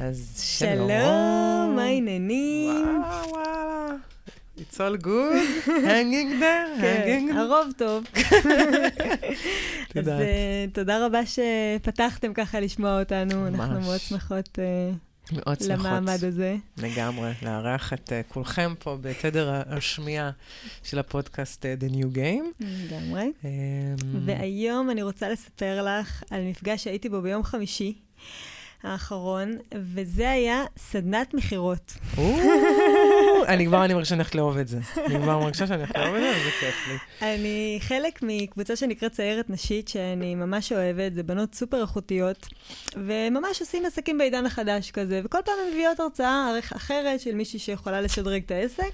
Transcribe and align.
אז 0.00 0.42
שלום. 0.58 0.88
שלום, 0.88 1.76
מה 1.76 1.82
העניינים? 1.82 3.00
וואו, 3.00 3.30
וואו. 3.30 3.96
It's 4.58 4.74
all 4.74 5.04
good, 5.04 5.66
hanging 5.88 6.40
there, 6.40 6.80
כן, 6.80 7.28
hanging. 7.30 7.38
הרוב 7.38 7.72
טוב. 7.76 8.04
אז. 9.96 10.08
אה, 10.08 10.64
תודה 10.72 11.06
רבה 11.06 11.20
שפתחתם 11.26 12.34
ככה 12.34 12.60
לשמוע 12.60 13.00
אותנו, 13.00 13.46
אנחנו. 13.46 13.80
מאוד 13.80 14.00
שמחות 14.00 14.58
אה, 14.58 14.90
מאוד 15.32 15.60
שמחות. 15.60 15.86
למעמד 15.86 16.24
הזה. 16.24 16.56
לגמרי, 16.76 17.32
לארח 17.42 17.92
את 17.92 18.12
אה, 18.12 18.20
כולכם 18.28 18.74
פה 18.78 18.98
בתדר 19.00 19.62
השמיעה 19.66 20.30
של 20.82 20.98
הפודקאסט 20.98 21.66
אה, 21.66 21.74
The 21.80 21.92
New 21.92 22.16
Game. 22.16 22.64
לגמרי. 22.64 23.32
אה, 23.44 23.50
והיום 24.26 24.90
אני 24.90 25.02
רוצה 25.02 25.28
לספר 25.28 25.82
לך 25.84 26.22
על 26.30 26.42
מפגש 26.42 26.84
שהייתי 26.84 27.08
בו 27.08 27.22
ביום 27.22 27.42
חמישי 27.42 27.94
האחרון, 28.82 29.58
וזה 29.74 30.30
היה 30.30 30.64
סדנת 30.78 31.34
מכירות. 31.34 31.92
אני 33.48 33.66
כבר 33.66 33.84
אני 33.84 33.94
מרגישה 33.94 34.08
שאני 34.08 34.18
הולכת 34.18 34.34
לאהוב 34.34 34.56
את 34.56 34.68
זה. 34.68 34.78
אני 35.06 35.18
כבר 35.22 35.38
מרגישה 35.38 35.66
שאני 35.66 35.78
הולכת 35.78 35.96
לאהוב 35.98 36.14
את 36.14 36.20
זה, 36.20 36.30
וזה 36.30 36.50
כיף 36.60 36.88
לי. 36.88 36.96
אני 37.34 37.78
חלק 37.80 38.18
מקבוצה 38.22 38.76
שנקראת 38.76 39.12
ציירת 39.12 39.50
נשית, 39.50 39.88
שאני 39.88 40.34
ממש 40.34 40.72
אוהבת, 40.72 41.14
זה 41.14 41.22
בנות 41.22 41.54
סופר 41.54 41.82
איכותיות, 41.82 42.46
וממש 42.96 43.60
עושים 43.60 43.86
עסקים 43.86 44.18
בעידן 44.18 44.46
החדש 44.46 44.90
כזה, 44.90 45.20
וכל 45.24 45.38
פעם 45.44 45.54
הן 45.66 45.72
מביאות 45.72 46.00
הרצאה 46.00 46.50
אחרת 46.76 47.20
של 47.20 47.34
מישהי 47.34 47.58
שיכולה 47.58 48.00
לשדרג 48.00 48.42
את 48.46 48.50
העסק, 48.50 48.92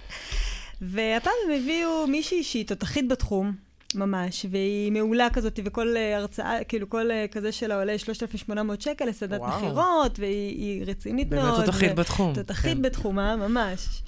והפעם 0.80 1.32
הם 1.46 1.52
הביאו 1.60 2.06
מישהי 2.06 2.42
שהיא 2.44 2.66
תותחית 2.66 3.08
בתחום. 3.08 3.65
ממש, 3.94 4.46
והיא 4.50 4.92
מעולה 4.92 5.28
כזאת, 5.32 5.60
וכל 5.64 5.96
אה, 5.96 6.16
הרצאה, 6.16 6.64
כאילו 6.64 6.88
כל 6.90 7.10
אה, 7.10 7.26
כזה 7.30 7.52
שלה 7.52 7.78
עולה 7.78 7.98
3,800 7.98 8.80
שקל 8.80 9.08
וואו. 9.38 9.58
מכירות, 9.58 10.18
והיא 10.18 10.56
היא 10.58 10.84
רצינית 10.86 11.28
באמת 11.28 11.42
מאוד. 11.44 11.64
תותחית 11.64 11.92
ו- 11.92 11.94
בתחום. 11.94 12.34
תותחית 12.34 12.76
כן. 12.76 12.82
בתחומה, 12.82 13.36
ממש. 13.36 14.02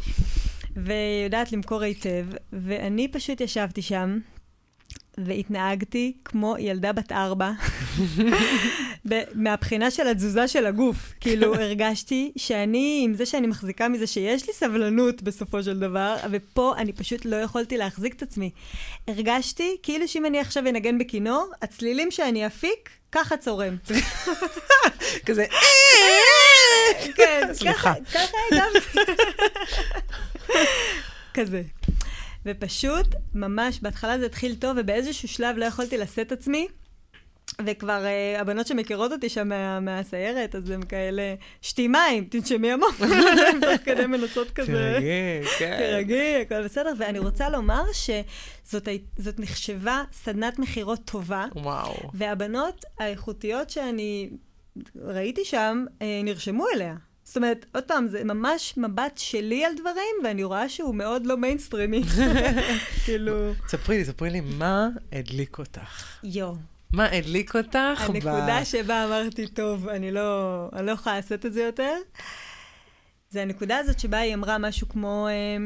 ויודעת 0.77 1.53
למכור 1.53 1.83
היטב, 1.83 2.27
ואני 2.53 3.09
פשוט 3.09 3.41
ישבתי 3.41 3.83
שם. 3.83 4.19
והתנהגתי 5.27 6.13
כמו 6.25 6.55
ילדה 6.59 6.93
בת 6.93 7.13
ארבע, 7.13 7.51
מהבחינה 9.35 9.91
של 9.91 10.09
התזוזה 10.09 10.49
של 10.49 10.67
הגוף. 10.67 10.97
כאילו, 11.21 11.55
הרגשתי 11.55 12.33
שאני, 12.37 13.01
עם 13.05 13.15
זה 13.15 13.27
שאני 13.27 13.47
מחזיקה 13.47 13.89
מזה 13.89 14.07
שיש 14.07 14.47
לי 14.47 14.53
סבלנות 14.53 15.23
בסופו 15.23 15.63
של 15.63 15.79
דבר, 15.79 16.17
ופה 16.31 16.75
אני 16.77 16.93
פשוט 16.93 17.25
לא 17.25 17.37
יכולתי 17.37 17.77
להחזיק 17.77 18.15
את 18.15 18.23
עצמי. 18.23 18.51
הרגשתי 19.09 19.77
כאילו 19.83 20.09
שאם 20.09 20.27
אני 20.27 20.41
עכשיו 20.41 20.69
אנגן 20.69 20.99
בכינור, 20.99 21.47
הצלילים 21.63 22.11
שאני 22.11 22.47
אפיק, 22.47 22.91
ככה 23.13 23.37
צורם. 23.37 23.77
כזה, 25.27 25.47
כן, 27.17 27.49
סליחה. 27.53 27.95
ככה- 28.15 28.29
הגבתי. 28.53 29.13
כזה. 31.35 31.63
ופשוט, 32.49 33.07
ממש, 33.35 33.81
בהתחלה 33.83 34.19
זה 34.19 34.27
התחיל 34.27 34.55
טוב, 34.55 34.77
ובאיזשהו 34.81 35.29
שלב 35.29 35.57
לא 35.57 35.65
יכולתי 35.65 35.99
לשאת 35.99 36.33
עצמי. 36.33 36.69
וכבר 37.67 38.05
uh, 38.05 38.41
הבנות 38.41 38.67
שמכירות 38.67 39.13
אותי 39.13 39.29
שם 39.29 39.49
מה, 39.49 39.81
מהסיירת, 39.81 40.55
אז 40.55 40.71
הם 40.71 40.83
כאלה, 40.83 41.35
שתי 41.63 41.89
מים, 41.89 42.25
תנשמי 42.25 42.73
עמוק. 42.73 43.01
הן 43.01 43.61
תוך 43.67 43.85
כדי 43.85 44.07
מנסות 44.07 44.51
כזה. 44.51 44.73
תרגי, 44.73 45.49
כן. 45.59 45.77
תירגעי, 45.79 46.43
הכל 46.43 46.65
בסדר. 46.65 46.93
ואני 46.99 47.19
רוצה 47.19 47.49
לומר 47.49 47.83
שזאת 47.93 49.39
נחשבה 49.39 50.03
סדנת 50.13 50.59
מכירות 50.59 51.01
טובה, 51.05 51.47
וואו. 51.55 52.11
והבנות 52.15 52.85
האיכותיות 52.99 53.71
שאני 53.71 54.31
ראיתי 54.97 55.45
שם, 55.45 55.85
אה, 56.03 56.21
נרשמו 56.25 56.67
אליה. 56.75 56.95
זאת 57.29 57.37
אומרת, 57.37 57.67
עוד 57.75 57.85
פעם, 57.85 58.09
זה 58.09 58.25
ממש 58.25 58.75
מבט 58.77 59.19
שלי 59.19 59.65
על 59.65 59.73
דברים, 59.75 60.17
ואני 60.25 60.45
רואה 60.45 60.69
שהוא 60.69 60.95
מאוד 60.95 61.27
לא 61.27 61.37
מיינסטרימי. 61.37 62.03
כאילו... 63.05 63.53
ספרי 63.69 63.99
לי, 63.99 64.05
ספרי 64.05 64.31
לי, 64.31 64.41
מה 64.41 64.89
הדליק 65.13 65.59
אותך? 65.59 66.19
יואו. 66.23 66.55
מה 66.93 67.07
הדליק 67.13 67.57
אותך? 67.57 67.77
ב- 67.77 68.11
הנקודה 68.11 68.65
שבה 68.65 69.05
אמרתי, 69.05 69.47
טוב, 69.47 69.89
אני 69.89 70.11
לא, 70.11 70.69
אני 70.73 70.87
לא 70.87 70.93
יכולה 70.93 71.17
לעשות 71.17 71.47
את 71.47 71.53
זה 71.53 71.63
יותר, 71.63 71.95
זה 73.31 73.43
הנקודה 73.43 73.79
הזאת 73.79 74.01
שבה 74.01 74.19
היא 74.19 74.35
אמרה 74.35 74.59
משהו 74.59 74.89
כמו, 74.89 75.29
אה, 75.29 75.57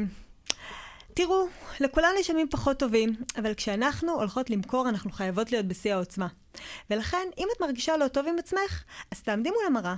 תראו, 1.13 1.47
לכולנו 1.79 2.19
יש 2.19 2.29
ימים 2.29 2.47
פחות 2.51 2.79
טובים, 2.79 3.15
אבל 3.37 3.53
כשאנחנו 3.53 4.11
הולכות 4.11 4.49
למכור, 4.49 4.89
אנחנו 4.89 5.11
חייבות 5.11 5.51
להיות 5.51 5.65
בשיא 5.65 5.93
העוצמה. 5.93 6.27
ולכן, 6.89 7.27
אם 7.37 7.47
את 7.55 7.61
מרגישה 7.61 7.97
לא 7.97 8.07
טוב 8.07 8.27
עם 8.27 8.39
עצמך, 8.39 8.83
אז 9.11 9.21
תעמדי 9.21 9.49
מול 9.49 9.65
המראה, 9.67 9.95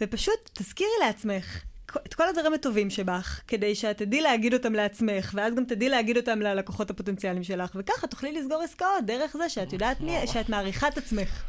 ופשוט 0.00 0.50
תזכירי 0.52 0.90
לעצמך. 1.00 1.62
את 2.06 2.14
כל 2.14 2.28
הדברים 2.28 2.52
הטובים 2.52 2.90
שבך, 2.90 3.40
כדי 3.48 3.74
שאת 3.74 3.98
תדעי 3.98 4.20
להגיד 4.20 4.54
אותם 4.54 4.72
לעצמך, 4.72 5.32
ואז 5.34 5.54
גם 5.54 5.64
תדעי 5.64 5.88
להגיד 5.88 6.16
אותם 6.16 6.42
ללקוחות 6.42 6.90
הפוטנציאליים 6.90 7.44
שלך, 7.44 7.70
וככה 7.74 8.06
תוכלי 8.06 8.32
לסגור 8.32 8.62
עסקאות 8.62 9.06
דרך 9.06 9.36
זה 9.36 9.48
שאת 9.48 9.72
יודעת 9.72 10.00
מי, 10.00 10.16
שאת 10.26 10.48
מעריכה 10.48 10.88
את 10.88 10.98
עצמך. 10.98 11.42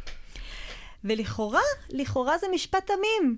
ולכאורה, 1.04 1.62
לכאורה 1.90 2.38
זה 2.38 2.48
משפט 2.54 2.88
תמים. 2.92 3.38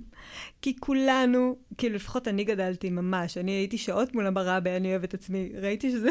כי 0.61 0.75
כולנו, 0.79 1.55
כאילו 1.77 1.95
לפחות 1.95 2.27
אני 2.27 2.43
גדלתי 2.43 2.89
ממש, 2.89 3.37
אני 3.37 3.51
הייתי 3.51 3.77
שעות 3.77 4.15
מול 4.15 4.27
המראה 4.27 4.59
ב"אני 4.59 4.89
אוהב 4.89 5.03
את 5.03 5.13
עצמי", 5.13 5.49
ראיתי 5.61 5.91
שזה... 5.91 6.09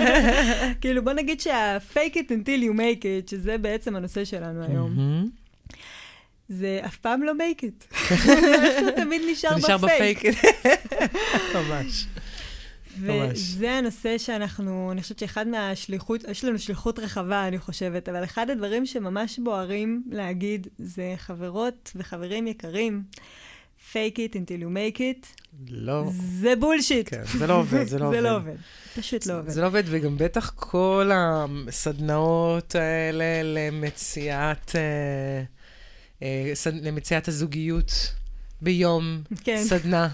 כאילו 0.80 1.04
בוא 1.04 1.12
נגיד 1.12 1.40
שה-fake 1.40 2.14
it 2.14 2.28
until 2.28 2.62
you 2.62 2.76
make 2.76 3.02
it, 3.02 3.30
שזה 3.30 3.58
בעצם 3.58 3.96
הנושא 3.96 4.24
שלנו 4.24 4.62
היום, 4.64 4.96
מהמם. 4.96 5.41
זה 6.52 6.80
אף 6.86 6.96
פעם 6.96 7.22
לא 7.22 7.32
make 7.32 7.60
it. 7.62 7.94
זה 8.84 8.90
תמיד 8.96 9.22
נשאר 9.32 9.50
זה 9.50 9.56
נשאר 9.56 9.76
בפייק. 9.76 10.18
בפייק. 10.18 10.44
ממש. 11.54 12.06
וזה 13.00 13.72
הנושא 13.72 14.18
שאנחנו, 14.18 14.88
אני 14.92 15.02
חושבת 15.02 15.18
שאחד 15.18 15.48
מהשליחות, 15.48 16.24
יש 16.28 16.44
לנו 16.44 16.58
שליחות 16.58 16.98
רחבה, 16.98 17.48
אני 17.48 17.58
חושבת, 17.58 18.08
אבל 18.08 18.24
אחד 18.24 18.50
הדברים 18.50 18.86
שממש 18.86 19.38
בוערים 19.38 20.02
להגיד 20.10 20.66
זה 20.78 21.14
חברות 21.16 21.92
וחברים 21.96 22.46
יקרים, 22.46 23.02
fake 23.92 24.16
it 24.16 24.34
until 24.34 24.62
you 24.62 24.66
make 24.96 24.98
it, 24.98 25.26
לא. 25.70 26.04
זה 26.40 26.56
בולשיט. 26.56 27.08
כן, 27.08 27.22
זה 27.38 27.46
לא 27.46 27.54
עובד, 27.54 27.84
זה 27.86 27.98
לא 27.98 28.06
עובד. 28.06 28.14
זה 28.16 28.20
לא 28.20 28.36
עובד. 28.36 28.54
פשוט 28.96 29.26
לא 29.26 29.38
עובד. 29.38 29.50
זה 29.50 29.60
לא 29.60 29.66
עובד, 29.66 29.82
וגם 29.86 30.18
בטח 30.18 30.52
כל 30.56 31.10
הסדנאות 31.14 32.74
האלה 32.74 33.24
למציאת, 33.42 34.68
סד- 34.68 34.76
למציאת 36.82 37.28
הזוגיות 37.28 38.12
ביום 38.60 39.22
כן. 39.44 39.64
סדנה, 39.64 40.08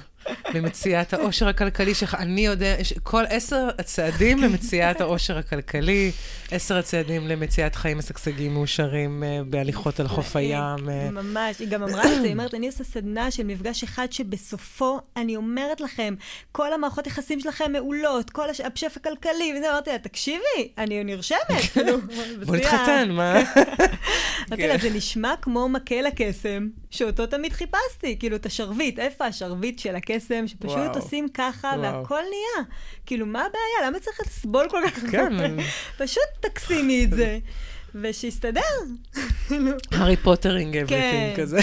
למציאת 0.54 1.12
העושר 1.14 1.48
הכלכלי 1.48 1.94
שלך. 1.94 2.14
אני 2.14 2.46
יודע, 2.46 2.74
כל 3.02 3.24
עשר 3.28 3.68
הצעדים 3.78 4.38
למציאת 4.38 5.00
העושר 5.00 5.38
הכלכלי, 5.38 6.10
עשר 6.50 6.76
הצעדים 6.78 7.28
למציאת 7.28 7.74
חיים 7.74 7.98
משגשגים 7.98 8.54
מאושרים 8.54 9.24
אה, 9.24 9.40
בהליכות 9.46 10.00
על 10.00 10.08
חוף 10.08 10.36
הים. 10.36 10.88
אה. 10.88 11.10
ממש, 11.10 11.58
היא 11.58 11.68
גם 11.68 11.82
אמרה 11.82 12.02
את 12.04 12.20
זה, 12.20 12.22
היא 12.22 12.32
אומרת, 12.32 12.54
אני 12.54 12.66
עושה 12.66 12.84
סדנה 12.84 13.30
של 13.30 13.42
מפגש 13.42 13.82
אחד 13.84 14.06
שבסופו, 14.10 15.00
אני 15.16 15.36
אומרת 15.36 15.80
לכם, 15.80 16.14
כל 16.52 16.72
המערכות 16.72 17.06
יחסים 17.06 17.40
שלכם 17.40 17.72
מעולות, 17.72 18.30
כל 18.30 18.50
הש- 18.50 18.60
השף 18.60 18.92
הכלכלי, 18.96 19.54
וזה, 19.56 19.70
אמרתי 19.70 19.90
לה, 19.90 19.98
תקשיבי, 19.98 20.38
אני 20.78 21.04
נרשמת, 21.04 21.38
כאילו, 21.72 21.98
בוא 22.46 22.56
נתחתן, 22.56 23.08
מה? 23.10 23.34
אמרתי 24.48 24.66
לה, 24.68 24.78
זה 24.78 24.90
נשמע 24.90 25.34
כמו 25.42 25.68
מקל 25.68 26.06
הקסם, 26.06 26.68
שאותו 26.90 27.26
תמיד 27.26 27.52
חיפשתי, 27.52 28.16
כאילו, 28.18 28.36
את 28.36 28.46
השרביט, 28.46 28.98
איפה 28.98 29.24
השרביט 29.26 29.78
של 29.78 29.96
הקסם, 29.96 30.17
שפשוט 30.46 30.76
וואו. 30.76 30.94
עושים 30.94 31.28
ככה, 31.34 31.68
וואו. 31.68 31.82
והכל 31.82 32.20
נהיה. 32.20 32.68
כאילו, 33.06 33.26
מה 33.26 33.40
הבעיה? 33.40 33.90
למה 33.90 34.00
צריך 34.00 34.20
לסבול 34.26 34.66
כל 34.70 34.82
כך 34.86 35.10
כן. 35.10 35.18
הרבה? 35.32 35.62
פשוט 35.98 36.28
תקסימי 36.40 37.04
את 37.04 37.10
זה, 37.10 37.38
ושיסתדר. 38.02 38.60
הארי 39.92 40.16
פוטרינג 40.16 40.76
אבריטינג 40.76 41.36
כן. 41.36 41.42
כזה. 41.42 41.58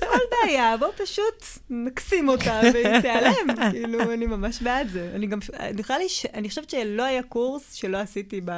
כל 0.00 0.18
בעיה, 0.42 0.76
בואו 0.76 0.90
פשוט 0.96 1.44
נקסים 1.70 2.28
אותה 2.28 2.60
והיא 2.72 3.00
תיעלם. 3.00 3.46
כאילו, 3.70 4.12
אני 4.12 4.26
ממש 4.26 4.62
בעד 4.62 4.88
זה. 4.88 5.10
אני 5.14 5.26
גם, 5.26 5.38
נראה 5.74 5.98
לי, 5.98 6.08
ש- 6.08 6.26
אני 6.34 6.48
חושבת 6.48 6.70
שלא 6.70 7.02
היה 7.02 7.22
קורס 7.22 7.72
שלא 7.72 7.96
עשיתי 7.98 8.40
ב... 8.44 8.50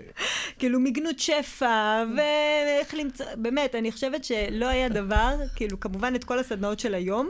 כאילו, 0.58 0.80
מגנות 0.80 1.18
שפע, 1.18 2.04
ואיך 2.16 2.94
למצוא, 2.94 3.26
באמת, 3.36 3.74
אני 3.74 3.92
חושבת 3.92 4.24
שלא 4.24 4.66
היה 4.66 4.88
דבר, 4.88 5.36
כאילו, 5.56 5.80
כמובן 5.80 6.14
את 6.14 6.24
כל 6.24 6.38
הסדנאות 6.38 6.80
של 6.80 6.94
היום, 6.94 7.28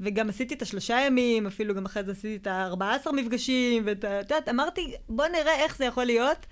וגם 0.00 0.28
עשיתי 0.28 0.54
את 0.54 0.62
השלושה 0.62 1.00
ימים, 1.06 1.46
אפילו 1.46 1.74
גם 1.74 1.84
אחרי 1.84 2.04
זה 2.04 2.12
עשיתי 2.12 2.36
את 2.36 2.46
ה-14 2.46 3.12
מפגשים, 3.12 3.82
ואת 3.86 4.04
ה... 4.04 4.20
את 4.20 4.30
יודעת, 4.30 4.48
אמרתי, 4.48 4.94
בוא 5.08 5.26
נראה 5.26 5.54
איך 5.54 5.76
זה 5.76 5.84
יכול 5.84 6.04
להיות. 6.04 6.46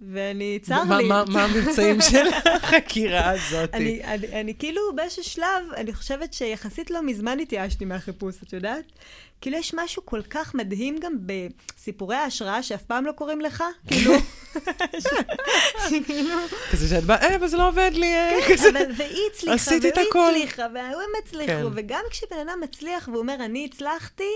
ואני, 0.00 0.58
צר 0.62 0.84
מה- 0.84 0.98
לי. 0.98 1.08
מה 1.08 1.24
מה 1.28 1.44
הממצאים 1.44 2.00
של 2.00 2.26
החקירה 2.54 3.30
הזאת? 3.30 3.74
אני, 3.74 4.04
אני, 4.04 4.40
אני 4.40 4.54
כאילו 4.58 4.80
באיזשהו 4.94 5.24
שלב, 5.24 5.44
אני 5.76 5.92
חושבת 5.94 6.32
שיחסית 6.34 6.90
לא 6.90 7.02
מזמן 7.02 7.38
התייאשתי 7.40 7.84
מהחיפוש, 7.84 8.34
את 8.42 8.52
יודעת? 8.52 8.84
כאילו 9.40 9.56
יש 9.58 9.74
משהו 9.74 10.06
כל 10.06 10.22
כך 10.30 10.54
מדהים 10.54 10.98
גם 11.00 11.12
בסיפורי 11.26 12.16
ההשראה 12.16 12.62
שאף 12.62 12.82
פעם 12.82 13.06
לא 13.06 13.12
קוראים 13.12 13.40
לך, 13.40 13.64
כאילו... 13.86 14.12
שכאילו- 15.88 16.36
כזה 16.72 16.88
שאת 16.88 17.04
באה, 17.04 17.22
אה, 17.30 17.36
אבל 17.36 17.48
זה 17.48 17.56
לא 17.56 17.68
עובד 17.68 17.90
לי, 17.94 18.14
אה, 18.14 18.38
כזה. 18.48 18.70
כן, 18.72 18.76
אבל 18.76 18.92
והיא 18.96 19.18
הצליחה, 19.32 19.70
והוא 19.82 20.08
הכל. 20.08 20.30
הצליחה, 20.34 20.62
והוא 20.74 21.02
הצליחו, 21.24 21.46
כן. 21.52 21.66
וגם 21.74 22.02
כשבן 22.10 22.36
אדם 22.48 22.58
מצליח 22.62 23.08
והוא 23.08 23.18
אומר, 23.20 23.34
אני 23.44 23.68
הצלחתי, 23.72 24.30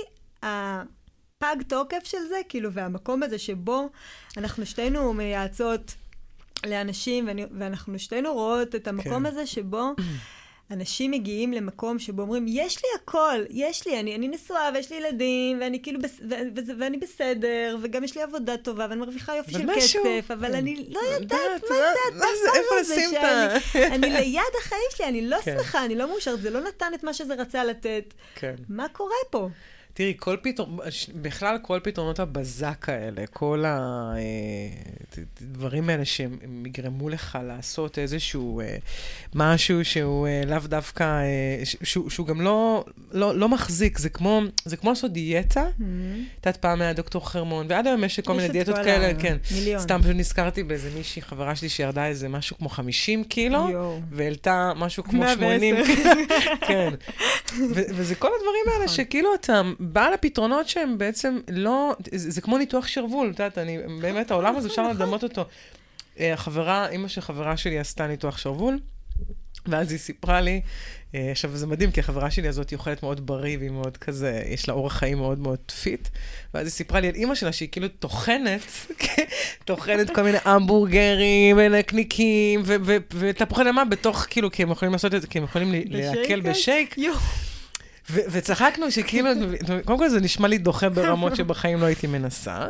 הפג 1.44 1.56
תוקף 1.68 2.04
של 2.04 2.18
זה, 2.28 2.36
כאילו, 2.48 2.72
והמקום 2.72 3.22
הזה 3.22 3.38
שבו 3.38 3.88
אנחנו 4.36 4.66
שתינו 4.66 5.12
מייעצות 5.12 5.94
לאנשים, 6.66 7.26
ואני, 7.28 7.44
ואנחנו 7.58 7.98
שתינו 7.98 8.32
רואות 8.32 8.74
את 8.74 8.88
המקום 8.88 9.12
כן. 9.20 9.26
הזה 9.26 9.46
שבו... 9.46 9.82
אנשים 10.70 11.10
מגיעים 11.10 11.52
למקום 11.52 11.98
שבו 11.98 12.22
אומרים, 12.22 12.44
יש 12.48 12.76
לי 12.78 12.88
הכל, 13.02 13.40
יש 13.50 13.86
לי, 13.86 14.00
אני, 14.00 14.14
אני 14.16 14.28
נשואה 14.28 14.70
ויש 14.74 14.90
לי 14.90 14.96
ילדים, 14.96 15.58
ואני 15.60 15.82
כאילו, 15.82 16.00
בס, 16.00 16.20
ו, 16.30 16.34
ו, 16.56 16.60
ואני 16.80 16.96
בסדר, 16.98 17.76
וגם 17.82 18.04
יש 18.04 18.16
לי 18.16 18.22
עבודה 18.22 18.56
טובה, 18.56 18.86
ואני 18.90 19.00
מרוויחה 19.00 19.36
יופי 19.36 19.52
של 19.52 19.66
משהו- 19.66 20.02
כסף, 20.04 20.30
אבל 20.30 20.48
כן. 20.48 20.54
אני 20.54 20.86
לא 20.90 21.00
יודעת 21.00 21.20
יודעת, 21.20 21.40
מה 21.70 21.76
מה- 21.76 21.82
זה 22.12 22.18
מה 22.18 22.26
זה, 22.42 22.48
הדבר 22.48 22.58
איפה 22.58 22.74
הזה 22.80 22.94
לשים 22.94 23.10
את 23.18 23.24
ה- 23.24 23.60
שאני 23.72 23.86
אני 23.94 24.10
ליד 24.10 24.42
החיים 24.60 24.82
שלי, 24.96 25.06
אני 25.06 25.26
לא 25.28 25.36
כן. 25.44 25.56
שמחה, 25.58 25.84
אני 25.84 25.94
לא 25.94 26.08
מאושרת, 26.08 26.42
זה 26.42 26.50
לא 26.50 26.60
נתן 26.60 26.92
את 26.94 27.04
מה 27.04 27.12
שזה 27.14 27.34
רצה 27.34 27.64
לתת. 27.64 28.14
כן. 28.34 28.54
מה 28.68 28.88
קורה 28.88 29.14
פה? 29.30 29.48
תראי, 29.94 30.14
כל 30.18 30.36
פתרון, 30.42 30.78
בכלל 31.14 31.56
כל 31.62 31.80
פתרונות 31.82 32.20
הבזק 32.20 32.88
האלה, 32.88 33.26
כל 33.26 33.64
הדברים 35.40 35.88
האלה 35.90 36.04
שהם 36.04 36.36
יגרמו 36.66 37.08
לך 37.08 37.38
לעשות 37.46 37.98
איזשהו 37.98 38.60
אה, 38.60 38.76
משהו 39.34 39.84
שהוא 39.84 40.26
אה, 40.28 40.42
לאו 40.46 40.58
דווקא, 40.64 41.02
אה, 41.04 41.60
שהוא, 41.82 42.10
שהוא 42.10 42.26
גם 42.26 42.40
לא, 42.40 42.84
לא, 43.12 43.34
לא 43.38 43.48
מחזיק, 43.48 43.98
זה 43.98 44.08
כמו, 44.08 44.40
זה 44.64 44.76
כמו 44.76 44.90
לעשות 44.90 45.12
דיאטה. 45.12 45.66
את 45.68 45.76
יודעת, 46.46 46.56
פעם 46.56 46.80
היה 46.82 46.92
דוקטור 46.92 47.28
חרמון, 47.30 47.66
ועד 47.68 47.86
היום 47.86 48.04
יש 48.04 48.20
כל 48.20 48.32
מיני 48.32 48.48
דיאטות 48.48 48.74
כאלה, 48.84 49.10
ה- 49.10 49.14
כן. 49.20 49.36
מיליון. 49.54 49.80
סתם 49.82 50.00
פשוט 50.02 50.16
נזכרתי 50.16 50.62
באיזה 50.62 50.90
מישהי, 50.96 51.22
חברה 51.22 51.56
שלי 51.56 51.68
שירדה 51.68 52.06
איזה 52.06 52.28
משהו 52.28 52.58
כמו 52.58 52.68
50 52.68 53.24
קילו. 53.24 53.68
והעלתה 54.10 54.72
משהו 54.76 55.04
כמו 55.04 55.18
110. 55.22 55.36
80. 55.36 55.76
כן. 56.60 56.88
ו- 57.74 57.82
וזה 57.94 58.14
כל 58.14 58.28
הדברים 58.36 58.64
האלה 58.72 58.84
נכון. 58.84 58.96
שכאילו 58.96 59.34
אתה 59.34 59.62
בא 59.82 60.08
לפתרונות 60.08 60.68
שהם 60.68 60.98
בעצם 60.98 61.38
לא, 61.48 61.94
זה, 62.14 62.30
זה 62.30 62.40
כמו 62.40 62.58
ניתוח 62.58 62.86
שרוול, 62.86 63.30
את 63.30 63.38
יודעת, 63.38 63.58
אני, 63.58 63.78
באמת, 64.00 64.30
העולם 64.30 64.56
הזה, 64.56 64.68
אפשר 64.68 64.82
נכון. 64.82 64.96
לדמות 64.96 65.22
אותו. 65.22 65.44
אה, 66.20 66.32
החברה, 66.32 66.88
אימא 66.88 67.08
של 67.08 67.20
חברה 67.20 67.56
שלי 67.56 67.78
עשתה 67.78 68.06
ניתוח 68.06 68.38
שרוול, 68.38 68.78
ואז 69.66 69.90
היא 69.90 69.98
סיפרה 69.98 70.40
לי, 70.40 70.60
אה, 71.14 71.30
עכשיו 71.30 71.56
זה 71.56 71.66
מדהים, 71.66 71.90
כי 71.90 72.00
החברה 72.00 72.30
שלי 72.30 72.48
הזאת 72.48 72.70
היא 72.70 72.76
אוכלת 72.76 73.02
מאוד 73.02 73.26
בריא, 73.26 73.58
והיא 73.58 73.70
מאוד 73.70 73.96
כזה, 73.96 74.42
יש 74.46 74.68
לה 74.68 74.74
אורח 74.74 74.92
חיים 74.92 75.18
מאוד 75.18 75.38
מאוד 75.38 75.58
fit, 75.82 76.08
ואז 76.54 76.66
היא 76.66 76.72
סיפרה 76.72 77.00
לי 77.00 77.08
על 77.08 77.14
אימא 77.14 77.34
שלה 77.34 77.52
שהיא 77.52 77.68
כאילו 77.72 77.88
טוחנת, 77.88 78.60
טוחנת 79.64 80.10
כל 80.10 80.22
מיני 80.22 80.38
המבורגרים 80.44 81.56
ונקניקים 81.58 82.62
ותפוחי 83.10 83.62
אדמה 83.62 83.84
בתוך, 83.84 84.26
כאילו, 84.30 84.50
כי 84.50 84.62
הם 84.62 84.70
יכולים 84.70 84.92
לעשות 84.92 85.14
את 85.14 85.22
זה, 85.22 85.26
כי 85.26 85.38
הם 85.38 85.44
יכולים 85.44 85.74
להקל 85.90 86.40
בשייק? 86.40 86.94
ו- 88.10 88.20
וצחקנו 88.28 88.90
שכאילו, 88.90 89.30
קודם 89.84 89.98
כל 89.98 90.08
זה 90.08 90.20
נשמע 90.20 90.48
לי 90.48 90.58
דוחה 90.58 90.88
ברמות 90.88 91.36
שבחיים 91.36 91.80
לא 91.80 91.86
הייתי 91.86 92.06
מנסה. 92.06 92.68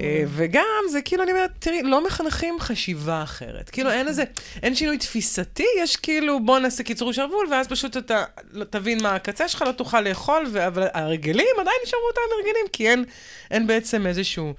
אה, 0.00 0.24
וגם 0.28 0.62
זה 0.90 1.02
כאילו, 1.02 1.22
אני 1.22 1.32
אומרת, 1.32 1.50
תראי, 1.58 1.82
לא 1.82 2.06
מחנכים 2.06 2.56
חשיבה 2.60 3.22
אחרת. 3.22 3.70
כאילו, 3.70 3.90
אין 3.90 4.08
איזה, 4.08 4.24
אין 4.62 4.74
שינוי 4.74 4.98
תפיסתי, 4.98 5.66
יש 5.78 5.96
כאילו, 5.96 6.40
בוא 6.44 6.58
נעשה 6.58 6.82
קיצור 6.82 7.12
שרוול, 7.12 7.46
ואז 7.50 7.68
פשוט 7.68 7.96
אתה 7.96 8.24
לא- 8.52 8.64
תבין 8.64 9.02
מה 9.02 9.14
הקצה 9.14 9.48
שלך, 9.48 9.62
לא 9.62 9.72
תוכל 9.72 10.00
לאכול, 10.00 10.46
אבל 10.66 10.86
הרגלים 10.94 11.54
עדיין 11.60 11.76
נשארו 11.84 12.02
אותם 12.10 12.20
הרגלים, 12.36 12.66
כי 12.72 12.88
אין, 12.88 13.04
אין 13.50 13.66
בעצם 13.66 14.06
איזשהו 14.06 14.54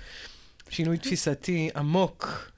שינוי 0.70 0.98
תפיסתי 0.98 1.70
עמוק. 1.76 2.50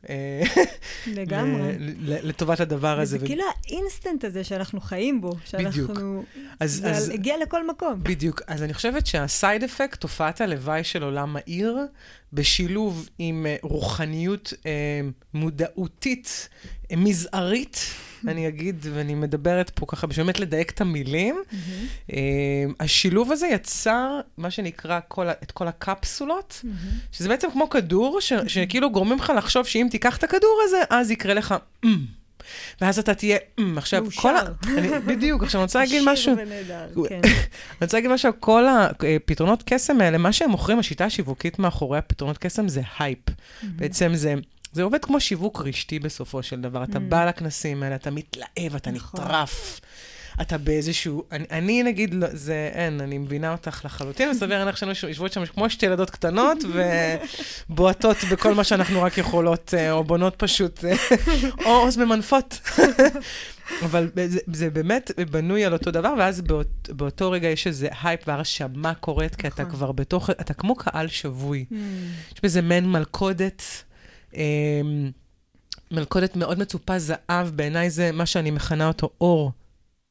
לגמרי. 1.07 1.71
לטובת 2.27 2.59
הדבר 2.59 2.99
הזה. 2.99 3.17
וזה 3.17 3.25
כאילו 3.25 3.43
האינסטנט 3.65 4.23
הזה 4.23 4.43
שאנחנו 4.43 4.81
חיים 4.81 5.21
בו, 5.21 5.29
בדיוק. 5.53 5.87
שאנחנו... 5.87 6.23
אז- 6.59 6.85
זה 6.97 7.13
הגיע 7.13 7.35
לכל 7.41 7.67
מקום. 7.67 8.03
בדיוק. 8.03 8.41
אז 8.47 8.63
אני 8.63 8.73
חושבת 8.73 9.05
שה 9.07 9.31
side 9.31 9.63
effect, 9.63 9.99
תופעת 9.99 10.41
הלוואי 10.41 10.83
של 10.83 11.03
עולם 11.03 11.35
העיר, 11.35 11.77
בשילוב 12.33 13.09
עם 13.19 13.45
אה, 13.49 13.55
רוחניות 13.61 14.53
אה, 14.65 14.71
מודעותית, 15.33 16.49
אה, 16.91 16.95
מזערית, 16.97 17.79
אני 18.27 18.47
אגיד, 18.47 18.85
ואני 18.93 19.15
מדברת 19.15 19.69
פה 19.69 19.85
ככה, 19.89 20.07
בשביל 20.07 20.25
באמת 20.25 20.39
לדייק 20.39 20.71
את 20.71 20.81
המילים, 20.81 21.35
אה, 22.13 22.17
השילוב 22.79 23.31
הזה 23.31 23.47
יצר 23.47 24.19
מה 24.37 24.51
שנקרא 24.51 24.99
את 25.43 25.51
כל 25.51 25.67
הקפסולות, 25.67 26.65
שזה 27.11 27.29
בעצם 27.29 27.51
כמו 27.51 27.69
כדור, 27.69 28.21
ש, 28.21 28.33
שכאילו 28.47 28.89
גורמים 28.91 29.17
לך 29.17 29.33
לחשוב 29.37 29.65
שאם 29.65 29.87
תיקח 29.89 30.17
את 30.17 30.23
הכדור 30.23 30.61
הזה, 30.63 30.77
אז 30.89 31.11
יקרה 31.11 31.33
לך 31.33 31.55
אמ. 31.83 32.05
ואז 32.81 32.99
אתה 32.99 33.13
תהיה 33.13 33.37
אמ. 33.59 33.77
עכשיו, 33.77 34.03
מאושר. 34.03 34.21
כל 34.21 34.35
ה... 34.37 34.41
אני, 34.77 34.99
בדיוק, 34.99 35.43
עכשיו 35.43 35.59
אני 35.61 35.63
רוצה 35.63 35.79
להגיד 35.79 36.01
משהו. 36.05 36.33
ונהדר, 36.37 36.87
כן. 37.09 37.21
אני 37.25 37.81
רוצה 37.81 37.97
להגיד 37.97 38.11
משהו, 38.11 38.31
כל 38.39 38.65
הפתרונות 38.67 39.63
קסם 39.65 40.01
האלה, 40.01 40.17
מה 40.17 40.33
שהם 40.33 40.49
מוכרים, 40.49 40.79
השיטה 40.79 41.05
השיווקית 41.05 41.59
מאחורי 41.59 41.97
הפתרונות 41.97 42.37
קסם 42.37 42.67
זה 42.67 42.81
הייפ. 42.99 43.19
בעצם 43.63 44.11
זה... 44.13 44.35
זה 44.71 44.83
עובד 44.83 45.05
כמו 45.05 45.19
שיווק 45.19 45.61
רשתי 45.65 45.99
בסופו 45.99 46.43
של 46.43 46.61
דבר. 46.61 46.83
אתה 46.83 46.99
בא 46.99 47.25
לכנסים 47.25 47.83
האלה, 47.83 47.95
אתה 47.95 48.11
מתלהב, 48.11 48.75
אתה 48.75 48.91
נכון. 48.91 49.21
נטרף. 49.21 49.81
אתה 50.41 50.57
באיזשהו... 50.57 51.23
אני, 51.31 51.45
אני 51.51 51.83
נגיד, 51.83 52.13
לא, 52.13 52.27
זה 52.31 52.69
אין, 52.73 53.01
אני 53.01 53.17
מבינה 53.17 53.51
אותך 53.51 53.81
לחלוטין, 53.85 54.29
וסביר 54.31 54.59
להניח 54.59 54.75
שאנו 54.75 54.91
יושבות 55.07 55.33
שם 55.33 55.45
כמו 55.45 55.69
שתי 55.69 55.85
ילדות 55.85 56.09
קטנות, 56.09 56.57
ובועטות 57.69 58.17
בכל 58.31 58.53
מה 58.53 58.63
שאנחנו 58.63 59.01
רק 59.01 59.17
יכולות, 59.17 59.73
אה, 59.77 59.91
או 59.91 60.03
בונות 60.03 60.35
פשוט, 60.37 60.85
אה, 60.85 60.95
או 61.65 61.71
עוז 61.71 61.97
ממנפות. 61.97 62.59
אבל 63.85 64.09
זה, 64.25 64.39
זה 64.53 64.69
באמת 64.69 65.11
בנוי 65.31 65.65
על 65.65 65.73
אותו 65.73 65.91
דבר, 65.91 66.13
ואז 66.17 66.41
באות, 66.41 66.89
באותו 66.89 67.31
רגע 67.31 67.47
יש 67.47 67.67
איזה 67.67 67.87
הייפ 68.03 68.27
והרשמה 68.27 68.93
קורית, 68.93 69.35
כי 69.35 69.47
אתה 69.47 69.63
נכון. 69.63 69.75
כבר 69.75 69.91
בתוך, 69.91 70.29
אתה 70.29 70.53
כמו 70.53 70.75
קהל 70.75 71.07
שבוי. 71.07 71.65
אממ, 71.71 71.75
יש 72.35 72.41
בזה 72.43 72.61
מעין 72.61 72.91
מלכודת, 72.91 73.63
אה, 74.35 74.41
מלכודת 75.91 76.35
מאוד 76.35 76.59
מצופה 76.59 76.99
זהב, 76.99 77.47
בעיניי 77.55 77.89
זה 77.89 78.11
מה 78.11 78.25
שאני 78.25 78.51
מכנה 78.51 78.87
אותו 78.87 79.09
אור. 79.21 79.51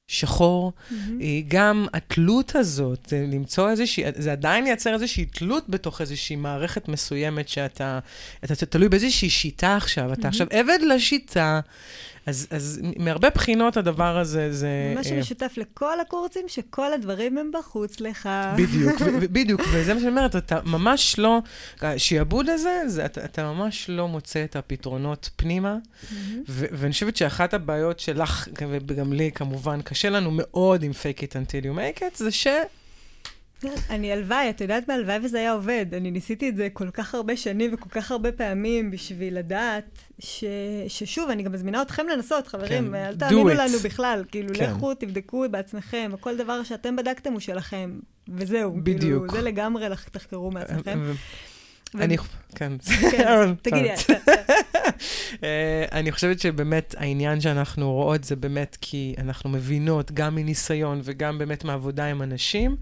שחור, 0.09 0.73
מהמם. 0.91 1.21
אה, 1.21 1.27
גם 1.49 1.87
התלות 1.93 2.57
הזאת, 2.57 3.13
אה, 3.13 3.25
למצוא 3.33 3.71
איזושהי, 3.71 4.05
זה 4.17 4.33
עדיין 4.33 4.67
ייצר 4.67 4.95
איזושהי 4.95 5.25
תלות 5.25 5.69
בתוך 5.69 6.01
איזושהי 6.01 6.37
מערכת 6.37 6.89
מסוימת 6.89 7.49
שאתה, 7.49 7.99
אתה 8.45 8.67
תלוי 8.67 8.89
באיזושהי 8.89 9.31
שיטה 9.31 9.77
עכשיו, 9.77 10.13
אתה 10.13 10.29
עכשיו 10.29 10.47
עבד 10.51 10.79
לשיטה, 10.95 11.61
אז, 12.29 12.47
אז 12.51 12.81
מהרבה 12.97 13.31
בחינות 13.31 13.77
הדבר 13.77 14.19
הזה 14.19 14.53
זה... 14.53 14.69
מה 14.95 14.99
אה, 15.01 15.05
שמשותף 15.05 15.55
לכל 15.57 16.01
הקורסים, 16.01 16.45
שכל 16.49 16.93
הדברים 16.93 17.39
הם 17.39 17.51
בחוץ 17.55 18.01
לך. 18.01 18.29
בדיוק, 18.57 19.01
בדיוק, 19.37 19.61
וזה 19.73 19.95
מה 19.95 20.01
שאני 20.01 20.11
אומרת, 20.11 20.37
אתה 20.37 20.61
ממש 20.65 21.19
לא, 21.19 21.39
השעבוד 21.83 22.49
הזה, 22.49 22.83
זה, 22.87 23.05
אתה, 23.05 23.25
אתה 23.25 23.53
ממש 23.53 23.91
לא 23.91 24.09
מוצא 24.09 24.45
את 24.45 24.57
הפתרונות 24.57 25.31
פנימה. 25.37 25.77
ו- 26.49 26.67
ואני 26.73 26.93
חושבת 26.93 27.17
שאחת 27.17 27.55
הבעיות 27.55 28.01
שלך, 28.01 28.49
וגם 28.69 29.13
לי 29.13 29.31
כמובן, 29.35 29.83
קשה 29.83 30.11
לנו 30.11 30.31
מאוד 30.33 30.83
עם 30.83 30.91
fake 30.91 31.21
it 31.21 31.33
until 31.33 31.65
you 31.65 31.79
make 31.79 32.01
it, 32.01 32.15
זה 32.15 32.31
ש... 32.31 32.47
אני 33.91 34.13
הלוואי, 34.13 34.51
את 34.51 34.61
יודעת 34.61 34.89
מה 34.89 34.95
הלוואי 34.95 35.19
וזה 35.23 35.39
היה 35.39 35.53
עובד. 35.53 35.87
אני 35.93 36.11
ניסיתי 36.11 36.49
את 36.49 36.57
זה 36.57 36.69
כל 36.73 36.91
כך 36.91 37.15
הרבה 37.15 37.37
שנים 37.37 37.75
וכל 37.75 37.89
כך 37.91 38.11
הרבה 38.11 38.33
פעמים 38.33 38.91
בשביל 38.91 39.39
לדעת 39.39 39.99
ש... 40.19 40.45
ששוב, 40.89 41.31
אני 41.31 41.43
גם 41.43 41.53
מזמינה 41.53 41.83
אתכם 41.83 42.07
לנסות, 42.09 42.47
חברים, 42.47 42.89
כן, 42.89 42.95
אל 42.95 43.17
תאמינו. 43.17 43.49
לנו 43.49 43.79
בכלל. 43.85 44.25
כאילו, 44.31 44.55
כן. 44.55 44.71
לכו, 44.71 44.95
תבדקו 44.95 45.45
בעצמכם, 45.51 46.11
כל 46.21 46.37
דבר 46.37 46.63
שאתם 46.63 46.97
בדקתם 46.97 47.33
הוא 47.33 47.41
שלכם, 47.41 47.99
וזהו. 48.29 48.77
בדיוק. 48.83 49.27
כאילו, 49.27 49.31
זה 49.31 49.43
לגמרי 49.43 49.87
תחקרו 50.13 50.51
מעצמכם. 50.51 51.13
אני, 51.95 52.17
כן. 52.55 52.73
תגידי, 53.63 53.91
אני 55.93 56.13
חושבת 56.13 56.41
שבאמת 56.41 56.95
העניין 56.99 57.41
שאנחנו 57.41 57.93
רואות 57.93 58.25
זה 58.25 58.37
באמת 58.37 58.77
כי 58.81 59.15
אנחנו 59.19 59.51
מבינות, 59.51 60.13
גם 60.13 60.35
מניסיון 60.35 61.01
וגם 61.05 61.39
באמת 61.39 61.65
מעבודה 61.65 62.07
עם 62.07 62.23
אנשים, 62.23 62.77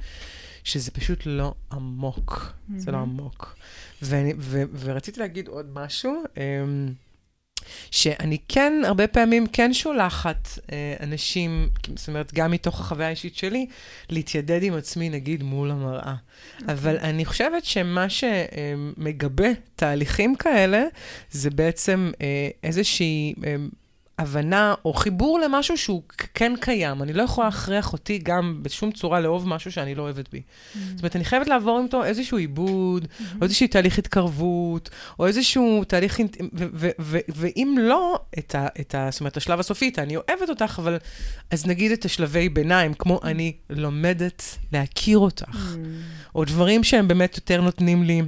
שזה 0.66 0.90
פשוט 0.90 1.22
לא 1.26 1.54
עמוק. 1.72 2.52
זה 2.76 2.90
לא. 2.92 2.96
עמוק. 2.96 3.56
ואני- 4.02 4.34
ו- 4.38 4.62
ורציתי 4.78 5.20
להגיד 5.20 5.48
עוד 5.48 5.66
משהו. 5.72 6.22
אמ, 6.36 6.92
שאני 7.90 8.38
כן, 8.48 8.72
הרבה 8.84 9.06
פעמים 9.06 9.46
כן 9.46 9.72
שולחת 9.74 10.48
אה, 10.72 10.94
אנשים, 11.00 11.68
זאת 11.96 12.08
אומרת, 12.08 12.34
גם 12.34 12.50
מתוך 12.50 12.80
החוויה 12.80 13.06
האישית 13.06 13.36
שלי, 13.36 13.66
להתיידד 14.10 14.62
עם 14.62 14.74
עצמי, 14.74 15.08
נגיד, 15.08 15.42
מול 15.42 15.70
המראה. 15.70 16.14
Okay. 16.14 16.60
אוקיי. 16.62 16.74
אבל 16.74 16.96
אני 16.98 17.24
חושבת 17.24 17.64
שמה 17.64 18.06
שמגבה 18.10 19.48
תהליכים 19.76 20.36
כאלה, 20.36 20.84
זה 21.30 21.50
בעצם 21.50 22.10
אה, 22.20 22.48
איזושהי... 22.62 23.34
הבנה 24.18 24.74
או 24.84 24.92
חיבור 24.92 25.40
למשהו 25.40 25.78
שהוא 25.78 26.02
כן 26.34 26.52
קיים. 26.60 27.02
אני 27.02 27.12
לא 27.12 27.22
יכולה 27.22 27.46
להכריח 27.46 27.92
אותי 27.92 28.18
גם 28.18 28.58
בשום 28.62 28.92
צורה 28.92 29.20
לאהוב 29.20 29.48
משהו 29.48 29.72
שאני 29.72 29.94
לא 29.94 30.02
אוהבת 30.02 30.28
בי. 30.32 30.38
Mm-hmm. 30.38 30.78
זאת 30.90 30.98
אומרת, 31.00 31.16
אני 31.16 31.24
חייבת 31.24 31.46
לעבור 31.46 31.80
איתו 31.84 32.04
איזשהו 32.04 32.38
עיבוד, 32.38 33.04
mm-hmm. 33.04 33.22
או 33.40 33.44
איזשהו 33.44 33.68
תהליך 33.68 33.98
התקרבות, 33.98 34.90
או 35.18 35.26
איזשהו 35.26 35.84
תהליך... 35.84 36.20
ואם 37.28 37.76
לא, 37.80 38.20
את 38.38 38.54
ה, 38.54 38.66
את 38.80 38.94
ה... 38.94 39.08
זאת 39.10 39.20
אומרת, 39.20 39.36
השלב 39.36 39.60
הסופי, 39.60 39.92
אני 39.98 40.16
אוהבת 40.16 40.48
אותך, 40.48 40.78
אבל... 40.82 40.98
אז 41.50 41.66
נגיד 41.66 41.92
את 41.92 42.04
השלבי 42.04 42.48
ביניים, 42.48 42.94
כמו 42.94 43.16
mm-hmm. 43.16 43.26
אני 43.26 43.52
לומדת 43.70 44.42
להכיר 44.72 45.18
אותך, 45.18 45.74
mm-hmm. 45.74 46.34
או 46.34 46.44
דברים 46.44 46.84
שהם 46.84 47.08
באמת 47.08 47.36
יותר 47.36 47.60
נותנים 47.60 48.02
לי... 48.02 48.22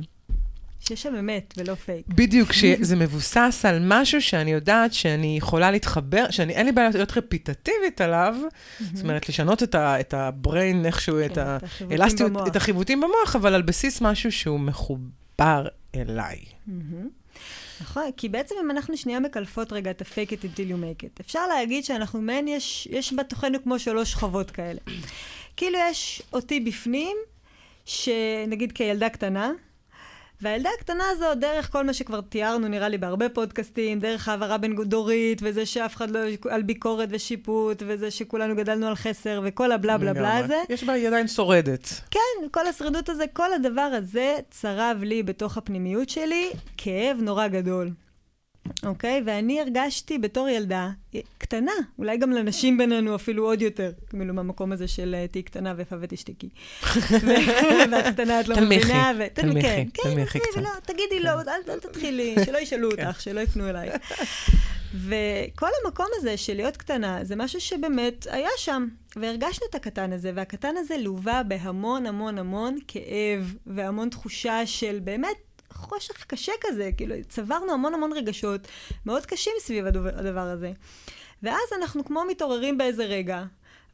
שיש 0.80 1.02
שם 1.02 1.14
אמת 1.14 1.54
ולא 1.56 1.75
פייק. 1.75 2.06
בדיוק, 2.08 2.52
שזה 2.52 2.97
מבוסס 2.97 3.64
על 3.68 3.78
משהו 3.82 4.23
שאני 4.23 4.52
יודעת 4.52 4.92
שאני 4.92 5.37
יכולה 5.38 5.70
להתחבר, 5.70 6.30
שאני, 6.30 6.52
אין 6.52 6.66
לי 6.66 6.73
בעיה 6.73 6.90
להיות 6.94 7.16
רפיטטיבית 7.16 8.00
עליו, 8.00 8.37
זאת 8.94 9.02
אומרת, 9.02 9.28
לשנות 9.28 9.62
את, 9.62 9.75
ה, 9.75 10.00
את 10.00 10.14
הבריין 10.14 10.87
איכשהו, 10.87 11.20
את, 11.26 11.35
כן, 11.78 11.87
האלסטיות, 11.90 12.32
את 12.47 12.56
החיווטים 12.56 13.00
במוח, 13.00 13.37
אבל 13.37 13.54
על 13.54 13.62
בסיס 13.62 14.00
משהו 14.00 14.32
שהוא 14.32 14.61
מחובר 14.61 15.66
אליי. 15.94 16.38
נכון, 17.80 18.02
כי 18.16 18.28
בעצם 18.28 18.54
אם 18.64 18.70
אנחנו 18.70 18.97
שנייה 18.97 19.20
מקלפות 19.20 19.73
רגע 19.73 19.90
את 19.90 20.02
ה-fake 20.02 20.30
it 20.30 20.44
until 20.44 20.70
you 20.70 20.82
make 20.82 21.04
it, 21.04 21.20
אפשר 21.20 21.47
להגיד 21.47 21.85
שאנחנו 21.85 22.20
מעין, 22.20 22.49
יש, 22.49 22.88
יש 22.90 23.12
בתוכנו 23.12 23.62
כמו 23.62 23.78
שלוש 23.78 24.12
שכבות 24.12 24.50
כאלה. 24.50 24.80
כאילו 25.56 25.78
יש 25.90 26.23
אותי 26.32 26.61
בפנים, 26.61 27.16
שנגיד 27.85 28.73
כילדה 28.73 29.08
קטנה, 29.08 29.52
והילדה 30.42 30.71
הקטנה 30.78 31.04
הזו, 31.11 31.35
דרך 31.35 31.73
כל 31.73 31.85
מה 31.85 31.95
שכבר 31.95 32.21
תיארנו, 32.21 32.68
נראה 32.68 32.88
לי, 32.88 32.99
בהרבה 32.99 33.28
פודקאסטים, 33.28 33.99
דרך 33.99 34.28
העברה 34.28 34.59
בין 34.59 34.76
דורית, 34.85 35.40
וזה 35.42 35.66
שאף 35.66 35.97
אחד 35.97 36.11
לא... 36.11 36.21
על 36.50 36.62
ביקורת 36.62 37.09
ושיפוט, 37.12 37.83
וזה 37.87 38.11
שכולנו 38.11 38.57
גדלנו 38.57 38.87
על 38.87 38.95
חסר, 38.95 39.40
וכל 39.45 39.73
הבלה 39.73 39.99
בלה 39.99 40.14
בלה 40.14 40.38
הזה. 40.38 40.62
יש 40.68 40.85
בה, 40.85 40.92
היא 40.92 41.09
עדיין 41.09 41.28
שורדת. 41.28 42.00
כן, 42.11 42.49
כל 42.50 42.66
השרידות 42.66 43.09
הזה, 43.09 43.25
כל 43.33 43.52
הדבר 43.52 43.80
הזה 43.80 44.37
צרב 44.50 44.99
לי 45.02 45.23
בתוך 45.23 45.57
הפנימיות 45.57 46.09
שלי 46.09 46.50
כאב 46.76 47.16
נורא 47.21 47.49
גדול. 47.49 47.90
אוקיי? 48.82 49.22
ואני 49.26 49.60
הרגשתי 49.60 50.18
בתור 50.18 50.48
ילדה 50.48 50.90
קטנה, 51.38 51.72
אולי 51.98 52.16
גם 52.16 52.30
לנשים 52.30 52.78
בינינו 52.78 53.14
אפילו 53.14 53.44
עוד 53.44 53.62
יותר, 53.62 53.92
כאילו 54.10 54.34
מהמקום 54.34 54.72
הזה 54.72 54.88
של 54.88 55.14
אה, 55.18 55.26
תהיי 55.28 55.42
קטנה 55.42 55.74
ויפה 55.76 55.96
ותשתקי. 56.00 56.48
ואת 57.92 58.14
קטנה, 58.14 58.40
את 58.40 58.48
לא 58.48 58.56
מבינה. 58.56 59.12
תנמיכי, 59.32 59.68
כן, 59.68 59.84
כן, 59.94 60.02
תנמיכי 60.02 60.38
קצת. 60.38 60.60
תגידי 60.82 61.20
לא, 61.20 61.30
אל 61.68 61.78
תתחילי, 61.80 62.34
שלא 62.44 62.58
ישאלו 62.58 62.90
כן. 62.96 63.06
אותך, 63.06 63.20
שלא 63.20 63.40
יפנו 63.40 63.68
אליי. 63.68 63.90
וכל 64.94 65.68
המקום 65.84 66.06
הזה 66.16 66.36
של 66.36 66.54
להיות 66.54 66.76
קטנה, 66.76 67.18
זה 67.22 67.36
משהו 67.36 67.60
שבאמת 67.60 68.26
היה 68.30 68.50
שם. 68.56 68.88
והרגשנו 69.16 69.66
את 69.70 69.74
הקטן 69.74 70.12
הזה, 70.12 70.32
והקטן 70.34 70.76
הזה 70.76 70.96
לווה 70.98 71.42
בהמון 71.42 72.06
המון 72.06 72.38
המון 72.38 72.78
כאב, 72.88 73.54
והמון 73.66 74.08
תחושה 74.08 74.66
של 74.66 74.98
באמת 75.04 75.36
חושך 75.78 76.25
קשה 76.25 76.52
כזה, 76.61 76.90
כאילו, 76.97 77.14
צברנו 77.28 77.73
המון 77.73 77.94
המון 77.94 78.12
רגשות 78.12 78.68
מאוד 79.06 79.26
קשים 79.26 79.52
סביב 79.61 79.87
הדבר, 79.87 80.40
הזה. 80.40 80.73
ואז 81.42 81.68
אנחנו 81.78 82.04
כמו 82.04 82.23
מתעוררים 82.28 82.78
באיזה 82.78 83.04
רגע, 83.04 83.44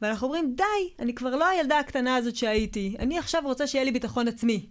ואנחנו 0.01 0.27
אומרים, 0.27 0.53
די, 0.55 0.63
אני 0.99 1.15
כבר 1.15 1.35
לא 1.35 1.47
הילדה 1.47 1.79
הקטנה 1.79 2.15
הזאת 2.15 2.35
שהייתי, 2.35 2.95
אני 2.99 3.17
עכשיו 3.17 3.41
רוצה 3.45 3.67
שיהיה 3.67 3.83
לי 3.83 3.91
ביטחון 3.91 4.27
עצמי. 4.27 4.65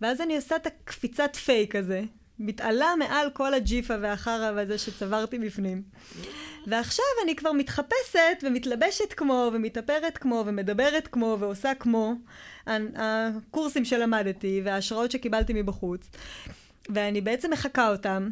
ואז 0.00 0.20
אני 0.20 0.36
עושה 0.36 0.56
את 0.56 0.66
הקפיצת 0.66 1.36
פייק 1.36 1.76
הזה, 1.76 2.02
מתעלה 2.38 2.94
מעל 2.98 3.30
כל 3.30 3.54
הג'יפה 3.54 3.94
והחרא 4.00 4.52
והזה 4.56 4.78
שצברתי 4.78 5.38
בפנים. 5.38 5.82
ועכשיו 6.66 7.04
אני 7.24 7.36
כבר 7.36 7.52
מתחפשת 7.52 8.42
ומתלבשת 8.42 9.12
כמו, 9.12 9.50
ומתאפרת 9.52 10.18
כמו, 10.18 10.44
ומדברת 10.46 11.08
כמו, 11.12 11.36
ועושה 11.40 11.74
כמו 11.74 12.14
הקורסים 12.66 13.84
שלמדתי 13.84 14.60
וההשראות 14.64 15.10
שקיבלתי 15.10 15.52
מבחוץ. 15.52 16.10
ואני 16.88 17.20
בעצם 17.20 17.50
מחקה 17.50 17.88
אותם. 17.88 18.30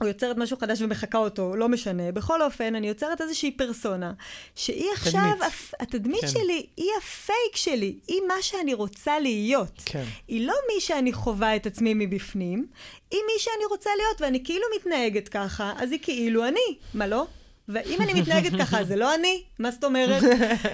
או 0.00 0.06
יוצרת 0.06 0.36
משהו 0.36 0.56
חדש 0.56 0.82
ומחקה 0.82 1.18
אותו, 1.18 1.56
לא 1.56 1.68
משנה. 1.68 2.12
בכל 2.12 2.42
אופן, 2.42 2.74
אני 2.74 2.88
יוצרת 2.88 3.20
איזושהי 3.20 3.50
פרסונה, 3.50 4.12
שהיא 4.54 4.86
עכשיו, 4.92 5.12
תדמית, 5.12 5.42
הפ... 5.42 5.72
התדמית 5.80 6.20
כן. 6.20 6.26
שלי 6.28 6.66
היא 6.76 6.90
הפייק 6.98 7.56
שלי, 7.56 7.98
היא 8.08 8.20
מה 8.28 8.34
שאני 8.40 8.74
רוצה 8.74 9.18
להיות. 9.18 9.82
כן. 9.84 10.04
היא 10.28 10.46
לא 10.46 10.54
מי 10.74 10.80
שאני 10.80 11.12
חווה 11.12 11.56
את 11.56 11.66
עצמי 11.66 11.94
מבפנים, 11.94 12.66
היא 13.10 13.20
מי 13.26 13.32
שאני 13.38 13.64
רוצה 13.70 13.90
להיות, 13.96 14.20
ואני 14.20 14.44
כאילו 14.44 14.64
מתנהגת 14.76 15.28
ככה, 15.28 15.72
אז 15.76 15.92
היא 15.92 16.00
כאילו 16.02 16.48
אני. 16.48 16.76
מה 16.94 17.06
לא? 17.06 17.26
ואם 17.72 18.02
אני 18.02 18.20
מתנהגת 18.20 18.52
ככה, 18.60 18.84
זה 18.84 18.96
לא 18.96 19.14
אני? 19.14 19.42
מה 19.58 19.70
זאת 19.70 19.84
אומרת? 19.84 20.22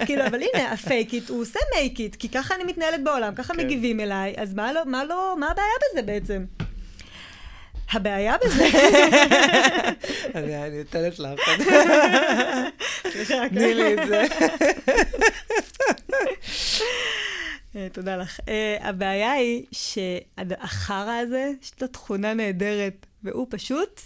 כאילו, 0.05 0.25
אבל 0.25 0.39
הנה, 0.41 0.71
הפייק 0.71 1.13
איט, 1.13 1.29
הוא 1.29 1.41
עושה 1.41 1.59
מייק 1.75 1.99
איט, 1.99 2.15
כי 2.15 2.29
ככה 2.29 2.55
אני 2.55 2.63
מתנהלת 2.63 3.03
בעולם, 3.03 3.35
ככה 3.35 3.53
כן. 3.53 3.65
מגיבים 3.65 3.99
אליי, 3.99 4.33
אז 4.37 4.53
מה 4.53 4.73
לא, 4.73 4.81
מה 4.85 5.05
לא, 5.05 5.35
מה 5.39 5.51
הבעיה 5.51 5.67
בזה 5.91 6.01
בעצם? 6.01 6.45
הבעיה 7.91 8.35
בזה... 8.45 8.67
אני 10.35 10.77
נותנת 10.77 11.19
לך. 11.19 11.49
תני 13.49 13.73
לי 13.73 13.93
את 13.93 14.07
זה. 14.07 14.23
אה, 17.75 17.87
תודה 17.91 18.17
לך. 18.17 18.39
אה, 18.47 18.77
הבעיה 18.81 19.31
היא 19.31 19.65
שהחרא 19.71 21.11
הזה, 21.11 21.51
יש 21.61 21.71
לו 21.81 21.87
תכונה 21.87 22.33
נהדרת, 22.33 23.05
והוא 23.23 23.47
פשוט 23.49 24.01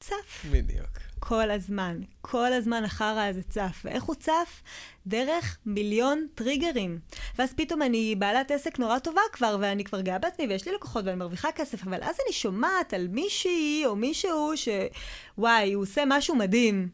צף. 0.00 0.44
בדיוק. 0.50 1.03
כל 1.28 1.50
הזמן. 1.50 2.00
כל 2.20 2.52
הזמן 2.52 2.84
החרא 2.84 3.22
הזה 3.22 3.42
צף. 3.42 3.82
ואיך 3.84 4.04
הוא 4.04 4.14
צף? 4.14 4.62
דרך 5.06 5.58
מיליון 5.66 6.26
טריגרים. 6.34 6.98
ואז 7.38 7.52
פתאום 7.56 7.82
אני 7.82 8.14
בעלת 8.18 8.50
עסק 8.50 8.78
נורא 8.78 8.98
טובה 8.98 9.20
כבר, 9.32 9.56
ואני 9.60 9.84
כבר 9.84 10.00
גאה 10.00 10.18
בעצמי, 10.18 10.46
ויש 10.46 10.68
לי 10.68 10.74
לקוחות, 10.74 11.04
ואני 11.04 11.16
מרוויחה 11.16 11.52
כסף, 11.52 11.82
אבל 11.86 12.02
אז 12.02 12.16
אני 12.26 12.32
שומעת 12.32 12.94
על 12.94 13.08
מישהי 13.08 13.82
או 13.86 13.96
מישהו 13.96 14.52
שוואי, 14.56 15.72
הוא 15.72 15.82
עושה 15.82 16.02
משהו 16.06 16.36
מדהים. 16.36 16.88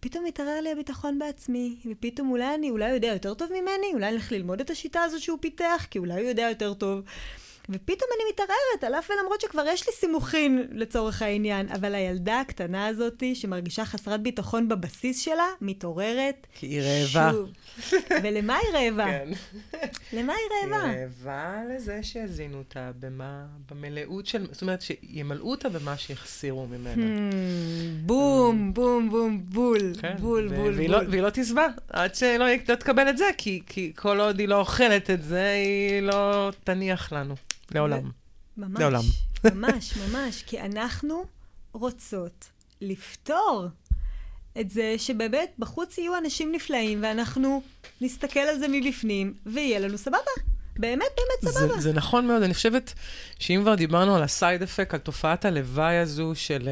פתאום 0.00 0.24
מתערער 0.24 0.60
לי 0.60 0.72
הביטחון 0.72 1.18
בעצמי, 1.18 1.76
ופתאום 1.90 2.30
אולי 2.30 2.54
אני, 2.54 2.70
אולי 2.70 2.86
הוא 2.86 2.94
יודע 2.94 3.08
יותר 3.08 3.34
טוב 3.34 3.48
ממני, 3.52 3.90
אולי 3.92 4.06
אני 4.06 4.14
הולך 4.14 4.32
ללמוד 4.32 4.60
את 4.60 4.70
השיטה 4.70 5.02
הזאת 5.02 5.20
שהוא 5.20 5.38
פיתח, 5.40 5.86
כי 5.90 5.98
אולי 5.98 6.14
הוא 6.14 6.28
יודע 6.28 6.42
יותר 6.42 6.74
טוב. 6.74 7.00
ופתאום 7.68 8.10
אני 8.16 8.24
מתערערת, 8.32 8.84
על 8.84 8.94
אף 8.94 9.10
ולמרות 9.10 9.40
שכבר 9.40 9.64
יש 9.68 9.86
לי 9.86 9.92
סימוכין 9.92 10.66
לצורך 10.72 11.22
העניין, 11.22 11.68
אבל 11.68 11.94
הילדה 11.94 12.40
הקטנה 12.40 12.86
הזאתי, 12.86 13.34
שמרגישה 13.34 13.84
חסרת 13.84 14.20
ביטחון 14.20 14.68
בבסיס 14.68 15.20
שלה, 15.20 15.46
מתעוררת 15.60 16.46
כי 16.54 16.66
היא 16.66 16.80
רעבה. 16.80 17.30
שוב. 17.32 17.50
ולמה 18.22 18.56
היא 18.56 18.70
רעבה? 18.74 19.04
כן. 19.06 19.28
למה 20.12 20.32
היא 20.32 20.72
רעבה? 20.72 20.84
היא 20.90 20.98
רעבה 21.04 21.54
לזה 21.74 21.98
שיזינו 22.02 22.58
אותה 22.58 22.90
במה, 23.00 23.44
במלאות 23.70 24.26
של, 24.26 24.46
זאת 24.52 24.62
אומרת, 24.62 24.82
שימלאו 24.82 25.50
אותה 25.50 25.68
במה 25.68 25.96
שיחסירו 25.96 26.66
ממנה. 26.66 26.94
Hmm, 27.30 27.34
בום, 28.06 28.74
בום, 28.74 29.10
בום, 29.10 29.40
בול, 29.44 29.92
כן, 30.00 30.14
בול, 30.20 30.48
בול, 30.48 30.74
והיא 30.74 30.88
לא- 30.88 30.98
בול. 30.98 31.08
והיא 31.10 31.22
לא 31.22 31.30
תשבע, 31.32 31.66
עד 31.88 32.14
שלא 32.14 32.44
תקבל 32.66 33.08
את 33.08 33.18
זה, 33.18 33.24
כי 33.36 33.92
כל 33.96 34.20
עוד 34.20 34.38
היא 34.38 34.48
לא 34.48 34.58
אוכלת 34.58 35.10
את 35.10 35.22
זה, 35.22 35.50
היא 35.52 36.00
לא 36.02 36.50
תניח 36.64 37.12
לנו. 37.12 37.34
לעולם. 37.70 38.10
ממש, 38.56 38.80
לעולם. 38.80 39.02
ממש, 39.44 39.96
ממש, 39.96 40.42
כי 40.42 40.60
אנחנו 40.60 41.24
רוצות 41.72 42.50
לפתור 42.80 43.66
את 44.60 44.70
זה 44.70 44.94
שבאמת 44.98 45.54
בחוץ 45.58 45.98
יהיו 45.98 46.18
אנשים 46.18 46.52
נפלאים, 46.52 47.02
ואנחנו 47.02 47.62
נסתכל 48.00 48.40
על 48.40 48.58
זה 48.58 48.66
מבפנים, 48.68 49.34
ויהיה 49.46 49.78
לנו 49.78 49.98
סבבה. 49.98 50.53
באמת, 50.78 51.06
באמת 51.16 51.54
סבבה. 51.54 51.74
זה, 51.74 51.80
זה 51.80 51.92
נכון 51.92 52.26
מאוד. 52.26 52.42
אני 52.42 52.54
חושבת 52.54 52.94
שאם 53.38 53.60
כבר 53.62 53.74
דיברנו 53.74 54.16
על 54.16 54.22
הסייד 54.22 54.62
אפקט, 54.62 54.94
על 54.94 55.00
תופעת 55.00 55.44
הלוואי 55.44 55.96
הזו 55.96 56.32
של, 56.34 56.68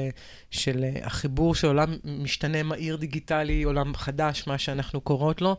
של 0.51 0.85
החיבור 1.03 1.55
של 1.55 1.67
עולם 1.67 1.97
משתנה 2.05 2.63
מהיר 2.63 2.97
דיגיטלי, 2.97 3.63
עולם 3.63 3.95
חדש, 3.95 4.47
מה 4.47 4.59
שאנחנו 4.59 5.01
קוראות 5.01 5.41
לו, 5.41 5.57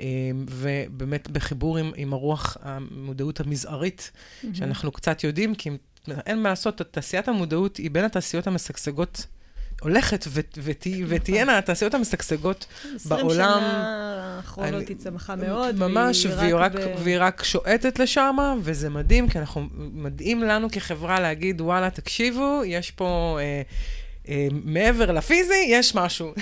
אה, 0.00 0.06
ובאמת 0.50 1.30
בחיבור 1.30 1.78
עם, 1.78 1.92
עם 1.96 2.12
הרוח 2.12 2.56
המודעות 2.62 3.40
המזערית, 3.40 4.10
mm-hmm. 4.10 4.46
שאנחנו 4.52 4.92
קצת 4.92 5.24
יודעים, 5.24 5.54
כי 5.54 5.70
אין 6.26 6.42
מה 6.42 6.48
לעשות, 6.48 6.82
תעשיית 6.90 7.28
המודעות 7.28 7.76
היא 7.76 7.90
בין 7.90 8.04
התעשיות 8.04 8.46
המשגשגות 8.46 9.26
הולכת 9.80 10.26
ותהיינה. 11.08 11.58
התעשיות 11.58 11.94
המשגשגות 11.94 12.66
בעולם. 13.04 13.26
20 13.26 13.30
שנה 13.30 14.36
האחרונות 14.36 14.88
היא 14.88 14.96
צמחה 14.96 15.36
מאוד. 15.36 15.76
ממש, 15.76 16.26
והיא 16.26 17.18
רק 17.18 17.42
שועטת 17.42 17.98
לשם, 17.98 18.36
וזה 18.62 18.90
מדהים, 18.90 19.28
כי 19.28 19.38
אנחנו, 19.38 19.66
מדהים 19.92 20.42
לנו 20.42 20.68
כחברה 20.70 21.20
להגיד, 21.20 21.60
וואלה, 21.60 21.90
תקשיבו, 21.90 22.62
יש 22.66 22.90
פה... 22.90 23.38
אה, 23.40 23.62
אה, 24.28 24.48
מעבר 24.50 25.12
לפיזי, 25.12 25.64
יש 25.68 25.94
משהו. 25.94 26.32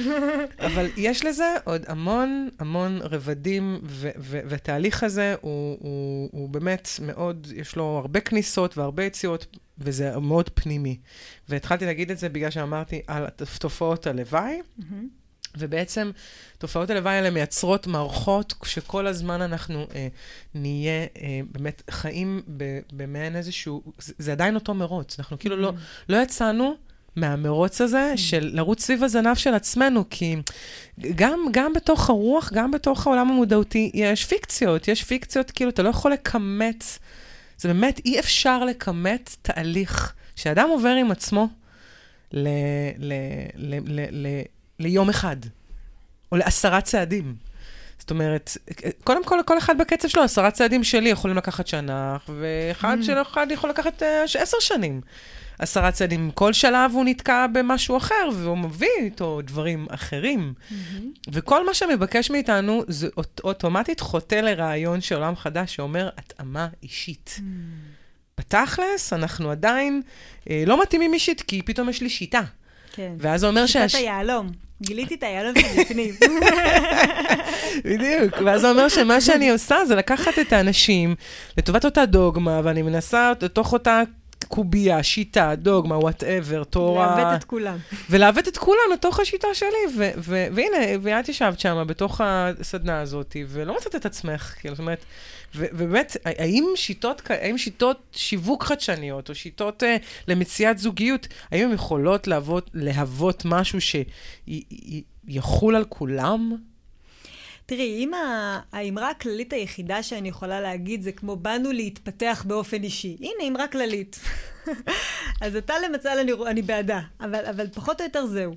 אבל 0.66 0.86
יש 0.96 1.24
לזה 1.24 1.54
עוד 1.64 1.82
המון 1.88 2.48
המון 2.58 2.98
רבדים, 3.02 3.80
והתהליך 4.22 5.02
הזה 5.02 5.34
הוא, 5.40 5.76
הוא, 5.80 6.28
הוא 6.32 6.48
באמת 6.48 6.88
מאוד, 7.02 7.46
יש 7.56 7.76
לו 7.76 7.98
הרבה 8.02 8.20
כניסות 8.20 8.78
והרבה 8.78 9.04
יציאות, 9.04 9.56
וזה 9.84 10.18
מאוד 10.18 10.50
פנימי. 10.54 10.98
והתחלתי 11.48 11.86
להגיד 11.86 12.10
את 12.10 12.18
זה 12.18 12.28
בגלל 12.28 12.50
שאמרתי 12.50 13.02
על 13.06 13.26
תופעות 13.58 14.06
הלוואי. 14.06 14.60
ובעצם 15.56 16.10
תופעות 16.58 16.90
הלוואי 16.90 17.14
האלה 17.14 17.30
מייצרות 17.30 17.86
מערכות 17.86 18.54
שכל 18.64 19.06
הזמן 19.06 19.42
אנחנו 19.42 19.86
אה, 19.94 20.08
נהיה 20.54 21.06
אה, 21.22 21.40
באמת 21.52 21.82
חיים 21.90 22.42
במעין 22.92 23.36
איזשהו, 23.36 23.82
זה, 23.98 24.12
זה 24.18 24.32
עדיין 24.32 24.54
אותו 24.54 24.74
מרוץ, 24.74 25.18
אנחנו 25.18 25.38
כאילו 25.38 25.56
לא, 25.56 25.72
לא 26.08 26.16
יצאנו 26.16 26.74
מהמרוץ 27.16 27.80
הזה 27.80 28.12
של 28.16 28.50
לרוץ 28.52 28.82
סביב 28.82 29.04
הזנב 29.04 29.34
של 29.34 29.54
עצמנו, 29.54 30.04
כי 30.10 30.36
גם, 31.14 31.40
גם 31.50 31.72
בתוך 31.72 32.10
הרוח, 32.10 32.52
גם 32.52 32.70
בתוך 32.70 33.06
העולם 33.06 33.30
המודעותי, 33.30 33.90
יש 33.94 34.24
פיקציות, 34.24 34.88
יש 34.88 35.04
פיקציות, 35.04 35.50
כאילו, 35.50 35.70
אתה 35.70 35.82
לא 35.82 35.88
יכול 35.88 36.12
לכמת, 36.12 36.84
זה 37.62 37.68
באמת, 37.68 38.00
אי 38.04 38.20
אפשר 38.20 38.64
לכמת 38.64 39.36
תהליך 39.42 40.14
שאדם 40.36 40.68
עובר 40.68 40.88
עם 40.88 41.10
עצמו 41.10 41.48
ל, 42.32 42.48
ל, 42.98 43.12
ל, 43.56 43.74
ל, 43.86 44.00
ל, 44.10 44.26
ליום 44.78 45.08
אחד, 45.08 45.36
או 46.32 46.36
לעשרה 46.36 46.80
צעדים. 46.80 47.36
זאת 48.02 48.10
אומרת, 48.10 48.50
קודם 49.04 49.24
כל, 49.24 49.38
כל 49.46 49.58
אחד 49.58 49.78
בקצב 49.78 50.08
שלו, 50.08 50.22
עשרה 50.22 50.50
צעדים 50.50 50.84
שלי 50.84 51.08
יכולים 51.08 51.36
לקחת 51.36 51.66
שנה, 51.66 52.16
ואחד 52.28 52.96
mm. 53.00 53.04
של 53.04 53.22
אחד 53.22 53.46
יכול 53.50 53.70
לקחת 53.70 54.02
uh, 54.02 54.38
עשר 54.38 54.56
שנים. 54.60 55.00
עשרה 55.58 55.92
צעדים, 55.92 56.30
כל 56.34 56.52
שלב 56.52 56.90
הוא 56.94 57.04
נתקע 57.04 57.46
במשהו 57.46 57.96
אחר, 57.96 58.28
והוא 58.34 58.58
מביא 58.58 58.88
איתו 59.00 59.40
דברים 59.44 59.86
אחרים. 59.90 60.54
Mm-hmm. 60.56 60.74
וכל 61.32 61.66
מה 61.66 61.74
שמבקש 61.74 62.30
מאיתנו, 62.30 62.82
זה 62.88 63.08
אוט- 63.16 63.40
אוטומטית 63.44 64.00
חוטא 64.00 64.34
לרעיון 64.34 65.00
של 65.00 65.14
עולם 65.14 65.36
חדש 65.36 65.74
שאומר 65.74 66.08
התאמה 66.18 66.68
אישית. 66.82 67.34
Mm-hmm. 67.38 67.42
בתכלס, 68.38 69.12
אנחנו 69.12 69.50
עדיין 69.50 70.02
אה, 70.50 70.64
לא 70.66 70.82
מתאימים 70.82 71.14
אישית, 71.14 71.40
כי 71.40 71.62
פתאום 71.62 71.88
יש 71.88 72.00
לי 72.00 72.08
שיטה. 72.08 72.42
כן. 72.92 73.12
ואז 73.18 73.40
זה 73.40 73.46
אומר 73.46 73.66
שיטת 73.66 73.94
היהלום. 73.94 74.52
גיליתי 74.82 75.14
את 75.14 75.22
היהלום 75.22 75.54
שבפנים. 75.58 76.14
בדיוק, 77.84 78.34
ואז 78.44 78.60
זה 78.60 78.70
אומר 78.70 78.88
שמה 78.88 79.20
שאני 79.20 79.50
עושה 79.50 79.84
זה 79.84 79.94
לקחת 79.94 80.38
את 80.38 80.52
האנשים 80.52 81.14
לטובת 81.58 81.84
אותה 81.84 82.06
דוגמה, 82.06 82.60
ואני 82.64 82.82
מנסה 82.82 83.32
לתוך 83.42 83.72
אותה 83.72 84.02
קובייה, 84.48 85.02
שיטה, 85.02 85.54
דוגמה, 85.54 85.98
וואטאבר, 85.98 86.64
תורה. 86.64 87.16
לעוות 87.16 87.34
את 87.38 87.44
כולם. 87.44 87.76
ולעוות 88.10 88.48
את 88.48 88.56
כולם 88.58 88.80
לתוך 88.92 89.20
השיטה 89.20 89.48
שלי. 89.54 89.68
ו- 89.96 90.10
ו- 90.18 90.46
והנה, 90.52 90.86
ואת 91.02 91.28
ישבת 91.28 91.60
שם 91.60 91.84
בתוך 91.86 92.20
הסדנה 92.24 93.00
הזאת, 93.00 93.36
ולא 93.48 93.76
מצאת 93.76 93.96
את 93.96 94.06
עצמך, 94.06 94.54
כאילו, 94.60 94.74
זאת 94.74 94.80
אומרת, 94.80 95.04
ובאמת, 95.54 96.16
האם 96.24 96.64
שיטות, 96.76 97.22
האם 97.30 97.58
שיטות 97.58 98.02
שיווק 98.12 98.64
חדשניות, 98.64 99.28
או 99.28 99.34
שיטות 99.34 99.82
uh, 99.82 99.86
למציאת 100.28 100.78
זוגיות, 100.78 101.28
האם 101.50 101.68
הן 101.68 101.74
יכולות 101.74 102.26
להוות, 102.26 102.70
להוות 102.74 103.42
משהו 103.44 103.78
שיחול 105.28 105.76
על 105.76 105.84
כולם? 105.88 106.56
תראי, 107.66 108.04
אם 108.04 108.10
האמרה 108.72 109.10
הכללית 109.10 109.52
היחידה 109.52 110.02
שאני 110.02 110.28
יכולה 110.28 110.60
להגיד 110.60 111.02
זה 111.02 111.12
כמו 111.12 111.36
באנו 111.36 111.72
להתפתח 111.72 112.44
באופן 112.48 112.82
אישי. 112.82 113.16
הנה, 113.20 113.48
אמרה 113.48 113.68
כללית. 113.68 114.20
אז 115.40 115.56
אתה 115.56 115.74
למצל, 115.88 116.18
אני, 116.20 116.32
אני 116.46 116.62
בעדה, 116.62 117.00
אבל, 117.20 117.46
אבל 117.46 117.66
פחות 117.74 118.00
או 118.00 118.06
יותר 118.06 118.26
זהו. 118.26 118.54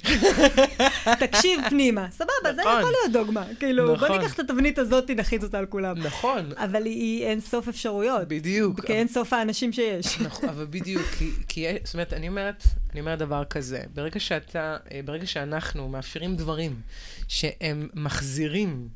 תקשיב 1.19 1.59
פנימה. 1.69 2.07
סבבה, 2.11 2.31
נכון. 2.43 2.55
זה 2.55 2.61
יכול 2.61 2.91
להיות 2.91 3.11
דוגמה. 3.11 3.45
כאילו, 3.59 3.93
נכון. 3.93 4.07
בוא 4.07 4.17
ניקח 4.17 4.33
את 4.33 4.39
התבנית 4.39 4.79
הזאת, 4.79 5.11
נחית 5.11 5.43
אותה 5.43 5.57
על 5.59 5.65
כולם. 5.65 5.97
נכון. 5.97 6.51
אבל 6.57 6.85
היא, 6.85 6.93
היא 6.93 7.25
אין 7.25 7.41
סוף 7.41 7.67
אפשרויות. 7.67 8.27
בדיוק. 8.27 8.85
כי 8.85 8.93
אין 8.93 9.07
סוף 9.07 9.33
האנשים 9.33 9.73
שיש. 9.73 10.19
נכון, 10.21 10.49
אבל 10.49 10.65
בדיוק, 10.69 11.05
כי, 11.17 11.31
כי, 11.47 11.67
זאת 11.83 11.93
אומרת, 11.93 12.13
אני 12.13 12.27
אומרת, 12.27 12.63
אני 12.91 12.99
אומרת 12.99 13.19
דבר 13.19 13.45
כזה, 13.45 13.83
ברגע 13.93 14.19
שאתה, 14.19 14.77
אה, 14.91 14.99
ברגע 15.05 15.25
שאנחנו 15.25 15.89
מאפשרים 15.89 16.35
דברים 16.35 16.81
שהם 17.27 17.89
מחזירים 17.93 18.87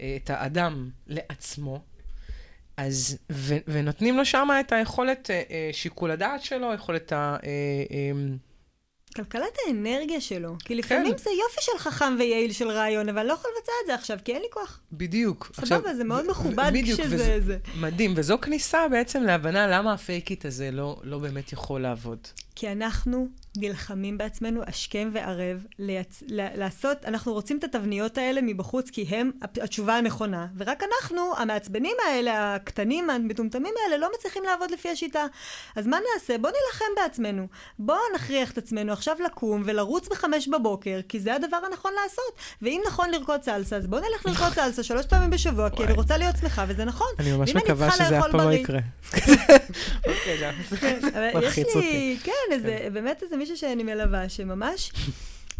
אה, 0.00 0.16
את 0.24 0.30
האדם 0.30 0.90
לעצמו, 1.06 1.84
אז, 2.76 3.18
ו, 3.32 3.54
ונותנים 3.68 4.16
לו 4.16 4.24
שם 4.24 4.48
את 4.60 4.72
היכולת, 4.72 5.30
אה, 5.30 5.42
אה, 5.50 5.70
שיקול 5.72 6.10
הדעת 6.10 6.42
שלו, 6.42 6.74
יכולת 6.74 7.12
ה... 7.12 7.36
כלכלת 9.16 9.56
האנרגיה 9.66 10.20
שלו. 10.20 10.56
כי 10.64 10.74
לפעמים 10.74 11.12
כן. 11.12 11.18
זה 11.18 11.30
יופי 11.30 11.60
של 11.60 11.78
חכם 11.78 12.16
ויעיל 12.18 12.52
של 12.52 12.68
רעיון, 12.68 13.08
אבל 13.08 13.18
אני 13.18 13.28
לא 13.28 13.32
יכול 13.32 13.50
לבצע 13.58 13.72
את 13.82 13.86
זה 13.86 13.94
עכשיו, 13.94 14.18
כי 14.24 14.32
אין 14.32 14.42
לי 14.42 14.48
כוח. 14.50 14.80
בדיוק. 14.92 15.50
סבבה, 15.54 15.76
עכשיו, 15.76 15.96
זה 15.96 16.04
מאוד 16.04 16.30
מכובד 16.30 16.70
בדיוק, 16.74 17.00
כשזה... 17.00 17.14
וזה, 17.14 17.40
זה. 17.40 17.58
מדהים, 17.80 18.14
וזו 18.16 18.38
כניסה 18.38 18.88
בעצם 18.88 19.22
להבנה 19.22 19.66
למה 19.66 19.92
הפייקית 19.92 20.44
הזה 20.44 20.70
לא, 20.70 21.00
לא 21.02 21.18
באמת 21.18 21.52
יכול 21.52 21.80
לעבוד. 21.80 22.18
כי 22.54 22.72
אנחנו 22.72 23.28
נלחמים 23.56 24.18
בעצמנו 24.18 24.62
השכם 24.66 25.10
והערב 25.12 25.64
ליצ... 25.78 26.22
לעשות, 26.28 27.04
אנחנו 27.04 27.32
רוצים 27.32 27.58
את 27.58 27.64
התבניות 27.64 28.18
האלה 28.18 28.40
מבחוץ 28.42 28.90
כי 28.90 29.02
הם 29.02 29.30
התשובה 29.42 29.96
הנכונה, 29.96 30.46
ורק 30.56 30.82
אנחנו, 30.82 31.36
המעצבנים 31.36 31.96
האלה, 32.06 32.54
הקטנים, 32.54 33.10
המטומטמים 33.10 33.74
האלה, 33.84 33.98
לא 33.98 34.10
מצליחים 34.18 34.42
לעבוד 34.44 34.70
לפי 34.70 34.88
השיטה. 34.88 35.26
אז 35.76 35.86
מה 35.86 35.98
נעשה? 36.14 36.38
בואו 36.38 36.52
נילחם 36.52 37.02
בעצמנו. 37.02 37.46
בואו 37.78 37.98
נכריח 38.14 38.50
את 38.50 38.58
עצמנו 38.58 38.92
עכשיו 38.92 39.16
לקום 39.24 39.62
ולרוץ 39.64 40.08
בחמש 40.08 40.48
בבוקר, 40.48 41.00
כי 41.08 41.20
זה 41.20 41.34
הדבר 41.34 41.56
הנכון 41.66 41.92
לעשות. 42.02 42.58
ואם 42.62 42.82
נכון 42.86 43.10
לרקוד 43.10 43.42
סלסה, 43.42 43.76
אז 43.76 43.86
בואו 43.86 44.02
נלך 44.02 44.26
לרקוד 44.26 44.52
סלסה 44.54 44.82
שלוש 44.82 45.06
פעמים 45.06 45.30
בשבוע, 45.30 45.70
כי 45.70 45.84
אני 45.84 45.92
רוצה 45.92 46.16
להיות 46.16 46.36
שמחה, 46.40 46.64
וזה 46.68 46.84
נכון. 46.84 47.08
אני 47.18 47.32
ממש 47.32 47.54
מקווה 47.54 47.90
שזה 47.90 48.18
אף 48.18 48.24
פעם 48.30 48.40
לא 48.40 48.52
יקרה. 48.52 48.80
אוקיי, 50.06 50.52
כן, 50.80 50.98
מלחיץ 51.34 51.66
אותי. 51.76 52.18
כן, 52.24 52.32
כן. 52.50 52.92
באמת 52.92 53.22
איזה 53.22 53.36
מישהו 53.44 53.56
שאני 53.56 53.82
מלווה, 53.82 54.28
שממש... 54.28 54.92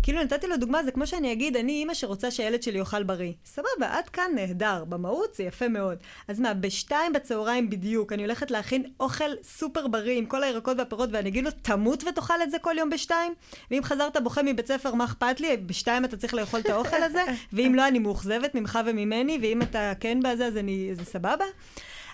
כאילו 0.02 0.22
נתתי 0.22 0.46
לו 0.46 0.56
דוגמה, 0.56 0.84
זה 0.84 0.90
כמו 0.90 1.06
שאני 1.06 1.32
אגיד, 1.32 1.56
אני 1.56 1.72
אימא 1.72 1.94
שרוצה 1.94 2.30
שהילד 2.30 2.62
שלי 2.62 2.78
יאכל 2.78 3.02
בריא. 3.02 3.32
סבבה, 3.44 3.98
עד 3.98 4.08
כאן 4.08 4.30
נהדר, 4.34 4.84
במהות 4.84 5.34
זה 5.34 5.42
יפה 5.42 5.68
מאוד. 5.68 5.98
אז 6.28 6.40
מה, 6.40 6.54
בשתיים 6.54 7.12
בצהריים 7.12 7.70
בדיוק, 7.70 8.12
אני 8.12 8.22
הולכת 8.22 8.50
להכין 8.50 8.84
אוכל 9.00 9.30
סופר 9.42 9.86
בריא 9.86 10.18
עם 10.18 10.26
כל 10.26 10.42
הירקות 10.42 10.78
והפירות, 10.78 11.08
ואני 11.12 11.28
אגיד 11.28 11.44
לו, 11.44 11.50
תמות 11.62 12.04
ותאכל 12.04 12.42
את 12.42 12.50
זה 12.50 12.58
כל 12.58 12.74
יום 12.78 12.90
בשתיים? 12.90 13.34
ואם 13.70 13.80
חזרת 13.84 14.16
בוכה 14.22 14.42
מבית 14.42 14.66
ספר, 14.66 14.94
מה 14.94 15.04
אכפת 15.04 15.40
לי? 15.40 15.56
בשתיים 15.56 16.04
אתה 16.04 16.16
צריך 16.16 16.34
לאכול 16.34 16.60
את 16.60 16.66
האוכל 16.66 17.02
הזה? 17.02 17.22
ואם 17.52 17.74
לא, 17.74 17.88
אני 17.88 17.98
מאוכזבת 17.98 18.54
ממך 18.54 18.78
וממני, 18.86 19.38
ואם 19.42 19.62
אתה 19.62 19.92
כן 20.00 20.18
בזה, 20.24 20.46
אז 20.46 20.56
אני, 20.56 20.90
זה 20.94 21.04
סבבה? 21.04 21.44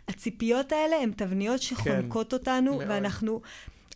הציפיות 0.09 0.73
האלה 0.73 0.97
הן 0.97 1.11
תבניות 1.11 1.63
שחונקות 1.63 2.31
כן, 2.31 2.37
אותנו, 2.37 2.73
מאוד. 2.75 2.85
ואנחנו... 2.89 3.41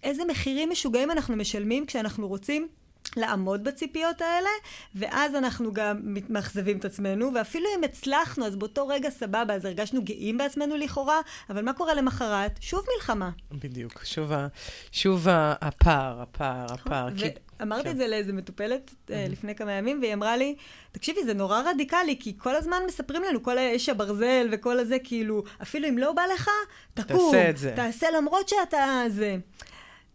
איזה 0.04 0.24
מחירים 0.24 0.70
משוגעים 0.70 1.10
אנחנו 1.10 1.36
משלמים 1.36 1.86
כשאנחנו 1.86 2.28
רוצים 2.28 2.68
לעמוד 3.16 3.64
בציפיות 3.64 4.22
האלה, 4.22 4.48
ואז 4.94 5.34
אנחנו 5.34 5.72
גם 5.72 6.00
מאכזבים 6.28 6.78
את 6.78 6.84
עצמנו, 6.84 7.30
ואפילו 7.34 7.66
אם 7.78 7.84
הצלחנו, 7.84 8.46
אז 8.46 8.56
באותו 8.56 8.88
רגע 8.88 9.10
סבבה, 9.10 9.54
אז 9.54 9.64
הרגשנו 9.64 10.04
גאים 10.04 10.38
בעצמנו 10.38 10.76
לכאורה, 10.76 11.20
אבל 11.50 11.64
מה 11.64 11.72
קורה 11.72 11.94
למחרת? 11.94 12.58
שוב 12.60 12.84
מלחמה. 12.94 13.30
בדיוק, 13.52 14.04
שוב, 14.04 14.32
ה, 14.32 14.46
שוב 14.92 15.26
הפער, 15.30 16.22
הפער, 16.22 16.66
הפער. 16.72 17.08
ו- 17.12 17.18
כי... 17.18 17.28
אמרתי 17.62 17.84
כן. 17.84 17.90
את 17.90 17.96
זה 17.96 18.08
לאיזה 18.08 18.32
מטופלת 18.32 18.90
mm-hmm. 18.90 19.12
לפני 19.30 19.54
כמה 19.54 19.72
ימים, 19.72 20.00
והיא 20.00 20.14
אמרה 20.14 20.36
לי, 20.36 20.54
תקשיבי, 20.92 21.24
זה 21.24 21.34
נורא 21.34 21.60
רדיקלי, 21.60 22.16
כי 22.20 22.34
כל 22.38 22.56
הזמן 22.56 22.82
מספרים 22.86 23.22
לנו, 23.22 23.42
כל 23.42 23.58
האש 23.58 23.88
הברזל 23.88 24.48
וכל 24.52 24.78
הזה, 24.78 24.96
כאילו, 25.04 25.44
אפילו 25.62 25.88
אם 25.88 25.98
לא 25.98 26.12
בא 26.12 26.22
לך, 26.34 26.50
תקום. 26.94 27.32
תעשה 27.32 27.50
את 27.50 27.56
זה. 27.56 27.72
תעשה 27.76 28.10
למרות 28.10 28.48
שאתה 28.48 29.04
זה. 29.08 29.36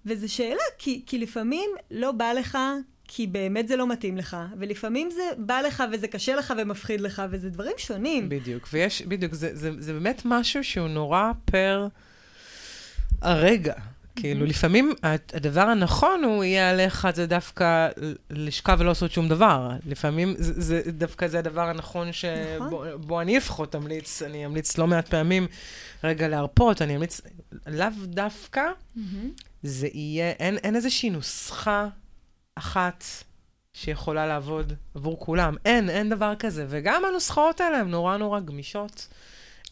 וזו 0.05 0.33
שאלה, 0.33 0.63
כי, 0.77 1.01
כי 1.05 1.17
לפעמים 1.17 1.69
לא 1.91 2.11
בא 2.11 2.33
לך 2.33 2.57
כי 3.11 3.27
באמת 3.27 3.67
זה 3.67 3.75
לא 3.75 3.87
מתאים 3.87 4.17
לך, 4.17 4.37
ולפעמים 4.57 5.09
זה 5.11 5.23
בא 5.37 5.61
לך 5.61 5.83
וזה 5.91 6.07
קשה 6.07 6.35
לך 6.35 6.53
ומפחיד 6.57 7.01
לך, 7.01 7.21
וזה 7.29 7.49
דברים 7.49 7.73
שונים. 7.77 8.29
בדיוק, 8.29 8.67
ויש, 8.73 9.01
בדיוק, 9.01 9.33
זה, 9.33 9.55
זה, 9.55 9.71
זה 9.79 9.93
באמת 9.93 10.21
משהו 10.25 10.63
שהוא 10.63 10.87
נורא 10.87 11.31
פר 11.45 11.87
הרגע. 13.21 13.73
כאילו, 14.15 14.45
לפעמים 14.45 14.93
הדבר 15.03 15.61
הנכון 15.61 16.23
הוא 16.23 16.43
יהיה 16.43 16.69
עליך, 16.69 17.07
זה 17.13 17.25
דווקא 17.25 17.87
לשכב 18.29 18.77
ולא 18.79 18.89
לעשות 18.89 19.11
שום 19.11 19.29
דבר. 19.29 19.69
לפעמים 19.85 20.35
זה, 20.37 20.61
זה 20.61 20.91
דווקא 20.91 21.27
זה 21.27 21.39
הדבר 21.39 21.69
הנכון 21.69 22.11
שבו 22.11 22.83
נכון. 23.03 23.21
אני 23.21 23.37
לפחות 23.37 23.75
אמליץ, 23.75 24.21
אני 24.21 24.45
אמליץ 24.45 24.77
לא 24.77 24.87
מעט 24.87 25.07
פעמים 25.07 25.47
רגע 26.03 26.27
להרפות, 26.27 26.81
אני 26.81 26.95
אמליץ 26.95 27.21
לאו 27.67 27.87
דווקא 28.03 28.63
זה 29.63 29.87
יהיה, 29.93 30.29
אין, 30.29 30.57
אין 30.57 30.75
איזושהי 30.75 31.09
נוסחה 31.09 31.87
אחת 32.55 33.03
שיכולה 33.73 34.27
לעבוד 34.27 34.73
עבור 34.95 35.19
כולם. 35.19 35.55
אין, 35.65 35.89
אין 35.89 36.09
דבר 36.09 36.33
כזה. 36.39 36.65
וגם 36.69 37.05
הנוסחאות 37.05 37.61
האלה 37.61 37.77
הן 37.77 37.87
נורא 37.87 38.17
נורא 38.17 38.39
גמישות. 38.39 39.07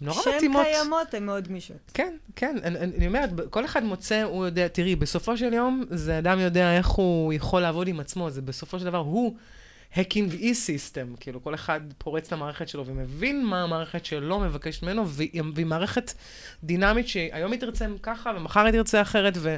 נורא 0.02 0.22
מתאימות. 0.36 0.66
שהן 0.66 0.74
קיימות, 0.74 1.14
הן 1.14 1.26
מאוד 1.26 1.48
גמישות. 1.48 1.92
כן, 1.94 2.16
כן, 2.36 2.56
אני, 2.64 2.80
אני 2.80 3.08
אומרת, 3.08 3.30
כל 3.50 3.66
אחד 3.66 3.84
מוצא, 3.84 4.24
הוא 4.24 4.46
יודע, 4.46 4.68
תראי, 4.68 4.96
בסופו 4.96 5.38
של 5.38 5.54
יום, 5.54 5.84
זה 5.90 6.20
אדם 6.20 6.40
יודע 6.40 6.78
איך 6.78 6.88
הוא 6.88 7.34
יכול 7.34 7.62
לעבוד 7.62 7.88
עם 7.88 8.00
עצמו, 8.00 8.30
זה 8.30 8.42
בסופו 8.42 8.80
של 8.80 8.86
דבר, 8.86 8.98
הוא 8.98 9.36
אי 10.34 10.56
סיסטם, 10.56 11.08
כאילו, 11.20 11.44
כל 11.44 11.56
אחד 11.56 11.82
פורץ 11.98 12.34
למערכת 12.34 12.70
שלו 12.70 12.86
ומבין 12.86 13.46
מה 13.46 13.64
המערכת 13.64 14.06
שלו 14.06 14.40
מבקשת 14.40 14.84
ממנו, 14.84 15.08
והיא, 15.08 15.42
והיא 15.54 15.66
מערכת 15.66 16.14
דינמית 16.64 17.08
שהיום 17.08 17.52
היא 17.52 17.60
תרצה 17.60 17.86
ככה, 18.04 18.32
ומחר 18.36 18.66
היא 18.66 18.72
תרצה 18.72 19.02
אחרת, 19.02 19.34
ו... 19.38 19.56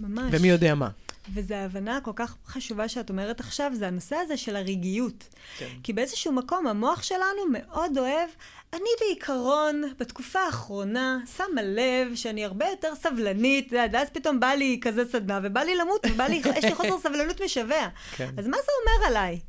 ממש. 0.00 0.24
ומי 0.30 0.48
יודע 0.48 0.74
מה. 0.74 0.88
וזו 1.34 1.54
ההבנה 1.54 2.00
כל 2.00 2.10
כך 2.16 2.36
חשובה 2.46 2.88
שאת 2.88 3.10
אומרת 3.10 3.40
עכשיו, 3.40 3.72
זה 3.74 3.86
הנושא 3.86 4.16
הזה 4.16 4.36
של 4.36 4.56
הרגעיות. 4.56 5.28
כן. 5.58 5.68
כי 5.82 5.92
באיזשהו 5.92 6.32
מקום 6.32 6.66
המוח 6.66 7.02
שלנו 7.02 7.42
מאוד 7.50 7.98
אוהב, 7.98 8.30
אני 8.72 8.90
בעיקרון, 9.00 9.82
בתקופה 9.98 10.40
האחרונה, 10.40 11.18
שמה 11.36 11.62
לב 11.62 12.14
שאני 12.14 12.44
הרבה 12.44 12.66
יותר 12.66 12.94
סבלנית, 12.94 13.72
ואז 13.72 14.08
פתאום 14.10 14.40
בא 14.40 14.48
לי 14.48 14.78
כזה 14.82 15.04
סדנה, 15.12 15.40
ובא 15.42 15.60
לי 15.60 15.76
למות, 15.76 16.06
ובא 16.10 16.24
לי, 16.24 16.42
יש 16.56 16.64
לי 16.64 16.74
חוסר 16.74 16.98
סבלנות 16.98 17.40
משווע. 17.40 17.88
כן. 18.16 18.30
אז 18.38 18.46
מה 18.46 18.56
זה 18.56 18.72
אומר 18.82 19.06
עליי? 19.06 19.40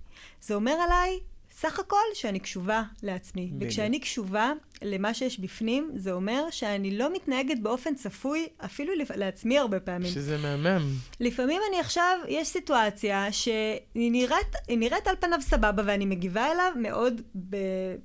זה 0.41 0.55
אומר 0.55 0.71
עליי, 0.71 1.19
סך 1.61 1.79
הכל, 1.79 1.97
שאני 2.13 2.39
קשובה 2.39 2.83
לעצמי. 3.03 3.45
בדיוק. 3.53 3.63
וכשאני 3.71 3.99
קשובה 3.99 4.51
למה 4.81 5.13
שיש 5.13 5.39
בפנים, 5.39 5.91
זה 5.95 6.11
אומר 6.11 6.43
שאני 6.51 6.97
לא 6.97 7.13
מתנהגת 7.13 7.59
באופן 7.59 7.95
צפוי, 7.95 8.47
אפילו 8.65 8.95
לפ- 8.95 9.11
לעצמי 9.15 9.59
הרבה 9.59 9.79
פעמים. 9.79 10.11
שזה 10.11 10.37
מהמם. 10.37 10.85
לפעמים 11.19 11.61
אני 11.69 11.79
עכשיו, 11.79 12.17
יש 12.27 12.47
סיטואציה 12.47 13.31
שהיא 13.31 13.71
נראית, 14.11 14.47
נראית 14.69 15.07
על 15.07 15.15
פניו 15.19 15.39
סבבה, 15.41 15.83
ואני 15.85 16.05
מגיבה 16.05 16.51
אליו 16.51 16.71
מאוד 16.75 17.21
ב, 17.35 17.55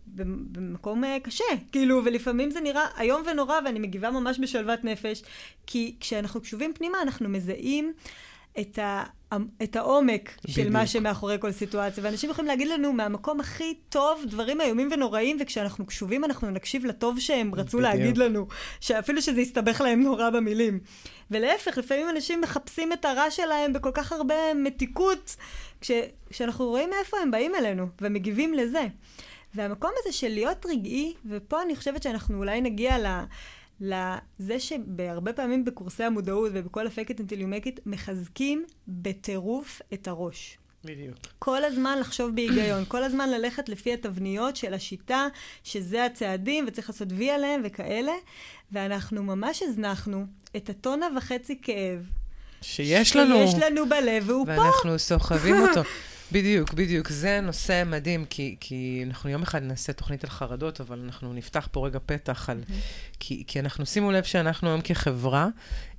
ב, 0.07 0.23
במקום 0.53 1.05
אה, 1.05 1.17
קשה. 1.23 1.45
כאילו, 1.73 2.03
ולפעמים 2.05 2.51
זה 2.51 2.61
נראה 2.61 2.87
איום 3.01 3.23
ונורא, 3.31 3.59
ואני 3.65 3.79
מגיבה 3.79 4.11
ממש 4.11 4.39
בשלוות 4.39 4.85
נפש. 4.85 5.23
כי 5.67 5.97
כשאנחנו 6.01 6.41
קשובים 6.41 6.73
פנימה, 6.75 7.03
אנחנו 7.03 7.29
מזהים 7.29 7.93
את, 8.61 8.79
ה, 8.79 9.05
את 9.63 9.77
העומק 9.77 10.31
של 10.47 10.61
בדיוק. 10.61 10.73
מה 10.73 10.87
שמאחורי 10.87 11.37
כל 11.41 11.53
סיטואציה. 11.53 12.05
ואנשים 12.05 12.31
יכולים 12.31 12.49
להגיד 12.49 12.69
לנו 12.69 12.93
מהמקום 12.93 13.41
הכי 13.41 13.75
טוב 13.89 14.25
דברים 14.27 14.61
איומים 14.61 14.89
ונוראים, 14.93 15.37
וכשאנחנו 15.41 15.87
קשובים 15.87 16.25
אנחנו 16.25 16.51
נקשיב 16.51 16.85
לטוב 16.85 17.21
שהם 17.21 17.55
רצו 17.55 17.79
בדיוק. 17.79 17.83
להגיד 17.83 18.19
לנו, 18.19 18.47
שאפילו 18.81 19.23
שזה 19.23 19.41
יסתבך 19.41 19.81
להם 19.81 20.03
נורא 20.03 20.31
במילים. 20.31 20.81
ולהפך, 21.31 21.79
לפעמים 21.79 22.09
אנשים 22.09 22.41
מחפשים 22.41 22.93
את 22.93 23.05
הרע 23.05 23.31
שלהם 23.31 23.73
בכל 23.73 23.91
כך 23.95 24.13
הרבה 24.13 24.55
מתיקות, 24.55 25.37
כש, 25.81 25.91
כשאנחנו 26.31 26.65
רואים 26.65 26.91
מאיפה 26.91 27.17
הם 27.23 27.31
באים 27.31 27.55
אלינו, 27.55 27.87
ומגיבים 28.01 28.55
לזה. 28.55 28.87
והמקום 29.55 29.91
הזה 29.99 30.13
של 30.13 30.29
להיות 30.29 30.67
רגעי, 30.67 31.15
ופה 31.27 31.63
אני 31.63 31.77
חושבת 31.77 32.03
שאנחנו 32.03 32.39
אולי 32.39 32.61
נגיע 32.61 32.99
ל... 32.99 33.25
לזה 33.85 34.61
שבהרבה 34.61 35.33
פעמים 35.33 35.65
בקורסי 35.65 36.05
המודעות 36.05 36.51
ובכל 36.55 36.87
הפקת 36.87 37.21
until 37.21 37.35
you 37.35 37.63
make 37.63 37.67
it, 37.67 37.81
מחזקים 37.87 38.65
בטירוף 38.89 39.83
את 39.95 40.09
הראש. 40.09 40.59
בדיוק. 40.85 41.17
כל 41.39 41.65
הזמן 41.65 41.99
לחשוב 41.99 42.35
בהיגיון, 42.35 42.85
כל 42.89 43.05
הזמן 43.05 43.31
ללכת 43.31 43.69
לפי 43.69 43.93
התבניות 43.93 44.57
של 44.57 44.75
השיטה, 44.75 45.27
שזה 45.65 46.05
הצעדים 46.05 46.65
וצריך 46.69 46.91
לעשות 46.91 47.09
וי 47.11 47.31
עליהם 47.31 47.61
וכאלה, 47.65 48.13
ואנחנו 48.73 49.23
ממש 49.23 49.63
הזנחנו 49.63 50.27
את 50.57 50.71
הטונה 50.71 51.07
וחצי 51.17 51.59
כאב. 51.63 52.07
שיש 52.63 53.17
לנו, 53.17 53.37
שיש 53.37 53.63
לנו 53.63 53.89
בלב, 53.89 54.25
והוא 54.27 54.47
פה. 54.47 54.61
ואנחנו 54.61 54.99
סוחבים 54.99 55.55
אותו. 55.61 55.81
בדיוק, 56.33 56.73
בדיוק. 56.75 57.09
זה 57.09 57.41
נושא 57.43 57.83
מדהים, 57.87 58.25
כי, 58.25 58.57
כי 58.61 59.05
אנחנו 59.07 59.31
יום 59.31 59.43
אחד 59.43 59.63
נעשה 59.63 59.93
תוכנית 59.93 60.25
על 60.25 60.31
חרדות, 60.31 60.81
אבל 60.81 61.01
אנחנו 61.05 61.33
נפתח 61.33 61.69
פה 61.73 61.87
רגע 61.87 61.99
פתח 62.07 62.51
על... 62.51 62.63
כי, 63.21 63.45
כי 63.47 63.61
אנחנו, 63.61 63.87
שימו 63.87 64.13
לב 64.13 64.25
שאנחנו 64.25 64.69
היום 64.69 64.81
כחברה, 64.81 65.49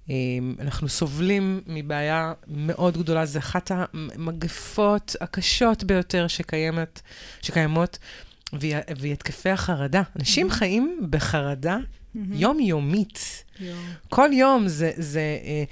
אה, 0.10 0.16
אנחנו 0.60 0.90
סובלים 0.90 1.62
מבעיה 1.68 2.34
מאוד 2.48 2.98
גדולה, 2.98 3.26
זו 3.26 3.40
אחת 3.40 3.72
המגפות 3.74 5.16
הקשות 5.22 5.84
ביותר 5.84 6.28
שקיימת, 6.28 7.02
שקיימות, 7.42 7.98
והיא, 8.54 8.76
והיא 8.98 9.14
התקפי 9.14 9.50
החרדה. 9.50 10.02
אנשים 10.20 10.50
חיים 10.50 11.08
בחרדה 11.10 11.78
יומיומית. 12.16 13.44
יואו. 13.60 13.78
כל 14.10 14.30
יום 14.34 14.68
זה, 14.68 14.92
זה, 14.96 15.38
אה, 15.46 15.64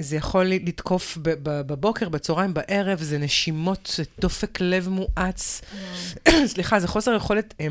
זה 0.00 0.16
יכול 0.16 0.44
לתקוף 0.44 1.18
בבוקר, 1.42 2.08
בצהריים, 2.08 2.54
בערב, 2.54 3.02
זה 3.02 3.18
נשימות, 3.18 3.92
זה 3.96 4.02
דופק 4.20 4.60
לב 4.60 4.88
מואץ. 4.88 5.60
סליחה, 6.52 6.80
זה 6.80 6.88
חוסר 6.88 7.14
יכולת 7.14 7.54
אה, 7.60 7.66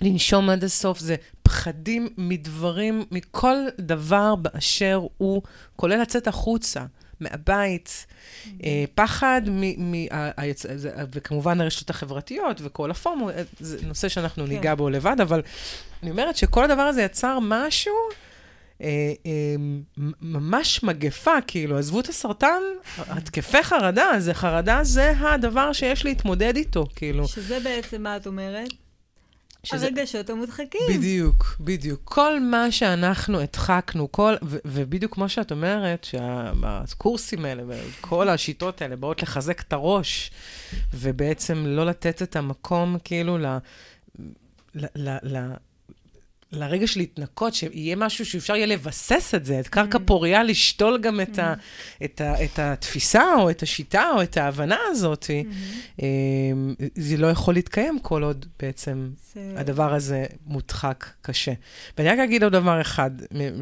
לנשום 0.00 0.50
עד 0.50 0.64
הסוף, 0.64 0.98
זה 0.98 1.16
פחדים 1.42 2.08
מדברים, 2.18 3.04
מכל 3.10 3.56
דבר 3.78 4.34
באשר 4.34 5.00
הוא, 5.18 5.42
כולל 5.76 6.00
לצאת 6.02 6.28
החוצה. 6.28 6.84
מהבית, 7.20 8.06
אה, 8.64 8.84
פחד, 8.94 9.42
מ, 9.46 9.92
מ, 9.92 9.94
ה, 10.10 10.42
ה, 10.42 10.42
זה- 10.54 10.92
וכמובן 11.14 11.60
הרשתות 11.60 11.90
החברתיות 11.90 12.60
וכל 12.60 12.90
הפורמו, 12.90 13.30
אה, 13.30 13.42
זה 13.60 13.86
נושא 13.86 14.08
שאנחנו 14.08 14.44
כן. 14.44 14.52
ניגע 14.52 14.74
בו 14.74 14.90
לבד, 14.90 15.16
אבל 15.22 15.42
אני 16.02 16.10
אומרת 16.10 16.36
שכל 16.36 16.64
הדבר 16.64 16.82
הזה 16.82 17.02
יצר 17.02 17.38
משהו, 17.42 17.92
אה, 18.80 18.86
אה, 19.26 19.54
ממש 20.22 20.82
מגפה, 20.82 21.40
כאילו, 21.46 21.78
עזבו 21.78 22.00
את 22.00 22.08
הסרטן, 22.08 22.62
התקפי 22.98 23.62
חרדה, 23.62 24.10
זה 24.18 24.34
חרדה 24.34 24.84
זה 24.84 25.12
הדבר 25.20 25.72
שיש 25.72 26.04
להתמודד 26.04 26.56
איתו, 26.56 26.86
כאילו. 26.96 27.28
שזה 27.28 27.60
בעצם 27.60 28.02
מה 28.02 28.16
את 28.16 28.26
אומרת? 28.26 28.68
שזה- 29.64 29.86
הרגשות 29.86 30.30
המודחקים. 30.30 30.80
בדיוק, 30.88 31.56
בדיוק. 31.60 32.00
כל 32.04 32.40
מה 32.40 32.70
שאנחנו 32.72 33.40
הדחקנו, 33.40 34.12
כל, 34.12 34.34
ו- 34.44 34.58
ובדיוק 34.64 35.14
כמו 35.14 35.28
שאת 35.28 35.52
אומרת, 35.52 36.04
שהקורסים 36.04 37.44
האלה 37.44 37.62
וכל 37.66 38.28
השיטות 38.28 38.82
האלה 38.82 38.96
באות 38.96 39.22
לחזק 39.22 39.60
את 39.60 39.72
הראש, 39.72 40.30
ובעצם 40.94 41.66
לא 41.66 41.86
לתת 41.86 42.22
את 42.22 42.36
המקום, 42.36 42.96
כאילו, 43.04 43.38
ל... 43.38 43.46
ל, 44.74 44.84
ל, 44.94 45.16
ל 45.22 45.52
לרגע 46.56 46.86
של 46.86 47.00
להתנקות, 47.00 47.54
שיהיה 47.54 47.96
משהו 47.96 48.26
שאפשר 48.26 48.56
יהיה 48.56 48.66
לבסס 48.66 49.34
את 49.34 49.44
זה, 49.44 49.60
את 49.60 49.68
קרקע 49.68 49.98
פוריה, 50.04 50.42
לשתול 50.42 50.98
גם 50.98 51.20
את, 51.20 51.38
ה, 51.38 51.54
את, 52.04 52.20
ה, 52.20 52.44
את 52.44 52.58
התפיסה, 52.58 53.24
או 53.38 53.50
את 53.50 53.62
השיטה, 53.62 54.10
או 54.16 54.22
את 54.22 54.36
ההבנה 54.36 54.76
הזאת. 54.90 55.26
אמ, 56.02 56.74
זה 56.94 57.16
לא 57.16 57.26
יכול 57.26 57.54
להתקיים 57.54 57.98
כל 57.98 58.22
עוד 58.22 58.46
בעצם 58.60 59.10
הדבר 59.36 59.94
הזה 59.94 60.24
מודחק 60.46 61.10
קשה. 61.22 61.52
ואני 61.98 62.08
רק 62.08 62.18
אגיד 62.18 62.44
עוד 62.44 62.52
דבר 62.52 62.80
אחד, 62.80 63.10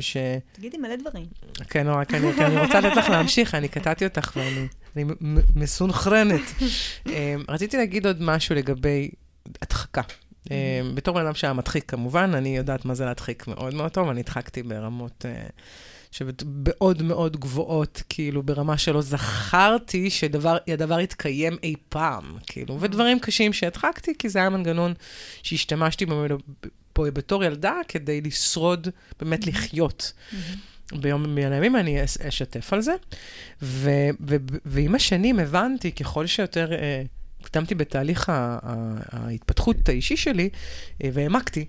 ש... 0.01 0.17
תגידי 0.53 0.77
מלא 0.79 0.97
דברים. 0.97 1.27
כן, 1.69 1.87
לא, 1.87 1.93
רק 1.93 2.15
אני, 2.15 2.33
כי 2.33 2.45
אני 2.45 2.61
רוצה 2.61 2.81
לתת 2.81 2.97
לך 2.97 3.09
להמשיך, 3.09 3.55
אני 3.55 3.69
קטעתי 3.69 4.05
אותך 4.05 4.37
ואני 4.37 5.05
מסונכרנת. 5.57 6.41
אמ, 7.07 7.13
רציתי 7.49 7.77
להגיד 7.77 8.07
עוד 8.07 8.23
משהו 8.23 8.55
לגבי 8.55 9.11
הדחקה. 9.63 10.03
אמ, 10.51 10.57
בתור 10.95 11.15
בן 11.15 11.27
אדם 11.27 11.35
שהיה 11.35 11.53
מדחיק, 11.53 11.91
כמובן, 11.91 12.31
אני 12.35 12.57
יודעת 12.57 12.85
מה 12.85 12.95
זה 12.95 13.05
להדחיק 13.05 13.47
מאוד 13.47 13.75
מאוד 13.75 13.91
טוב, 13.91 14.09
אני 14.09 14.21
הדחקתי 14.21 14.63
ברמות... 14.63 15.25
אה, 15.29 15.47
שמאוד 16.11 17.03
מאוד 17.03 17.37
גבוהות, 17.37 18.03
כאילו, 18.09 18.43
ברמה 18.43 18.79
שלא 18.79 19.01
זכרתי 19.03 20.11
שהדבר 20.11 21.01
יתקיים 21.01 21.57
אי 21.63 21.75
פעם, 21.89 22.37
כאילו, 22.47 22.81
ודברים 22.81 23.19
קשים 23.19 23.53
שהדחקתי, 23.53 24.13
כי 24.19 24.29
זה 24.29 24.39
היה 24.39 24.51
מנגנון 24.51 24.95
שהשתמשתי 25.43 26.07
בו 26.07 26.25
פה 26.93 27.11
בתור 27.11 27.45
ילדה 27.45 27.75
כדי 27.89 28.21
לשרוד, 28.21 28.89
באמת 29.21 29.47
לחיות. 29.47 30.13
ביום 30.93 31.35
מן 31.35 31.53
הימים 31.53 31.77
אני 31.77 32.05
אש- 32.05 32.17
אשתף 32.17 32.73
על 32.73 32.81
זה. 32.81 32.95
ו- 33.63 33.91
ו- 34.29 34.37
ועם 34.65 34.95
השנים 34.95 35.39
הבנתי, 35.39 35.93
ככל 35.93 36.27
שיותר 36.27 36.73
אה, 36.73 37.03
הקדמתי 37.45 37.75
בתהליך 37.75 38.33
ההתפתחות 39.13 39.89
האישי 39.89 40.17
שלי, 40.17 40.49
אה, 41.05 41.11
והעמקתי, 41.13 41.65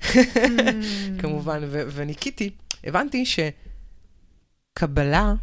כמובן, 1.20 1.62
ו- 1.68 1.84
וניקיתי, 1.92 2.50
הבנתי 2.84 3.26
שקבלה 4.76 5.34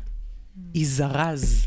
היא 0.75 0.87
זרז. 0.87 1.67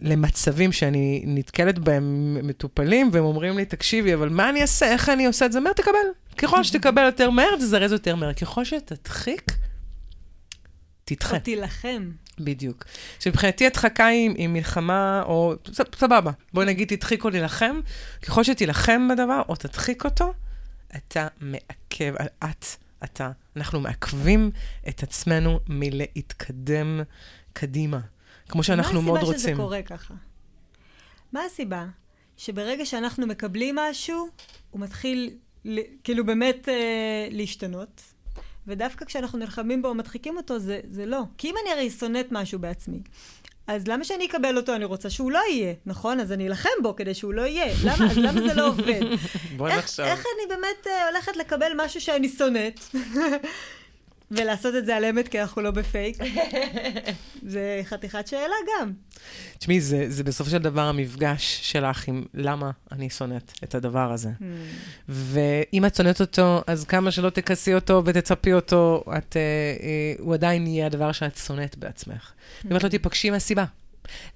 למצבים 0.00 0.72
שאני 0.72 1.22
נתקלת 1.26 1.78
בהם 1.78 2.36
מטופלים, 2.46 3.10
והם 3.12 3.24
אומרים 3.24 3.56
לי, 3.56 3.64
תקשיבי, 3.64 4.14
אבל 4.14 4.28
מה 4.28 4.50
אני 4.50 4.62
אעשה? 4.62 4.86
איך 4.86 5.08
אני 5.08 5.26
עושה 5.26 5.46
את 5.46 5.52
זה? 5.52 5.60
מהר 5.60 5.72
תקבל. 5.72 5.98
ככל 6.38 6.64
שתקבל 6.64 7.02
יותר 7.02 7.30
מהר, 7.30 7.56
תזרז 7.56 7.92
יותר 7.92 8.16
מהר. 8.16 8.32
ככל 8.32 8.64
שתדחיק, 8.64 9.52
תדחה. 11.04 11.36
או 11.36 11.40
תילחם. 11.40 12.10
בדיוק. 12.40 12.84
שמבחינתי 13.20 13.66
הדחקה 13.66 14.06
היא, 14.06 14.30
היא 14.36 14.48
מלחמה, 14.48 15.22
או 15.26 15.54
סבבה, 15.94 16.30
בואי 16.54 16.66
נגיד 16.66 16.88
תדחיק 16.88 17.24
או 17.24 17.30
להילחם, 17.30 17.80
ככל 18.22 18.44
שתילחם 18.44 19.08
בדבר 19.10 19.42
או 19.48 19.56
תדחיק 19.56 20.04
אותו, 20.04 20.32
אתה 20.96 21.28
מעכב, 21.40 22.14
את, 22.44 22.64
אתה, 23.04 23.30
אנחנו 23.56 23.80
מעכבים 23.80 24.50
את 24.88 25.02
עצמנו 25.02 25.60
מלהתקדם 25.68 27.00
קדימה, 27.52 28.00
כמו 28.48 28.62
שאנחנו 28.62 29.02
מאוד 29.02 29.14
מה 29.14 29.20
הסיבה 29.20 29.38
שזה 29.38 29.48
רוצים. 29.48 29.56
קורה 29.56 29.82
ככה? 29.82 30.14
מה 31.32 31.40
הסיבה 31.44 31.86
שברגע 32.36 32.86
שאנחנו 32.86 33.26
מקבלים 33.26 33.76
משהו, 33.76 34.28
הוא 34.70 34.80
מתחיל 34.80 35.30
כאילו 36.04 36.26
באמת 36.26 36.68
אה, 36.68 37.28
להשתנות. 37.30 38.02
ודווקא 38.70 39.04
כשאנחנו 39.04 39.38
נלחמים 39.38 39.82
בו 39.82 39.88
או 39.88 39.94
מדחיקים 39.94 40.36
אותו, 40.36 40.58
זה, 40.58 40.80
זה 40.90 41.06
לא. 41.06 41.22
כי 41.38 41.50
אם 41.50 41.54
אני 41.62 41.72
הרי 41.72 41.90
שונאת 41.90 42.26
משהו 42.30 42.58
בעצמי, 42.58 43.00
אז 43.66 43.88
למה 43.88 44.04
שאני 44.04 44.26
אקבל 44.26 44.56
אותו? 44.56 44.74
אני 44.74 44.84
רוצה 44.84 45.10
שהוא 45.10 45.30
לא 45.30 45.40
יהיה, 45.50 45.74
נכון? 45.86 46.20
אז 46.20 46.32
אני 46.32 46.48
אלחם 46.48 46.68
בו 46.82 46.96
כדי 46.96 47.14
שהוא 47.14 47.34
לא 47.34 47.42
יהיה. 47.42 47.74
למה, 47.84 48.10
אז 48.10 48.18
למה 48.18 48.40
זה 48.40 48.54
לא 48.54 48.68
עובד? 48.68 49.00
בואי 49.56 49.72
איך, 49.72 49.84
נחשוב. 49.84 50.04
איך 50.04 50.20
אני 50.20 50.56
באמת 50.56 50.86
אה, 50.86 51.08
הולכת 51.08 51.36
לקבל 51.36 51.72
משהו 51.76 52.00
שאני 52.00 52.28
שונאת? 52.28 52.80
ולעשות 54.30 54.74
את 54.74 54.86
זה 54.86 54.96
על 54.96 55.04
אמת 55.04 55.28
כי 55.28 55.40
אנחנו 55.40 55.62
לא 55.62 55.70
בפייק? 55.70 56.18
זה 57.52 57.80
חתיכת 57.84 58.26
שאלה 58.26 58.54
גם. 58.68 58.92
תשמעי, 59.58 59.80
זה, 59.80 60.04
זה 60.08 60.24
בסופו 60.24 60.50
של 60.50 60.58
דבר 60.58 60.80
המפגש 60.80 61.60
שלך 61.62 62.08
עם 62.08 62.24
למה 62.34 62.70
אני 62.92 63.10
שונאת 63.10 63.52
את 63.64 63.74
הדבר 63.74 64.12
הזה. 64.12 64.28
Hmm. 64.28 64.42
ואם 65.08 65.84
את 65.84 65.94
שונאת 65.94 66.20
אותו, 66.20 66.62
אז 66.66 66.84
כמה 66.84 67.10
שלא 67.10 67.30
תכסי 67.30 67.74
אותו 67.74 68.02
ותצפי 68.04 68.52
אותו, 68.52 69.04
את, 69.18 69.36
אה, 69.36 69.40
אה, 69.82 70.14
הוא 70.18 70.34
עדיין 70.34 70.66
יהיה 70.66 70.86
הדבר 70.86 71.12
שאת 71.12 71.36
שונאת 71.36 71.78
בעצמך. 71.78 72.32
אם 72.70 72.76
את 72.76 72.84
לא 72.84 72.88
תיפגשי 72.88 73.30
מהסיבה. 73.30 73.64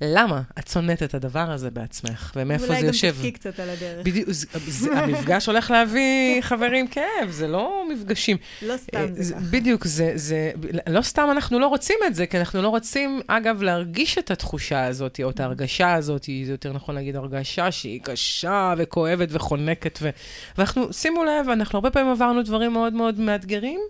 למה 0.01 0.43
את 0.59 0.69
שונאת 0.69 1.03
את 1.03 1.15
הדבר 1.15 1.51
הזה 1.51 1.71
בעצמך, 1.71 2.33
ומאיפה 2.37 2.67
זה 2.67 2.87
יושב? 2.87 3.07
אולי 3.07 3.11
גם 3.11 3.17
תבכי 3.17 3.31
קצת 3.31 3.61
על 3.61 3.71
הדרך. 3.71 4.07
בדיוק, 4.07 4.29
המפגש 4.97 5.47
הולך 5.47 5.71
להביא 5.71 6.41
חברים 6.41 6.89
כאב, 6.89 7.31
זה 7.31 7.49
לא 7.49 7.85
מפגשים. 7.93 8.37
לא 8.63 8.77
סתם 8.77 8.99
אה, 8.99 9.07
זה 9.15 9.35
ככה. 9.35 9.43
בדיוק, 9.51 9.85
זה, 9.85 10.13
זה, 10.15 10.51
לא 10.89 11.03
סתם 11.03 11.29
אנחנו 11.31 11.59
לא 11.59 11.67
רוצים 11.67 11.97
את 12.07 12.15
זה, 12.15 12.27
כי 12.27 12.39
אנחנו 12.39 12.63
לא 12.63 12.69
רוצים, 12.69 13.21
אגב, 13.27 13.63
להרגיש 13.63 14.19
את 14.19 14.31
התחושה 14.31 14.85
הזאת, 14.85 15.21
או 15.25 15.31
את 15.31 15.41
ההרגשה 15.41 15.95
הזאת, 15.95 16.25
זה 16.25 16.53
יותר 16.53 16.73
נכון 16.73 16.95
להגיד 16.95 17.17
הרגשה 17.17 17.73
שהיא 17.73 18.01
קשה 18.03 18.75
וכואבת 18.79 19.29
וחונקת, 19.31 19.99
ו... 20.03 20.11
ואנחנו, 20.59 20.93
שימו 20.93 21.25
לב, 21.25 21.49
אנחנו 21.49 21.77
הרבה 21.77 21.91
פעמים 21.91 22.11
עברנו 22.11 22.43
דברים 22.43 22.73
מאוד 22.73 22.93
מאוד 22.93 23.21
מאתגרים, 23.21 23.81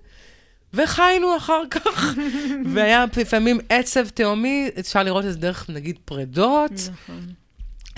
וחיינו 0.75 1.37
אחר 1.37 1.63
כך, 1.71 2.15
והיה 2.75 3.05
לפעמים 3.17 3.59
עצב 3.69 4.09
תהומי, 4.09 4.71
אפשר 4.81 5.03
לראות 5.03 5.25
את 5.25 5.33
זה 5.33 5.39
דרך, 5.39 5.71
נגיד, 5.71 5.99
פרדות. 6.05 6.73
נכון. 6.93 7.21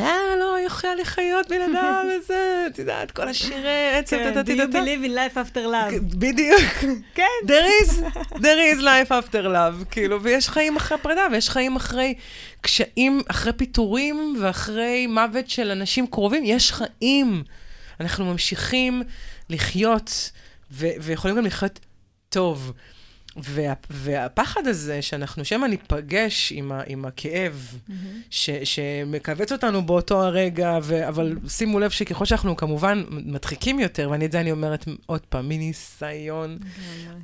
אה, 0.00 0.36
לא, 0.40 0.56
יוכל 0.64 0.94
לחיות 1.00 1.48
בן 1.48 1.62
אדם 1.62 2.06
וזה, 2.06 2.66
את 2.66 2.78
יודעת, 2.78 3.10
כל 3.10 3.28
השירי 3.28 3.94
עצב, 3.94 4.16
כן, 4.16 4.34
טה 4.34 4.40
do 4.40 4.56
you 4.56 4.72
believe 4.72 5.06
in 5.06 5.10
life 5.10 5.36
after 5.36 5.58
love? 5.58 6.16
בדיוק. 6.18 6.60
כן. 7.14 7.24
There 7.46 7.84
is, 7.84 7.90
there 8.34 8.74
is 8.74 8.80
life 8.80 9.10
after 9.10 9.44
love, 9.44 9.84
כאילו, 9.90 10.22
ויש 10.22 10.48
חיים 10.48 10.76
אחרי 10.76 10.98
פרידה, 10.98 11.26
ויש 11.32 11.50
חיים 11.50 11.76
אחרי 11.76 12.14
קשיים, 12.60 13.22
אחרי 13.30 13.52
פיטורים 13.52 14.36
ואחרי 14.40 15.06
מוות 15.06 15.50
של 15.50 15.70
אנשים 15.70 16.06
קרובים, 16.06 16.44
יש 16.44 16.72
חיים. 16.72 17.42
אנחנו 18.00 18.24
ממשיכים 18.24 19.02
לחיות, 19.50 20.30
ויכולים 20.70 21.36
גם 21.36 21.46
לחיות 21.46 21.80
טוב. 22.28 22.72
וה- 23.36 23.72
והפחד 23.90 24.66
הזה 24.66 25.02
שאנחנו 25.02 25.44
שמא 25.44 25.66
ניפגש 25.66 26.52
עם, 26.52 26.72
ה- 26.72 26.82
עם 26.86 27.04
הכאב, 27.04 27.78
ש- 28.30 28.50
שמכווץ 28.64 29.52
אותנו 29.52 29.86
באותו 29.86 30.22
הרגע, 30.22 30.78
ו- 30.82 31.08
אבל 31.08 31.36
שימו 31.48 31.78
לב 31.80 31.90
שככל 31.90 32.24
שאנחנו 32.24 32.56
כמובן 32.56 33.04
מדחיקים 33.10 33.80
יותר, 33.80 34.08
ואני 34.10 34.26
את 34.26 34.32
זה 34.32 34.40
אני 34.40 34.50
אומרת 34.50 34.84
עוד 35.06 35.20
פעם, 35.20 35.48
מניסיון, 35.48 36.58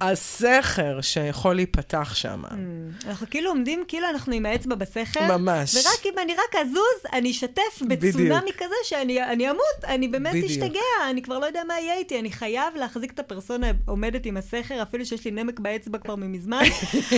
הסכר 0.01 1.01
שיכול 1.01 1.55
להיפתח 1.55 2.15
שם. 2.15 2.43
Mm. 2.45 3.07
אנחנו 3.07 3.27
כאילו 3.31 3.51
עומדים, 3.51 3.85
כאילו 3.89 4.07
אנחנו 4.11 4.33
עם 4.35 4.47
האצבע 4.47 4.75
בסכר. 4.75 5.37
ממש. 5.39 5.75
ורק 5.75 6.07
אם 6.07 6.19
אני 6.23 6.33
רק 6.35 6.57
אזוז, 6.61 7.13
אני 7.13 7.31
אשתף 7.31 7.83
בצונאמי 7.89 8.51
כזה 8.59 8.75
שאני 8.85 9.23
אני 9.25 9.51
אמות, 9.51 9.85
אני 9.85 10.09
באמת. 10.09 10.45
אשתגע, 10.45 10.81
אני 11.11 11.23
כבר 11.23 11.39
לא 11.39 11.47
יודע 11.47 11.61
מה 11.69 11.75
יהיה 11.81 11.95
איתי, 11.99 12.19
אני 12.19 12.31
חייב 12.33 12.75
להחזיק 12.77 13.13
את 13.13 13.19
הפרסונה 13.19 13.67
עומדת 13.87 14.27
עם 14.27 14.37
הסכר, 14.37 14.83
אפילו 14.83 15.07
שיש 15.07 15.25
לי 15.25 15.31
נמק 15.31 15.61
באצבע 15.61 15.99
כבר 16.03 16.17
ממזמן, 16.17 16.63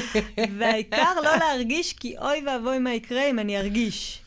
והעיקר 0.58 1.20
לא 1.24 1.36
להרגיש, 1.36 1.92
כי 1.92 2.18
אוי 2.18 2.42
ואבוי 2.46 2.78
מה 2.78 2.94
יקרה 2.94 3.30
אם 3.30 3.38
אני 3.38 3.58
ארגיש. 3.58 4.22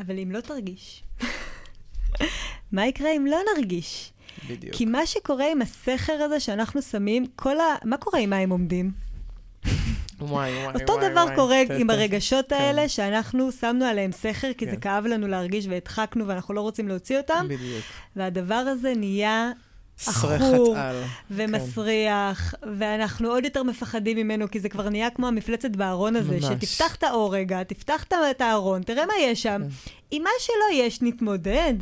אבל 0.00 0.18
אם 0.18 0.32
לא 0.32 0.40
תרגיש, 0.40 1.02
מה 2.72 2.86
יקרה 2.86 3.10
אם 3.16 3.26
לא 3.26 3.38
נרגיש? 3.56 4.12
בדיוק. 4.48 4.74
כי 4.74 4.84
מה 4.84 5.06
שקורה 5.06 5.52
עם 5.52 5.62
הסכר 5.62 6.12
הזה 6.12 6.40
שאנחנו 6.40 6.82
שמים, 6.82 7.26
כל 7.36 7.60
ה... 7.60 7.64
מה 7.84 7.96
קורה 7.96 8.20
עם 8.20 8.30
מה 8.30 8.36
הם 8.36 8.50
עומדים? 8.50 8.90
וואי, 10.20 10.52
וואי, 10.64 10.74
אותו 10.80 10.92
וואי, 10.92 11.10
דבר 11.10 11.24
וואי. 11.24 11.36
קורה 11.36 11.62
עם 11.78 11.90
הרגשות 11.90 12.48
כן. 12.48 12.54
האלה, 12.54 12.88
שאנחנו 12.88 13.52
שמנו 13.52 13.84
עליהם 13.84 14.12
סכר, 14.12 14.52
כי 14.52 14.66
זה 14.66 14.72
כן. 14.72 14.80
כאב 14.80 15.06
לנו 15.06 15.26
להרגיש 15.28 15.66
והדחקנו 15.66 16.26
ואנחנו 16.26 16.54
לא 16.54 16.60
רוצים 16.60 16.88
להוציא 16.88 17.18
אותם, 17.18 17.46
בדיוק. 17.48 17.84
והדבר 18.16 18.54
הזה 18.54 18.92
נהיה 18.96 19.52
עכור 20.06 20.76
על. 20.76 21.02
ומסריח, 21.30 22.54
ואנחנו 22.78 23.28
עוד 23.28 23.44
יותר 23.44 23.62
מפחדים 23.62 24.16
ממנו, 24.16 24.50
כי 24.50 24.60
זה 24.60 24.68
כבר 24.68 24.88
נהיה 24.88 25.10
כמו 25.10 25.28
המפלצת 25.28 25.70
בארון 25.70 26.16
הזה, 26.16 26.34
ממש. 26.34 26.44
שתפתח 26.44 26.94
את 26.94 27.02
האור 27.02 27.34
רגע, 27.34 27.62
תפתח 27.62 28.04
את 28.30 28.40
הארון, 28.40 28.82
תראה 28.82 29.06
מה 29.06 29.12
יש 29.20 29.42
שם. 29.42 29.60
כן. 29.62 29.68
עם 30.10 30.22
מה 30.22 30.30
שלא 30.38 30.82
יש, 30.84 31.02
נתמודד. 31.02 31.74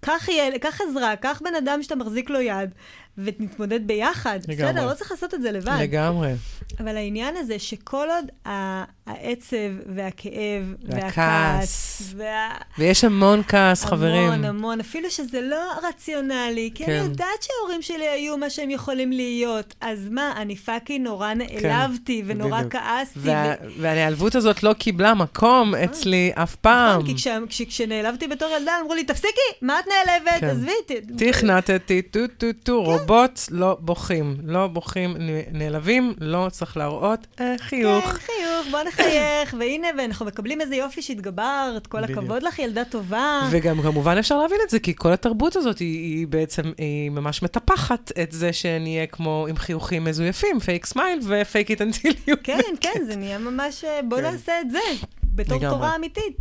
קח, 0.00 0.28
יל... 0.28 0.58
קח 0.58 0.80
עזרה, 0.80 1.16
קח 1.16 1.42
בן 1.44 1.54
אדם 1.54 1.82
שאתה 1.82 1.94
מחזיק 1.94 2.30
לו 2.30 2.40
יד, 2.40 2.70
ונתמודד 3.18 3.86
ביחד. 3.86 4.38
לגמרי. 4.48 4.72
בסדר, 4.72 4.86
לא 4.88 4.94
צריך 4.94 5.10
לעשות 5.10 5.34
את 5.34 5.42
זה 5.42 5.52
לבד. 5.52 5.78
לגמרי. 5.80 6.32
אבל 6.80 6.96
העניין 6.96 7.34
הזה 7.36 7.58
שכל 7.58 8.06
עוד 8.16 8.24
העצב 8.44 9.56
והכאב 9.94 10.74
והכעס. 10.84 12.02
וה... 12.16 12.48
ויש 12.78 13.04
המון 13.04 13.42
כעס, 13.48 13.84
חברים. 13.84 14.30
המון, 14.30 14.44
המון, 14.44 14.80
אפילו 14.80 15.10
שזה 15.10 15.40
לא 15.40 15.62
רציונלי, 15.88 16.70
כי 16.74 16.84
כן. 16.84 16.92
אני 16.92 17.00
יודעת 17.00 17.26
שההורים 17.42 17.82
שלי 17.82 18.08
היו 18.08 18.36
מה 18.36 18.50
שהם 18.50 18.70
יכולים 18.70 19.12
להיות, 19.12 19.74
אז 19.80 20.08
מה, 20.10 20.32
אני 20.36 20.56
fucking 20.56 21.04
נורא 21.06 21.34
נעלבתי 21.34 22.22
ונורא 22.26 22.50
כן, 22.50 22.56
בדיוק. 22.68 22.72
כעסתי. 22.82 23.18
וה- 23.22 23.54
ו- 23.64 23.70
וההיעלבות 23.82 24.34
הזאת 24.34 24.62
לא 24.62 24.72
קיבלה 24.72 25.14
מקום 25.14 25.74
אצלי 25.74 26.30
אף 26.34 26.54
פעם. 26.54 27.00
נכון, 27.00 27.06
כי 27.06 27.14
כש- 27.14 27.28
כש- 27.48 27.62
כשנעלבתי 27.62 28.26
בתור 28.28 28.48
ילדה, 28.58 28.72
אמרו 28.82 28.94
לי, 28.94 29.04
תפסיקי, 29.04 29.30
מה 29.62 29.78
את 29.80 29.84
נעלבת? 29.88 30.40
כן. 30.40 30.46
עזבי, 30.46 30.70
ת- 30.86 31.22
תכנתתי, 31.22 32.02
טו 32.02 32.20
טו 32.38 32.46
טו, 32.62 32.72
רובוט 33.08 33.40
לא 33.50 33.76
בוכים. 33.80 34.36
לא 34.44 34.66
בוכים, 34.66 35.16
נעלבים, 35.52 36.14
לא 36.20 36.48
צריך 36.50 36.76
להראות 36.76 37.26
אה, 37.40 37.54
חיוך. 37.58 38.04
כן, 38.04 38.10
חיוך, 38.10 38.66
בוא 38.70 38.82
נחייך, 38.82 39.54
והנה, 39.58 39.88
ואנחנו 39.98 40.26
מקבלים 40.26 40.60
איזה 40.60 40.76
יופי 40.76 41.02
שהתגברת, 41.02 41.86
כל 41.86 42.02
בדיוק. 42.02 42.18
הכבוד 42.18 42.42
לך, 42.42 42.58
ילדה 42.58 42.84
טובה. 42.84 43.40
וגם 43.50 43.82
כמובן 43.82 44.18
אפשר 44.18 44.38
להבין 44.38 44.58
את 44.64 44.70
זה, 44.70 44.78
כי 44.78 44.92
כל 44.96 45.12
התרבות 45.12 45.56
הזאת 45.56 45.78
היא, 45.78 46.16
היא 46.16 46.26
בעצם, 46.26 46.62
היא 46.78 47.10
ממש 47.10 47.42
מטפחת 47.42 48.12
את 48.22 48.32
זה 48.32 48.52
שנהיה 48.52 49.06
כמו 49.06 49.46
עם 49.48 49.56
חיוכים 49.56 50.04
מזויפים, 50.04 50.60
fake 50.60 50.86
smile 50.86 51.20
ו 51.22 51.32
fake 51.32 51.70
it 51.70 51.82
until 51.82 52.14
you. 52.26 52.36
כן, 52.42 52.60
כן, 52.80 53.04
זה 53.06 53.16
נהיה 53.16 53.38
ממש, 53.38 53.84
אה, 53.84 54.00
בוא 54.08 54.18
כן. 54.18 54.24
נעשה 54.24 54.60
את 54.60 54.70
זה, 54.70 55.06
בתור. 55.34 55.58
תורה 55.58 55.96
אמיתית. 55.96 56.36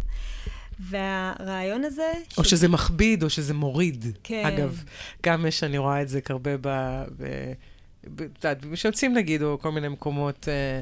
והרעיון 0.79 1.83
הזה... 1.83 2.11
או 2.37 2.43
ש- 2.43 2.49
שזה 2.49 2.67
מכביד, 2.67 3.23
או 3.23 3.29
שזה 3.29 3.53
מוריד. 3.53 4.05
כן. 4.23 4.43
אגב, 4.45 4.83
גם 5.25 5.45
יש, 5.45 5.63
אני 5.63 5.77
רואה 5.77 6.01
את 6.01 6.09
זה 6.09 6.19
הרבה 6.29 6.57
ב... 6.57 6.67
ב- 6.67 7.53
ב- 8.15 8.21
את 8.21 8.43
יודעת, 8.45 8.57
שיוצאים 8.75 9.13
נגיד, 9.13 9.41
או 9.43 9.59
כל 9.61 9.71
מיני 9.71 9.87
מקומות 9.87 10.47
אה, 10.47 10.81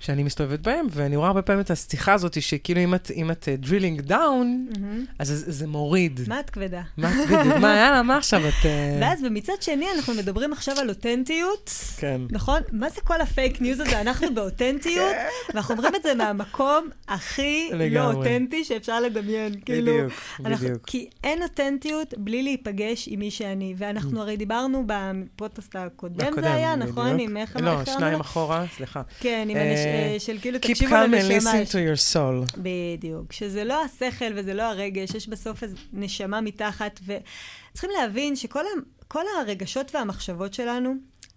שאני 0.00 0.22
מסתובבת 0.22 0.60
בהם, 0.60 0.86
ואני 0.90 1.16
רואה 1.16 1.28
הרבה 1.28 1.42
פעמים 1.42 1.60
את 1.60 1.70
השיחה 1.70 2.12
הזאת, 2.12 2.42
שכאילו 2.42 2.80
אם 2.80 2.94
את, 2.94 3.10
אם 3.14 3.30
את 3.30 3.48
drilling 3.58 4.00
down, 4.00 4.66
מהמם. 4.70 5.04
אז 5.18 5.28
זה, 5.28 5.52
זה 5.52 5.66
מוריד. 5.66 6.20
מה 6.28 6.40
את 6.40 6.50
כבדה? 6.50 6.82
מה, 6.96 7.10
בדיוק, 7.24 7.56
מה, 7.62 7.76
יאללה, 7.76 8.02
מה 8.02 8.16
עכשיו 8.16 8.48
את... 8.48 8.66
אה, 8.66 8.98
ואז, 9.00 9.24
ומצד 9.24 9.52
שני, 9.60 9.86
אנחנו 9.96 10.14
מדברים 10.14 10.52
עכשיו 10.52 10.78
על 10.78 10.88
אותנטיות, 10.88 11.70
כן. 11.96 12.20
נכון? 12.30 12.60
מה 12.72 12.90
זה 12.90 13.00
כל 13.00 13.20
הפייק 13.20 13.60
ניוז 13.60 13.80
הזה? 13.80 14.00
אנחנו 14.00 14.26
באותנטיות, 14.34 15.16
ואנחנו 15.48 15.74
אומרים 15.74 15.94
את 15.94 16.02
זה 16.02 16.14
מהמקום 16.14 16.88
הכי 17.08 17.70
לא. 17.90 18.12
אותנטי 18.12 18.64
שאפשר 18.64 19.00
לדמיין. 19.00 19.54
כאילו, 19.64 19.92
בדיוק, 19.92 20.12
אנחנו, 20.44 20.66
בדיוק. 20.66 20.82
כי 20.86 21.10
אין 21.24 21.42
אותנטיות 21.42 22.14
בלי 22.18 22.42
להיפגש 22.42 23.08
עם 23.10 23.18
מי 23.18 23.30
שאני. 23.30 23.74
ואנחנו 23.76 24.20
הרי 24.20 24.36
דיברנו 24.36 24.84
בפודקאסט 24.86 25.76
הקודם, 25.76 26.32
זה 26.40 26.54
היה, 26.54 26.76
נכון? 26.76 27.20
עם 27.20 27.36
איך 27.36 27.56
לא, 27.60 27.80
איך 27.80 27.88
שניים? 27.98 28.20
אחורה, 28.20 28.64
סליחה. 28.76 29.02
כן, 29.20 29.46
עם 29.50 29.56
אה, 29.56 29.62
אה, 29.90 30.20
של 30.20 30.38
כאילו, 30.40 30.58
Keep 30.58 30.60
תקשיבו 30.60 30.94
calm 30.94 31.08
and 31.08 31.32
לנשמה. 31.32 31.52
listen 31.52 31.66
to 31.66 31.72
your 31.72 32.14
soul. 32.14 32.56
בדיוק. 32.58 33.32
שזה 33.32 33.64
לא 33.64 33.84
השכל 33.84 34.32
וזה 34.34 34.54
לא 34.54 34.62
הרגש, 34.62 35.14
יש 35.14 35.28
בסוף 35.28 35.62
איזו 35.62 35.76
נשמה 35.92 36.40
מתחת, 36.40 37.00
וצריכים 37.06 37.90
להבין 38.00 38.36
שכל 38.36 38.60
ה... 38.60 38.70
כל 39.08 39.24
הרגשות 39.40 39.94
והמחשבות 39.94 40.54
שלנו, 40.54 40.94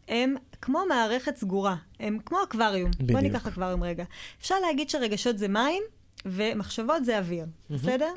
הם 0.07 0.35
כמו 0.61 0.83
מערכת 0.89 1.37
סגורה, 1.37 1.75
הם 1.99 2.17
כמו 2.25 2.37
אקווריום. 2.43 2.91
בוא 2.99 3.05
בדיוק. 3.05 3.21
ניקח 3.21 3.47
אקווריום 3.47 3.83
רגע. 3.83 4.03
אפשר 4.41 4.55
להגיד 4.59 4.89
שרגשות 4.89 5.37
זה 5.37 5.47
מים, 5.47 5.83
ומחשבות 6.25 7.05
זה 7.05 7.17
אוויר, 7.17 7.45
בסדר? 7.69 8.09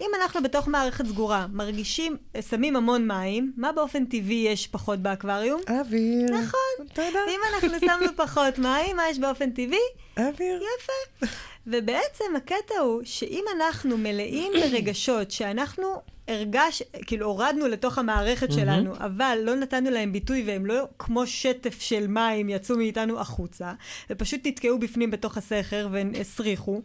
אם 0.00 0.06
אנחנו 0.22 0.42
בתוך 0.42 0.68
מערכת 0.68 1.06
סגורה 1.06 1.46
מרגישים, 1.52 2.16
שמים 2.48 2.76
המון 2.76 3.08
מים, 3.08 3.52
מה 3.56 3.72
באופן 3.72 4.04
טבעי 4.04 4.44
יש 4.48 4.66
פחות 4.66 4.98
באקווריום? 4.98 5.60
אוויר. 5.68 6.30
נכון. 6.30 6.86
תודה. 6.88 7.18
אם 7.28 7.40
אנחנו 7.54 7.78
שמנו 7.80 8.16
פחות 8.26 8.58
מים, 8.58 8.96
מה 8.96 9.02
יש 9.10 9.18
באופן 9.18 9.50
טבעי? 9.50 9.78
אוויר. 10.18 10.62
יפה. 10.78 11.26
ובעצם 11.66 12.24
הקטע 12.36 12.78
הוא 12.80 13.00
שאם 13.04 13.44
אנחנו 13.56 13.98
מלאים 13.98 14.52
ברגשות 14.52 15.30
שאנחנו 15.30 16.02
הרגש, 16.28 16.82
כאילו 17.06 17.26
הורדנו 17.26 17.68
לתוך 17.68 17.98
המערכת 17.98 18.50
mm-hmm. 18.50 18.54
שלנו, 18.54 18.94
אבל 18.96 19.38
לא 19.42 19.54
נתנו 19.54 19.90
להם 19.90 20.12
ביטוי 20.12 20.42
והם 20.46 20.66
לא 20.66 20.84
כמו 20.98 21.26
שטף 21.26 21.80
של 21.80 22.06
מים 22.06 22.48
יצאו 22.48 22.76
מאיתנו 22.76 23.20
החוצה, 23.20 23.72
ופשוט 24.10 24.40
נתקעו 24.46 24.78
בפנים 24.78 25.10
בתוך 25.10 25.36
הסכר 25.36 25.88
והסריחו. 25.92 26.82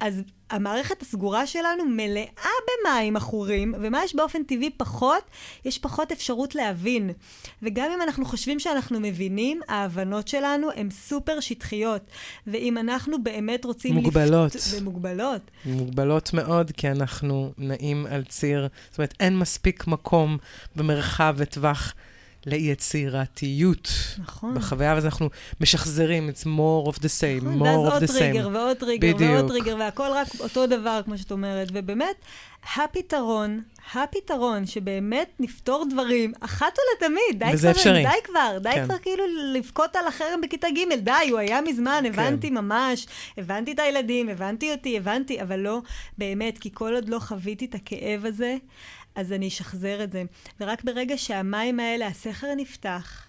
אז 0.00 0.22
המערכת 0.50 1.02
הסגורה 1.02 1.46
שלנו 1.46 1.84
מלאה 1.84 2.50
במים 2.84 3.16
עכורים, 3.16 3.74
ומה 3.80 4.04
יש 4.04 4.14
באופן 4.14 4.42
טבעי 4.42 4.70
פחות? 4.70 5.22
יש 5.64 5.78
פחות 5.78 6.12
אפשרות 6.12 6.54
להבין. 6.54 7.10
וגם 7.62 7.90
אם 7.94 8.02
אנחנו 8.02 8.24
חושבים 8.24 8.60
שאנחנו 8.60 9.00
מבינים, 9.00 9.60
ההבנות 9.68 10.28
שלנו 10.28 10.68
הן 10.76 10.90
סופר 10.90 11.40
שטחיות. 11.40 12.02
ואם 12.46 12.78
אנחנו 12.78 13.22
באמת 13.22 13.64
רוצים... 13.64 13.94
מוגבלות. 13.94 14.54
לפת... 14.54 14.80
ומוגבלות. 14.80 15.50
מוגבלות 15.64 16.34
מאוד, 16.34 16.70
כי 16.76 16.88
אנחנו 16.88 17.52
נעים 17.58 18.06
על 18.06 18.24
ציר, 18.24 18.68
זאת 18.90 18.98
אומרת, 18.98 19.14
אין 19.20 19.38
מספיק 19.38 19.86
מקום 19.86 20.38
במרחב 20.76 21.34
וטווח. 21.38 21.94
ליצירתיות. 22.46 23.88
נכון. 24.18 24.54
בחוויה, 24.54 24.94
ואז 24.94 25.04
אנחנו 25.04 25.28
משחזרים, 25.60 26.28
it's 26.28 26.42
more 26.42 26.88
of 26.88 26.98
the 26.98 27.10
same, 27.20 27.44
נכון, 27.44 27.60
more 27.60 27.90
of 27.90 28.02
the 28.02 28.08
same. 28.08 28.10
ואז 28.10 28.10
עוד 28.10 28.18
טריגר 28.18 28.48
ועוד 28.52 28.76
טריגר 28.76 29.14
בדיוק. 29.14 29.30
ועוד 29.30 29.48
טריגר, 29.48 29.76
והכל 29.78 30.08
רק 30.14 30.28
אותו 30.40 30.66
דבר, 30.66 31.00
כמו 31.04 31.18
שאת 31.18 31.30
אומרת. 31.32 31.68
ובאמת, 31.72 32.16
הפתרון, 32.76 33.62
הפתרון 33.94 34.66
שבאמת 34.66 35.30
נפתור 35.40 35.84
דברים 35.90 36.32
אחת 36.40 36.78
ולתמיד, 36.78 37.38
די 37.38 37.50
וזה 37.52 37.72
כבר, 37.72 37.80
אפשרי. 37.80 38.02
די 38.02 38.18
כבר, 38.24 38.58
די 38.62 38.70
כן. 38.74 38.84
כבר 38.84 38.98
כאילו 38.98 39.24
לבכות 39.54 39.96
על 39.96 40.06
החרם 40.06 40.40
בכיתה 40.40 40.66
ג', 40.70 40.94
די, 40.94 41.30
הוא 41.30 41.38
היה 41.38 41.60
מזמן, 41.60 42.04
הבנתי 42.06 42.48
כן. 42.48 42.54
ממש, 42.54 43.06
הבנתי 43.38 43.72
את 43.72 43.78
הילדים, 43.78 44.28
הבנתי 44.28 44.72
אותי, 44.72 44.96
הבנתי, 44.96 45.42
אבל 45.42 45.60
לא 45.60 45.80
באמת, 46.18 46.58
כי 46.58 46.70
כל 46.74 46.94
עוד 46.94 47.08
לא 47.08 47.18
חוויתי 47.18 47.64
את 47.64 47.74
הכאב 47.74 48.24
הזה, 48.24 48.56
אז 49.14 49.32
אני 49.32 49.48
אשחזר 49.48 50.04
את 50.04 50.12
זה. 50.12 50.22
ורק 50.60 50.84
ברגע 50.84 51.18
שהמים 51.18 51.80
האלה, 51.80 52.06
הסכר 52.06 52.54
נפתח, 52.56 53.26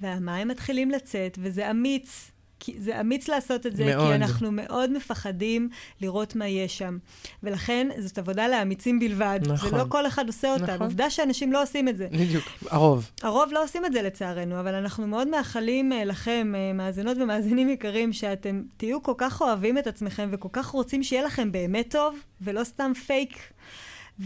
והמים 0.00 0.48
מתחילים 0.48 0.90
לצאת, 0.90 1.38
וזה 1.42 1.70
אמיץ. 1.70 2.30
כי 2.60 2.74
זה 2.78 3.00
אמיץ 3.00 3.28
לעשות 3.28 3.66
את 3.66 3.76
זה, 3.76 3.84
מאוד. 3.84 4.08
כי 4.08 4.14
אנחנו 4.14 4.52
מאוד 4.52 4.92
מפחדים 4.92 5.68
לראות 6.00 6.36
מה 6.36 6.46
יש 6.46 6.78
שם. 6.78 6.98
ולכן 7.42 7.88
זאת 7.98 8.18
עבודה 8.18 8.48
לאמיצים 8.48 8.98
בלבד. 8.98 9.40
נכון. 9.42 9.70
זה 9.70 9.76
לא 9.76 9.84
כל 9.88 10.06
אחד 10.06 10.26
עושה 10.26 10.52
אותה. 10.52 10.64
נכון. 10.64 10.82
עובדה 10.82 11.10
שאנשים 11.10 11.52
לא 11.52 11.62
עושים 11.62 11.88
את 11.88 11.96
זה. 11.96 12.08
בדיוק, 12.12 12.44
הרוב. 12.70 13.10
הרוב 13.22 13.52
לא 13.52 13.64
עושים 13.64 13.86
את 13.86 13.92
זה 13.92 14.02
לצערנו, 14.02 14.60
אבל 14.60 14.74
אנחנו 14.74 15.06
מאוד 15.06 15.28
מאחלים 15.28 15.92
אה, 15.92 16.04
לכם, 16.04 16.52
אה, 16.56 16.72
מאזינות 16.72 17.16
ומאזינים 17.16 17.68
יקרים, 17.68 18.12
שאתם 18.12 18.62
תהיו 18.76 19.02
כל 19.02 19.14
כך 19.18 19.40
אוהבים 19.40 19.78
את 19.78 19.86
עצמכם 19.86 20.28
וכל 20.32 20.48
כך 20.52 20.66
רוצים 20.66 21.02
שיהיה 21.02 21.24
לכם 21.24 21.52
באמת 21.52 21.90
טוב, 21.90 22.18
ולא 22.40 22.64
סתם 22.64 22.92
פייק. 23.06 23.38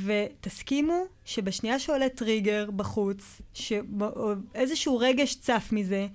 ותסכימו 0.04 1.04
שבשנייה 1.24 1.78
שעולה 1.78 2.08
טריגר 2.08 2.70
בחוץ, 2.76 3.42
שאיזשהו 3.54 4.98
רגש 4.98 5.34
צף 5.34 5.68
מזה, 5.72 6.06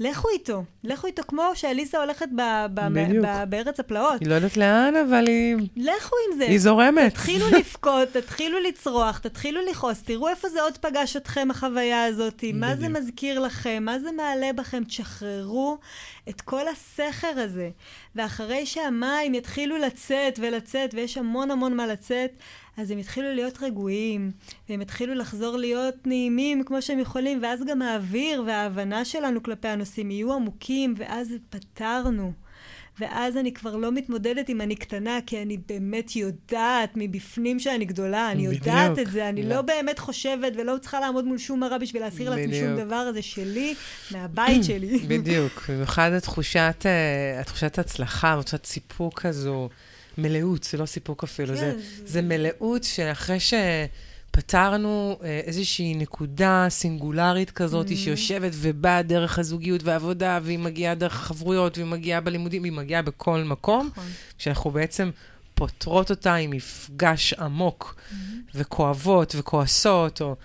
לכו 0.00 0.28
איתו. 0.28 0.64
לכו 0.84 1.06
איתו 1.06 1.22
כמו 1.28 1.42
שעליסה 1.54 1.98
הולכת 1.98 2.28
ב- 2.36 2.66
ב-. 2.74 2.80
ב- 3.22 3.44
בארץ 3.50 3.80
הפלאות. 3.80 4.20
היא 4.20 4.28
לא 4.28 4.34
יודעת 4.34 4.56
לאן, 4.56 4.94
אבל 4.96 5.26
היא, 5.26 5.56
לכו 5.76 6.16
עם 6.30 6.38
זה. 6.38 6.44
היא 6.44 6.58
זורמת. 6.58 7.12
תתחילו 7.12 7.46
לבכות, 7.58 8.08
תתחילו 8.12 8.60
לצרוח, 8.60 9.18
תתחילו 9.18 9.60
לכעוס, 9.70 10.02
תראו 10.02 10.28
איפה 10.28 10.48
זה 10.48 10.62
עוד 10.62 10.78
פגש 10.78 11.16
אתכם, 11.16 11.48
החוויה 11.50 12.04
הזאת, 12.04 12.44
מה 12.54 12.76
זה. 12.76 12.88
מזכיר 12.88 13.40
לכם, 13.40 13.82
מה 13.86 13.98
זה 13.98 14.12
מעלה 14.12 14.52
בכם, 14.52 14.84
תשחררו 14.84 15.78
את 16.28 16.40
כל 16.40 16.68
הסכר 16.68 17.32
הזה. 17.36 17.70
ואחרי 18.16 18.66
שהמים 18.66 19.34
יתחילו 19.34 19.78
לצאת 19.78 20.38
ולצאת, 20.42 20.94
ויש 20.94 21.18
המון 21.18 21.50
המון 21.50 21.76
מה 21.76 21.86
לצאת, 21.86 22.30
אז 22.76 22.90
הם 22.90 22.98
יתחילו 22.98 23.32
להיות 23.32 23.62
רגועים, 23.62 24.30
והם 24.68 24.80
יתחילו 24.80 25.14
לחזור 25.14 25.56
להיות 25.56 26.06
נעימים 26.06 26.64
כמו 26.64 26.82
שהם 26.82 26.98
יכולים, 26.98 27.38
ואז 27.42 27.64
גם 27.64 27.82
האוויר 27.82 28.42
וההבנה 28.46 29.04
שלנו 29.04 29.42
כלפי 29.42 29.68
הנושאים 29.68 30.10
יהיו 30.10 30.32
עמוקים, 30.32 30.94
ואז 30.98 31.34
פתרנו. 31.50 32.32
ואז 33.00 33.36
אני 33.36 33.52
כבר 33.52 33.76
לא 33.76 33.92
מתמודדת 33.92 34.48
עם 34.48 34.60
אני 34.60 34.76
קטנה, 34.76 35.18
כי 35.26 35.42
אני 35.42 35.58
באמת 35.68 36.16
יודעת 36.16 36.90
מבפנים 36.94 37.58
שאני 37.58 37.84
גדולה, 37.84 38.30
אני 38.30 38.46
בדיוק. 38.46 38.66
יודעת 38.66 38.98
את 38.98 39.10
זה, 39.10 39.28
אני 39.28 39.42
לא. 39.42 39.56
לא 39.56 39.62
באמת 39.62 39.98
חושבת 39.98 40.52
ולא 40.56 40.76
צריכה 40.80 41.00
לעמוד 41.00 41.24
מול 41.24 41.38
שום 41.38 41.60
מראה 41.60 41.78
בשביל 41.78 42.02
להסיר 42.02 42.30
לעצמי 42.30 42.60
שום. 42.60 42.76
דבר, 42.76 43.12
זה 43.12 43.22
שלי, 43.22 43.74
מהבית 44.10 44.64
שלי. 44.64 44.98
בדיוק, 45.18 45.64
במיוחד 45.68 46.10
התחושת, 46.12 46.82
אה, 46.86 47.40
התחושת 47.40 47.78
הצלחה, 47.78 48.40
תחושת 48.40 48.66
סיפוק 48.66 49.20
כזו, 49.20 49.68
מלאות, 50.22 50.64
זה 50.64 50.78
לא 50.78 50.86
סיפוק 50.86 51.24
אפילו, 51.24 51.48
כן, 51.54 51.60
זה, 51.60 51.74
זה- 52.06 52.22
מלאות 52.22 52.84
שאחרי 52.84 53.38
שפתרנו 54.30 55.18
אה, 55.22 55.40
איזושהי 55.44 55.94
נקודה 55.94 56.66
סינגולרית 56.68 57.50
כזאת, 57.50 57.88
Mm-hmm. 57.88 57.96
שיושבת 57.96 58.52
ובאה 58.54 59.02
דרך 59.02 59.38
הזוגיות 59.38 59.82
והעבודה, 59.82 60.38
והיא 60.42 60.58
מגיעה 60.58 60.94
דרך 60.94 61.14
החברויות, 61.20 61.78
והיא 61.78 61.90
מגיעה 61.90 62.20
בלימודים, 62.20 62.62
והיא 62.62 62.72
מגיעה 62.72 63.02
בכל 63.02 63.42
מקום, 63.42 63.88
נכון. 63.92 64.04
כשאנחנו 64.38 64.70
בעצם 64.70 65.10
פותרות 65.54 66.10
אותה 66.10 66.34
עם 66.34 66.50
מפגש 66.50 67.32
עמוק, 67.34 67.96
וכואבות 68.54 69.34
וכועסות, 69.38 70.22
או 70.22 70.36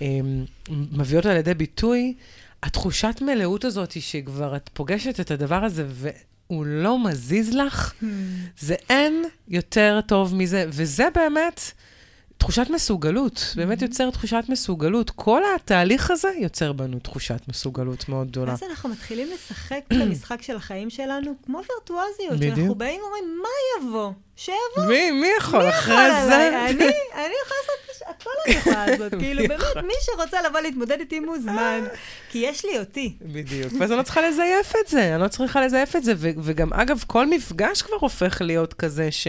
אמ, 0.00 0.44
מביאות 0.70 1.24
אותה 1.26 1.34
לידי 1.34 1.54
ביטוי, 1.54 2.14
התחושת 2.62 3.14
מלאות 3.20 3.64
הזאת, 3.64 4.02
שכבר 4.02 4.56
את 4.56 4.70
פוגשת 4.72 5.20
את 5.20 5.30
הדבר 5.30 5.64
הזה, 5.64 5.86
והוא 6.50 6.66
לא 6.66 7.04
מזיז 7.04 7.54
לך, 7.54 7.92
Hmm. 8.02 8.04
זה 8.58 8.74
אין 8.90 9.24
יותר 9.48 10.00
טוב 10.06 10.34
מזה, 10.34 10.64
וזה 10.68 11.04
באמת 11.14 11.60
תחושת 12.38 12.66
מסוגלות, 12.70 13.52
באמת 13.56 13.82
יוצר 13.82 14.10
תחושת 14.10 14.44
מסוגלות. 14.48 15.10
כל 15.10 15.42
התהליך 15.54 16.10
הזה 16.10 16.28
יוצר 16.38 16.72
בנו 16.72 16.98
תחושת 16.98 17.40
מסוגלות 17.48 18.08
מאוד 18.08 18.30
גדולה. 18.30 18.50
ואז 18.50 18.62
אנחנו 18.70 18.88
מתחילים 18.88 19.28
לשחק 19.34 19.80
את 19.88 19.96
המשחק 20.00 20.42
של 20.42 20.56
החיים 20.56 20.90
שלנו 20.90 21.34
כמו 21.46 21.58
וירטואזיות, 21.58 22.32
בדיוק. 22.40 22.56
שאנחנו 22.56 22.74
באים 22.74 23.00
ואומרים, 23.00 23.42
מה 23.42 23.48
יבוא? 23.88 24.12
שיבוא. 24.36 24.88
מי, 24.88 25.10
מי 25.10 25.26
יכול? 25.38 25.62
מי 25.62 25.68
אחרי 25.68 25.94
יכול 25.94 26.10
זה... 26.28 26.34
עליי? 26.34 26.48
אני, 26.70 26.84
אני 27.14 27.34
יכולה 27.44 27.58
לעשות 27.60 27.79
הכל 28.08 28.30
אני 28.46 28.54
יכולה 28.54 28.86
לעשות. 28.86 29.14
כאילו, 29.18 29.42
באמת? 29.48 29.60
מי 29.86 29.92
שרוצה 30.02 30.38
לבוא 30.48 30.60
להתמודד 30.60 31.00
איתי 31.00 31.20
מוזמן, 31.20 31.84
כי 32.30 32.38
יש 32.38 32.64
לי 32.64 32.78
אותי. 32.78 33.14
בדיוק, 33.22 33.72
ואז 33.80 33.90
אני 33.90 33.98
לא 33.98 34.02
צריכה 34.02 34.28
לזייף 34.28 34.72
את 34.84 34.88
זה, 34.88 35.14
אני 35.14 35.22
לא 35.22 35.28
צריכה 35.28 35.60
לזייף 35.60 35.96
את 35.96 36.04
זה, 36.04 36.12
וגם, 36.18 36.72
אגב, 36.72 37.04
כל 37.06 37.26
מפגש 37.26 37.82
כבר 37.82 37.96
הופך 38.00 38.42
להיות 38.44 38.74
כזה, 38.74 39.10
ש- 39.10 39.26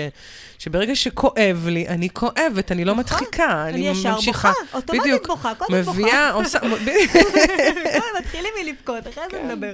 שברגע 0.59 0.95
שכואב 0.95 1.67
לי, 1.67 1.87
אני 1.87 2.09
כואבת, 2.09 2.71
אני 2.71 2.85
לא 2.85 2.93
נכון. 2.95 3.03
מדחיקה, 3.03 3.63
אני 3.67 3.71
אני 3.89 3.99
ישר 3.99 4.15
ממשיכה. 4.15 4.51
בוכה, 4.51 4.77
אוטומטית. 4.77 5.27
בוכה, 5.27 5.55
קודם 5.55 5.81
בוכה. 5.83 5.91
מביאה, 5.99 6.31
עושה, 6.37 6.59
מתחילים 8.19 8.53
מלבכות, 8.63 9.07
אחרי 9.07 9.23
זה 9.31 9.37
כן. 9.37 9.47
נדבר. 9.51 9.73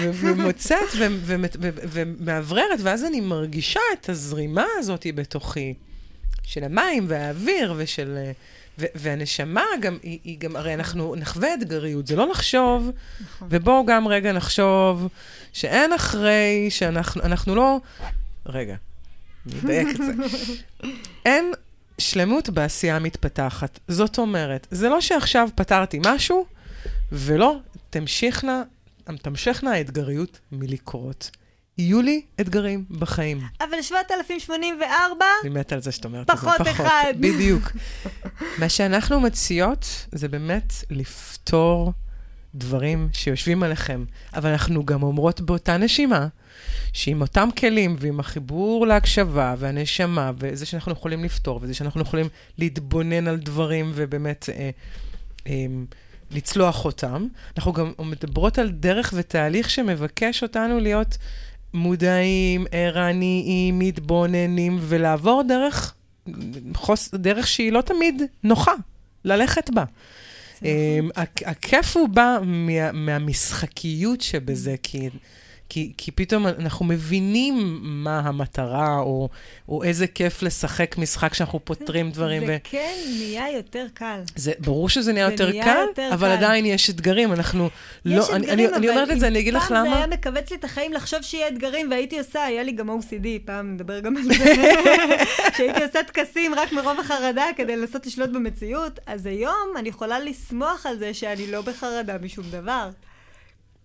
ומוצאת 0.00 0.88
ומאווררת, 1.92 2.78
ואז 2.82 3.04
אני 3.04 3.20
מרגישה 3.20 3.80
את 3.92 4.08
הזרימה 4.08 4.64
הזאת 4.78 5.06
בתוכי, 5.14 5.74
של 6.46 6.64
המים 6.64 7.04
והאוויר 7.08 7.74
ושל... 7.76 8.14
אה, 8.16 8.32
ו- 8.78 8.86
והנשמה 8.94 9.64
גם, 9.80 9.98
היא, 10.02 10.18
היא 10.24 10.38
גם, 10.38 10.56
הרי 10.56 10.74
אנחנו 10.74 11.14
נחווה 11.16 11.54
אתגריות, 11.54 12.06
זה 12.06 12.16
לא 12.16 12.28
לחשוב, 12.28 12.90
נכון. 13.20 13.48
ובואו 13.50 13.86
גם 13.86 14.08
רגע 14.08 14.32
נחשוב 14.32 15.08
שאין 15.52 15.92
אחרי 15.92 16.66
שאנחנו, 16.70 17.22
אנחנו 17.22 17.54
לא... 17.54 17.80
רגע, 18.46 18.76
אני 19.46 19.60
אדייק 19.60 19.88
את 19.90 19.96
זה. 19.96 20.12
אין 21.26 21.52
שלמות 21.98 22.48
בעשייה 22.48 22.98
מתפתחת. 22.98 23.78
זאת 23.88 24.18
אומרת, 24.18 24.66
זה 24.70 24.88
לא 24.88 25.00
שעכשיו 25.00 25.48
פתרתי 25.54 26.00
משהו, 26.06 26.46
ולא 27.12 27.56
תמשכנה, 27.90 28.62
תמשכנה 29.22 29.72
האתגריות 29.72 30.38
מלקרות. 30.52 31.30
יהיו 31.78 32.02
לי 32.02 32.22
אתגרים 32.40 32.84
בחיים. 32.90 33.40
אבל 33.60 33.82
7,084, 33.82 35.24
אני 35.42 35.50
מתה 35.50 35.74
על 35.74 35.82
זה 35.82 35.92
שאת 35.92 36.04
אומרת 36.04 36.30
את 36.30 36.36
זה. 36.36 36.42
פחות 36.42 36.68
אחד. 36.68 37.12
בדיוק. 37.20 37.72
מה 38.58 38.68
שאנחנו 38.68 39.20
מציעות 39.20 40.06
זה 40.12 40.28
באמת 40.28 40.72
לפתור 40.90 41.92
דברים 42.54 43.08
שיושבים 43.12 43.62
עליכם, 43.62 44.04
אבל 44.34 44.50
אנחנו 44.50 44.84
גם 44.84 45.02
אומרות 45.02 45.40
באותה 45.40 45.76
נשימה, 45.76 46.26
שעם 46.92 47.20
אותם 47.20 47.48
כלים 47.58 47.96
ועם 47.98 48.20
החיבור 48.20 48.86
להקשבה 48.86 49.54
והנשמה, 49.58 50.30
וזה 50.38 50.66
שאנחנו 50.66 50.92
יכולים 50.92 51.24
לפתור, 51.24 51.58
וזה 51.62 51.74
שאנחנו 51.74 52.00
יכולים 52.00 52.28
להתבונן 52.58 53.28
על 53.28 53.36
דברים 53.36 53.92
ובאמת 53.94 54.48
אה, 54.48 54.70
אה, 55.46 55.66
לצלוח 56.30 56.84
אותם, 56.84 57.26
אנחנו 57.56 57.72
גם 57.72 57.92
מדברות 57.98 58.58
על 58.58 58.70
דרך 58.70 59.14
ותהליך 59.16 59.70
שמבקש 59.70 60.42
אותנו 60.42 60.80
להיות 60.80 61.18
מודעים, 61.74 62.66
ערניים, 62.72 63.78
מתבוננים, 63.78 64.78
ולעבור 64.80 65.42
דרך, 65.48 65.94
חוס, 66.74 67.14
דרך 67.14 67.46
שהיא 67.46 67.72
לא 67.72 67.80
תמיד 67.80 68.22
נוחה, 68.44 68.72
ללכת 69.24 69.70
בה. 69.70 69.84
זה 70.60 70.66
אמ, 70.68 71.08
הכ- 71.16 71.42
הכיף 71.50 71.96
הוא 71.96 72.08
בא 72.08 72.38
מה, 72.42 72.92
מהמשחקיות 72.92 74.20
שבזה, 74.20 74.74
כי, 74.82 75.08
כי, 75.68 75.92
כי 75.96 76.10
פתאום 76.10 76.46
אנחנו 76.46 76.86
מבינים 76.86 77.78
מה 77.82 78.18
המטרה, 78.18 78.98
או, 78.98 79.28
או 79.68 79.82
איזה 79.82 80.06
כיף 80.06 80.42
לשחק 80.42 80.98
משחק 80.98 81.34
שאנחנו 81.34 81.64
פותרים 81.64 82.10
דברים. 82.10 82.46
זה 82.46 82.52
ו... 82.52 82.70
כן 82.70 82.94
נהיה 83.18 83.50
יותר 83.50 83.86
קל. 83.94 84.20
זה 84.36 84.52
ברור 84.58 84.88
שזה 84.88 85.12
נהיה 85.12 85.30
יותר 85.30 85.50
נהיה 85.50 85.64
קל, 85.64 85.84
יותר 85.88 86.10
אבל 86.12 86.28
קל. 86.28 86.32
עדיין 86.32 86.66
יש 86.66 86.90
אתגרים, 86.90 87.32
אנחנו 87.32 87.68
יש 88.04 88.12
לא... 88.12 88.22
אתגרים, 88.22 88.42
אני, 88.42 88.52
אני, 88.52 88.68
אני 88.68 88.88
אבל 88.88 88.88
אומרת 88.88 89.10
את 89.10 89.20
זה, 89.20 89.26
אני 89.26 89.38
אגיד 89.38 89.54
לך 89.54 89.68
פעם 89.68 89.84
זה 89.84 89.88
למה. 89.88 89.96
היה 89.96 90.06
מכווץ 90.06 90.50
לי 90.50 90.56
את 90.56 90.64
החיים 90.64 90.92
לחשוב 90.92 91.22
שיהיה 91.22 91.48
אתגרים, 91.48 91.90
והייתי 91.90 92.18
עושה, 92.18 92.44
היה 92.44 92.62
לי 92.62 92.72
גם 92.72 92.90
OCD, 92.90 93.26
פעם 93.44 93.74
נדבר 93.74 94.00
גם 94.00 94.16
על 94.16 94.22
זה, 94.22 94.34
שהייתי 95.56 95.84
עושה 95.84 96.02
טקסים 96.02 96.54
רק 96.54 96.72
מרוב 96.72 97.00
החרדה 97.00 97.44
כדי 97.56 97.76
לנסות 97.76 98.06
לשלוט 98.06 98.30
במציאות, 98.30 99.00
אז 99.06 99.26
היום 99.26 99.68
אני 99.78 99.88
יכולה 99.88 100.18
לשמוח 100.18 100.86
על 100.86 100.98
זה 100.98 101.14
שאני 101.14 101.46
לא 101.46 101.62
בחרדה 101.62 102.18
משום 102.18 102.44
דבר. 102.50 102.88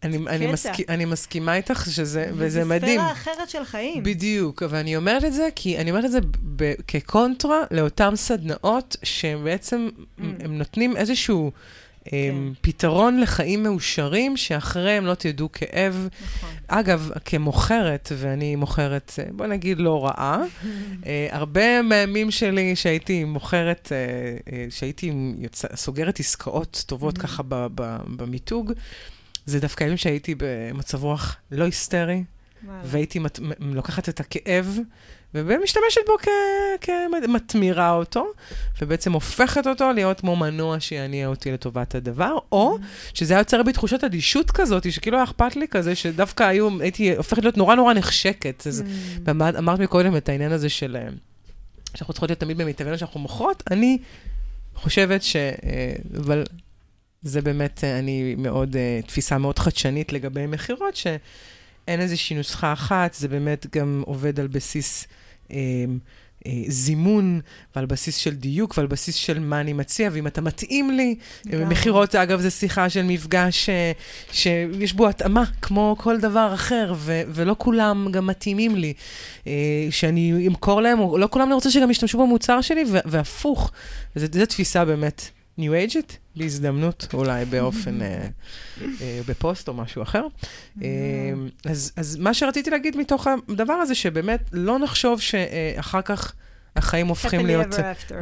אני, 0.04 0.18
אני. 0.28 0.48
מסכ... 0.48 0.90
אני 0.90 1.06
מסכימה 1.06 1.56
איתך 1.56 1.86
שזה, 1.92 2.30
וזה 2.34 2.66
מדהים. 2.66 2.82
זו 3.00 3.06
ספירה 3.06 3.12
אחרת 3.12 3.50
של 3.50 3.66
חיים. 3.66 4.04
בדיוק, 4.04 4.64
אבל 4.64 4.78
אני 4.78 4.96
אומרת 4.96 5.24
את 5.26 5.34
זה 5.34 5.50
כי 5.56 5.78
אני 5.78 5.92
אומרת 5.92 6.06
את 6.06 6.12
זה 6.12 6.20
ב- 6.56 6.74
כקונטרה 6.88 7.58
לאותן 7.72 8.16
סדנאות 8.16 8.98
שבעצם 9.04 9.90
Mm. 9.98 10.22
הם 10.44 10.58
נותנים 10.58 10.98
איזשהו 10.98 11.52
כן. 12.06 12.18
הם, 12.30 12.54
פתרון 12.62 13.20
לחיים 13.20 13.64
מאושרים, 13.64 14.38
שאחרי 14.38 14.92
הם 14.92 15.06
לא 15.06 15.14
תדעו 15.14 15.50
כאב. 15.52 16.08
נכון. 16.38 16.50
אגב, 16.68 17.10
כמוכרת, 17.26 18.12
ואני 18.18 18.56
מוכרת, 18.56 19.12
אה, 19.20 19.24
בוא 19.32 19.46
נגיד, 19.48 19.78
לא 19.80 20.06
רעה, 20.06 20.44
אה, 21.06 21.28
הרבה 21.32 21.82
מהימים 21.82 22.32
שלי 22.32 22.76
שהייתי 22.76 23.24
מוכרת, 23.24 23.92
אה, 23.92 24.66
שהייתי 24.70 25.12
יוצא, 25.40 25.68
סוגרת 25.76 26.20
עסקאות 26.20 26.84
טובות 26.88 27.18
Mhm. 27.18 27.22
ככה 27.22 27.44
במיתוג, 28.16 28.74
זה 29.46 29.60
דווקא 29.60 29.84
ימים 29.84 29.98
שהייתי 29.98 30.36
במצב 30.38 31.04
רוח 31.04 31.36
לא 31.52 31.66
היסטרי. 31.66 32.24
וואלה. 32.66 32.80
והייתי 32.86 33.20
מת, 33.20 33.40
מ- 33.40 33.74
לוקחת 33.76 34.10
את 34.10 34.20
הכאב 34.20 34.78
ומשתמשת 35.34 36.02
בו 36.08 36.14
כ- 36.22 36.28
כמתמירה 36.82 37.92
אותו, 37.92 38.26
ובעצם 38.82 39.12
הופכת 39.14 39.68
אותו 39.68 39.92
להיות 39.92 40.20
כמו 40.20 40.36
מנוע 40.36 40.80
שיניע 40.80 41.28
אותי 41.28 41.52
לטובת 41.52 41.96
הדבר, 41.96 42.38
או 42.52 42.78
שזה 43.14 43.34
היה 43.34 43.42
יוצר 43.42 43.64
בי 43.64 43.74
תחושת 43.74 44.04
אדישות 44.04 44.52
כזאת, 44.52 44.92
שכאילו 44.92 45.18
היה 45.18 45.24
אכפת 45.24 45.56
לי 45.56 45.68
כזה, 45.68 45.96
שדווקא 45.96 46.44
היו, 46.44 46.82
הייתי 46.82 47.16
הופכת 47.16 47.44
להיות 47.44 47.58
נורא 47.58 47.76
נורא 47.76 47.94
נחשקת. 47.94 48.68
אז 48.68 48.84
Mm. 49.26 49.30
אמרת 49.58 49.80
מקודם 49.80 50.18
את 50.18 50.30
העניין 50.30 50.52
הזה 50.52 50.70
של... 50.70 50.96
אה, 50.96 51.08
שאנחנו 51.96 52.14
צריכות 52.14 52.30
להיות 52.30 52.40
תמיד 52.40 52.58
במיטבנו 52.58 52.98
שאנחנו 52.98 53.20
מוכרות, 53.20 53.64
אני 53.72 53.98
חושבת 54.76 55.24
ש... 55.24 55.36
אה, 55.36 55.52
אבל 56.18 56.44
זה 57.22 57.42
באמת, 57.42 57.84
אה, 57.84 58.00
אני 58.00 58.36
מאוד, 58.38 58.76
אה, 58.76 59.00
תפיסה 59.08 59.38
מאוד 59.38 59.60
חדשנית 59.60 60.14
לגבי 60.14 60.48
מכירות, 60.48 60.96
שאין 60.96 62.00
איזושהי 62.02 62.36
נוסחה 62.36 62.74
אחת, 62.74 63.14
זה 63.14 63.28
באמת 63.28 63.78
גם 63.78 64.04
עובד 64.06 64.40
על 64.40 64.48
בסיס 64.48 65.08
אה, 65.52 65.86
זימון, 66.68 67.40
ועל 67.76 67.86
בסיס 67.86 68.16
של 68.16 68.36
דיוק, 68.36 68.78
ועל 68.78 68.88
בסיס 68.88 69.16
של 69.16 69.40
מה 69.40 69.62
אני 69.62 69.74
מציע, 69.74 70.10
ואם 70.14 70.28
אתה 70.28 70.42
מתאים 70.42 70.92
לי. 70.92 71.16
מכירות, 71.46 72.16
אגב, 72.16 72.40
זה 72.40 72.50
שיחה 72.50 72.90
של 72.90 73.04
מפגש 73.04 73.70
אה, 73.70 73.92
שיש 74.32 74.94
בו 74.94 75.10
התאמה, 75.10 75.44
כמו 75.62 75.96
כל 76.00 76.20
דבר 76.20 76.52
אחר, 76.54 76.94
ו- 76.98 77.22
ולא 77.28 77.56
כולם 77.58 78.08
גם 78.12 78.28
מתאימים 78.28 78.76
לי. 78.76 78.94
שאני 79.90 80.48
אמכור 80.48 80.82
להם, 80.82 81.00
או 81.00 81.18
לא 81.18 81.28
כולם 81.32 81.46
אני 81.46 81.54
רוצה 81.54 81.72
שגם 81.72 81.92
ישתמשו 81.92 82.18
במוצר 82.18 82.62
שלי, 82.62 82.84
והפוך. 83.06 83.72
זו 84.16 84.46
תפיסה 84.46 84.86
באמת 84.86 85.30
ניו 85.62 85.74
אייג'ית, 85.74 86.18
בהזדמנות, 86.36 87.08
אולי 87.14 87.46
באופן, 87.46 88.02
אה, 88.02 88.28
אה, 89.02 89.22
בפוסט 89.28 89.68
או 89.68 89.74
משהו 89.74 90.02
אחר. 90.04 90.28
אה, 90.82 90.88
אז, 91.66 91.92
אז 91.96 92.18
מה 92.18 92.34
שרציתי 92.34 92.70
להגיד 92.70 92.98
מתוך 92.98 93.28
הדבר 93.50 93.74
הזה, 93.74 93.96
שבאמת 93.96 94.50
לא 94.54 94.80
נחשוב 94.80 95.22
שאחר 95.22 96.02
כך 96.02 96.34
החיים 96.76 97.08
הופכים 97.08 97.46
להיות... 97.46 97.68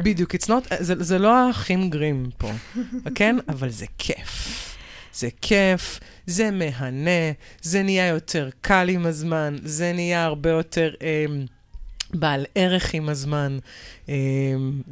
בדיוק, 0.02 0.34
it's 0.34 0.48
not, 0.48 0.74
זה, 0.78 0.94
זה 1.02 1.18
לא 1.18 1.36
האחים 1.36 1.90
גרים 1.90 2.30
פה, 2.38 2.50
כן? 3.14 3.36
אבל 3.48 3.70
זה 3.70 3.86
כיף. 3.98 4.66
זה 5.14 5.28
כיף, 5.40 6.00
זה 6.26 6.50
מהנה, 6.50 7.32
זה 7.62 7.82
נהיה 7.82 8.06
יותר 8.06 8.48
קל 8.60 8.88
עם 8.88 9.06
הזמן, 9.06 9.56
זה 9.62 9.92
נהיה 9.92 10.24
הרבה 10.24 10.50
יותר 10.50 10.90
אה, 11.02 11.26
בעל 12.14 12.46
ערך 12.54 12.94
עם 12.94 13.08
הזמן, 13.08 13.58
אה, 14.08 14.14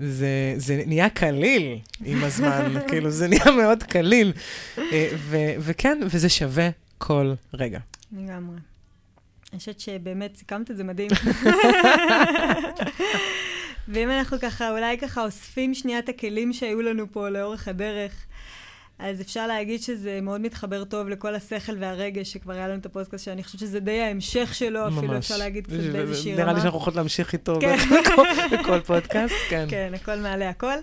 זה, 0.00 0.54
זה 0.56 0.82
נהיה 0.86 1.10
קליל 1.10 1.78
עם 2.04 2.24
הזמן, 2.24 2.74
כאילו 2.88 3.10
זה 3.10 3.28
נהיה 3.28 3.50
מאוד 3.56 3.82
קליל. 3.82 4.32
אה, 4.78 5.08
ו, 5.16 5.36
וכן, 5.60 5.98
וזה 6.10 6.28
שווה 6.28 6.68
כל 6.98 7.34
רגע. 7.54 7.78
לגמרי. 8.12 8.56
אני 9.52 9.58
חושבת 9.58 9.80
שבאמת 9.80 10.36
סיכמת 10.36 10.70
את 10.70 10.76
זה 10.76 10.84
מדהים. 10.84 11.10
ואם 13.88 14.10
אנחנו 14.10 14.40
ככה, 14.40 14.70
אולי 14.70 14.98
ככה 14.98 15.24
אוספים 15.24 15.74
שנייה 15.74 15.98
את 15.98 16.08
הכלים 16.08 16.52
שהיו 16.52 16.82
לנו 16.82 17.12
פה 17.12 17.28
לאורך 17.28 17.68
הדרך, 17.68 18.26
אז 18.98 19.20
אפשר 19.20 19.46
להגיד 19.46 19.82
שזה 19.82 20.20
מאוד 20.22 20.40
מתחבר 20.40 20.84
טוב 20.84 21.08
לכל 21.08 21.34
השכל 21.34 21.76
והרגש 21.78 22.32
שכבר 22.32 22.52
היה 22.52 22.68
לנו 22.68 22.80
את 22.80 22.86
הפודקאסט, 22.86 23.24
שאני 23.24 23.44
חושבת 23.44 23.60
שזה 23.60 23.80
די 23.80 24.00
ההמשך 24.00 24.54
שלו, 24.54 24.88
אפילו 24.88 25.02
ממש. 25.02 25.16
אפשר 25.16 25.36
להגיד 25.36 25.66
קצת 25.66 25.76
באיזושהי 25.92 26.34
רמה. 26.34 26.42
נראה 26.42 26.52
לי 26.52 26.60
שאנחנו 26.60 26.78
יכולות 26.78 26.96
להמשיך 26.96 27.32
איתו 27.32 27.58
כן. 27.60 27.76
בכל, 27.76 28.22
בכל 28.58 28.80
פודקאסט, 28.80 29.34
כן. 29.48 29.66
כן, 29.68 29.92
הכל 29.94 30.16
מעלה 30.16 30.48
הכל. 30.48 30.74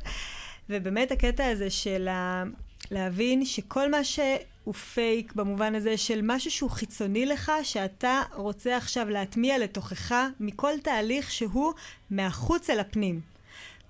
ובאמת 0.70 1.11
הקטע 1.11 1.45
הזה 1.45 1.70
של 1.70 2.07
ה... 2.07 2.43
להבין 2.91 3.45
שכל 3.45 3.91
מה 3.91 4.03
שהוא 4.03 4.74
פייק, 4.93 5.34
במובן 5.34 5.76
הזה 5.76 5.97
של 5.97 6.20
משהו 6.24 6.51
שהוא 6.51 6.70
חיצוני 6.70 7.26
לך, 7.26 7.51
שאתה 7.63 8.22
רוצה 8.36 8.78
עכשיו 8.78 9.09
להטמיע 9.09 9.57
לתוכך 9.57 10.16
מכל 10.39 10.72
תהליך 10.84 11.32
שהוא 11.32 11.74
מהחוץ 12.09 12.70
אל 12.70 12.80
הפנים. 12.80 13.35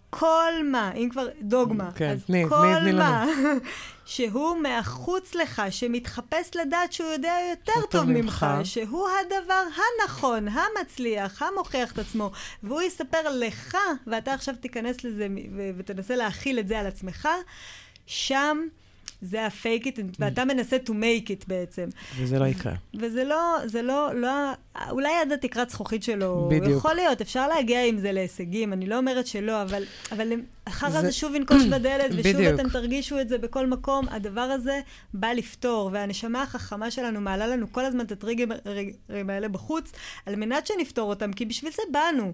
כל 0.09 0.51
מה, 0.71 0.91
אם 0.93 1.09
כבר 1.11 1.27
דוגמה, 1.41 1.89
כן, 1.95 2.09
אז 2.09 2.23
תני- 2.25 2.45
כל 2.49 2.55
תני- 2.61 2.79
תני 2.81 2.91
לנו. 2.91 2.99
מה 2.99 3.25
שהוא 4.05 4.57
מהחוץ 4.57 5.35
לך, 5.35 5.61
שמתחפש 5.69 6.51
לדעת 6.55 6.93
שהוא 6.93 7.09
יודע 7.09 7.33
יותר 7.49 7.81
טוב 7.89 8.03
ממך. 8.03 8.45
שהוא 8.63 9.07
הדבר 9.25 9.63
הנכון, 9.75 10.47
המצליח, 10.47 11.41
המוכיח 11.41 11.91
את 11.91 11.99
עצמו, 11.99 12.31
והוא 12.63 12.81
יספר 12.81 13.29
לך, 13.31 13.77
ואתה 14.07 14.33
עכשיו 14.33 14.55
תיכנס 14.55 15.03
לזה 15.03 15.27
ותנסה 15.77 16.15
להכיל 16.15 16.59
את 16.59 16.67
זה 16.67 16.79
על 16.79 16.87
עצמך, 16.87 17.29
שם 18.05 18.57
זה 19.25 19.45
ה-fake 19.45 19.83
it, 19.85 19.99
ואתה 20.19 20.45
מנסה 20.45 20.77
to 20.85 20.89
make 20.89 21.27
it 21.27 21.43
בעצם. 21.47 21.87
וזה 22.17 22.39
לא 22.39 22.45
יקרה. 22.45 22.73
וזה 22.99 23.23
לא, 23.23 23.37
זה 23.65 23.81
לא, 23.81 24.15
לא, 24.15 24.29
אולי 24.89 25.13
עד 25.21 25.31
התקרת 25.31 25.69
זכוכית 25.69 26.03
שלו, 26.03 26.49
בדיוק. 26.51 26.77
יכול 26.77 26.93
להיות, 26.93 27.21
אפשר 27.21 27.47
להגיע 27.47 27.85
עם 27.85 27.97
זה 27.97 28.11
להישגים, 28.11 28.73
אני 28.73 28.85
לא 28.87 28.97
אומרת 28.97 29.27
שלא, 29.27 29.61
אבל, 29.61 29.83
אבל 30.11 30.31
אחר 30.65 30.89
זה- 31.01 31.11
שוב 31.11 31.35
ינקוש 31.35 31.63
בדלת, 31.65 32.11
ושוב 32.11 32.21
בדיוק. 32.33 32.59
אתם 32.59 32.69
תרגישו 32.69 33.19
את 33.19 33.29
זה 33.29 33.37
בכל 33.37 33.67
מקום, 33.67 34.05
הדבר 34.09 34.41
הזה 34.41 34.79
בא 35.13 35.27
לפתור, 35.27 35.89
והנשמה 35.93 36.43
החכמה 36.43 36.91
שלנו 36.91 37.21
מעלה 37.21 37.47
לנו 37.47 37.71
כל 37.71 37.85
הזמן 37.85 38.05
את 38.05 38.11
הטריגרים 38.11 38.49
האלה 39.29 39.47
בחוץ, 39.47 39.91
על 40.25 40.35
מנת 40.35 40.67
שנפתור 40.67 41.09
אותם, 41.09 41.33
כי 41.33 41.45
בשביל 41.45 41.71
זה 41.71 41.81
באנו. 41.91 42.33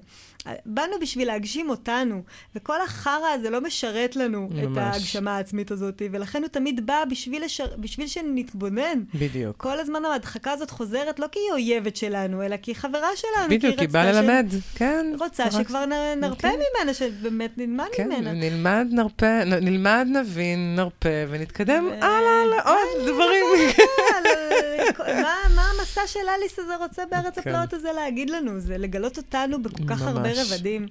באנו 0.66 0.94
בשביל 1.02 1.28
להגשים 1.28 1.70
אותנו, 1.70 2.24
וכל 2.56 2.82
החרא 2.82 3.28
הזה 3.34 3.50
לא 3.50 3.62
משרת 3.62 4.16
לנו 4.16 4.50
את 4.52 4.64
ממש. 4.68 4.78
ההגשמה 4.78 5.38
העצמית 5.38 5.72
הזאת, 5.72 6.02
ולכן 6.12 6.42
הוא 6.42 6.50
תמיד 6.50 6.81
בא 6.86 7.04
בשביל, 7.10 7.46
לשר... 7.46 7.66
בשביל 7.78 8.08
שנתבונן. 8.08 9.04
בדיוק. 9.16 9.58
כל 9.58 9.80
הזמן 9.80 10.06
ההדחקה 10.06 10.52
הזאת 10.52 10.70
חוזרת 10.70 11.20
לא 11.20 11.28
כי 11.32 11.40
היא 11.40 11.52
אויבת 11.52 11.96
שלנו, 11.96 12.44
אלא 12.44 12.58
כי 12.58 12.72
היא 12.72 12.76
חברה 12.76 13.08
שלנו. 13.16 13.50
בדיוק, 13.50 13.76
כי 13.76 13.82
היא 13.82 13.90
באה 13.90 14.06
רצתה 14.10 14.22
ש- 14.22 14.24
ללמד, 14.26 14.46
כן. 14.76 15.06
רוצה 15.20 15.44
רק- 15.46 15.52
שכבר 15.52 15.86
נ- 15.86 16.20
נרפה 16.22 16.42
כן. 16.50 16.56
ממנה, 16.80 16.94
שבאמת 16.94 17.58
נלמד 17.58 17.86
כן, 17.94 18.08
ממנה. 18.10 18.32
נלמד, 18.34 18.88
נרפה, 18.92 19.44
נ- 19.44 19.66
נלמד, 19.66 20.08
נבין, 20.10 20.76
נרפה, 20.76 21.10
ונתקדם 21.30 21.88
ו- 21.92 22.04
הלאה 22.06 22.46
לעוד 22.46 23.10
דברים. 23.14 23.46
מה- 25.56 25.62
המסע 25.80 26.02
של 26.08 26.20
אליס 26.40 26.60
הזה 26.60 26.76
רוצה 26.76 27.04
בארץ 27.12 27.40
כן. 27.40 27.50
הפלאות 27.50 27.74
הזה 27.74 27.92
להגיד 27.92 28.30
לנו? 28.30 28.60
זה 28.60 28.78
לגלות 28.78 29.18
אותנו 29.18 29.62
בכל 29.64 29.84
כך 29.88 30.02
הרבה. 30.02 30.30
רבדים. 30.36 30.88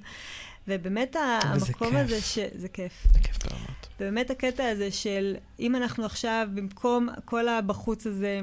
ובאמת 0.68 1.16
המקום 1.20 1.88
כיף. 1.90 1.98
הזה, 2.00 2.20
ש... 2.20 2.38
זה 2.54 2.68
כיף. 2.68 2.92
זה 3.12 3.18
כיף 3.18 3.36
ברמות. 3.46 3.69
ובאמת 4.00 4.30
הקטע 4.30 4.68
הזה 4.68 4.90
של 4.90 5.36
אם 5.60 5.76
אנחנו 5.76 6.04
עכשיו, 6.04 6.48
במקום 6.54 7.08
כל 7.24 7.48
הבחוץ 7.48 8.06
הזה, 8.06 8.40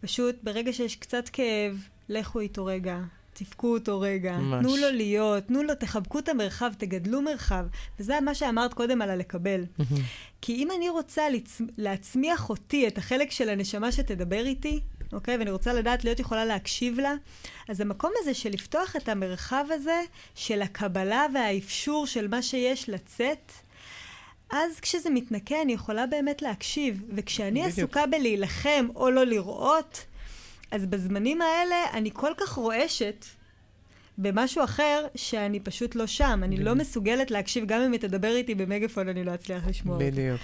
פשוט 0.00 0.36
ברגע 0.42 0.72
שיש 0.72 0.96
קצת 0.96 1.28
כאב, 1.28 1.88
לכו 2.08 2.40
איתו 2.40 2.64
רגע, 2.64 2.98
תבכו 3.32 3.74
אותו 3.74 4.00
רגע, 4.00 4.36
ממש. 4.36 4.66
תנו 4.66 4.76
לו 4.76 4.90
להיות, 4.90 5.44
תנו 5.44 5.62
לו, 5.62 5.74
תחבקו 5.74 6.18
את 6.18 6.28
המרחב, 6.28 6.72
תגדלו 6.78 7.22
מרחב. 7.22 7.66
וזה 8.00 8.20
מה 8.20 8.34
שאמרת 8.34 8.74
קודם 8.74 9.02
על 9.02 9.10
הלקבל. 9.10 9.64
כי 10.40 10.54
אם 10.54 10.68
אני 10.76 10.88
רוצה 10.88 11.30
לצ... 11.30 11.60
להצמיח 11.78 12.50
אותי, 12.50 12.88
את 12.88 12.98
החלק 12.98 13.30
של 13.30 13.48
הנשמה 13.48 13.92
שתדבר 13.92 14.46
איתי, 14.46 14.80
אוקיי? 15.12 15.36
ואני 15.36 15.50
רוצה 15.50 15.72
לדעת 15.72 16.04
להיות 16.04 16.20
יכולה 16.20 16.44
להקשיב 16.44 17.00
לה, 17.00 17.14
אז 17.68 17.80
המקום 17.80 18.12
הזה 18.20 18.34
של 18.34 18.50
לפתוח 18.50 18.96
את 18.96 19.08
המרחב 19.08 19.64
הזה 19.70 20.00
של 20.34 20.62
הקבלה 20.62 21.26
והאפשור 21.34 22.06
של 22.06 22.28
מה 22.28 22.42
שיש 22.42 22.88
לצאת, 22.88 23.52
אז 24.52 24.80
כשזה 24.80 25.10
מתנקה 25.10 25.62
אני 25.62 25.72
יכולה 25.72 26.06
באמת 26.06 26.42
להקשיב. 26.42 27.02
וכשאני 27.16 27.60
בדיוק. 27.60 27.78
עסוקה 27.78 28.06
בלהילחם 28.06 28.86
או 28.96 29.10
לא 29.10 29.24
לראות, 29.24 30.04
אז 30.70 30.86
בזמנים 30.86 31.40
האלה 31.42 31.76
אני 31.92 32.10
כל 32.12 32.32
כך 32.36 32.48
רועשת 32.52 33.24
במשהו 34.18 34.64
אחר, 34.64 35.06
שאני 35.14 35.60
פשוט 35.60 35.94
לא 35.94 36.06
שם. 36.06 36.40
אני 36.44 36.56
לא 36.56 36.74
מסוגלת 36.74 37.30
להקשיב, 37.30 37.66
גם 37.66 37.80
אם 37.80 37.92
היא 37.92 38.00
תדבר 38.00 38.36
איתי 38.36 38.54
במגפון, 38.54 39.08
אני 39.08 39.24
לא 39.24 39.34
אצליח 39.34 39.66
לשמוע. 39.66 39.98
בדיוק, 39.98 40.40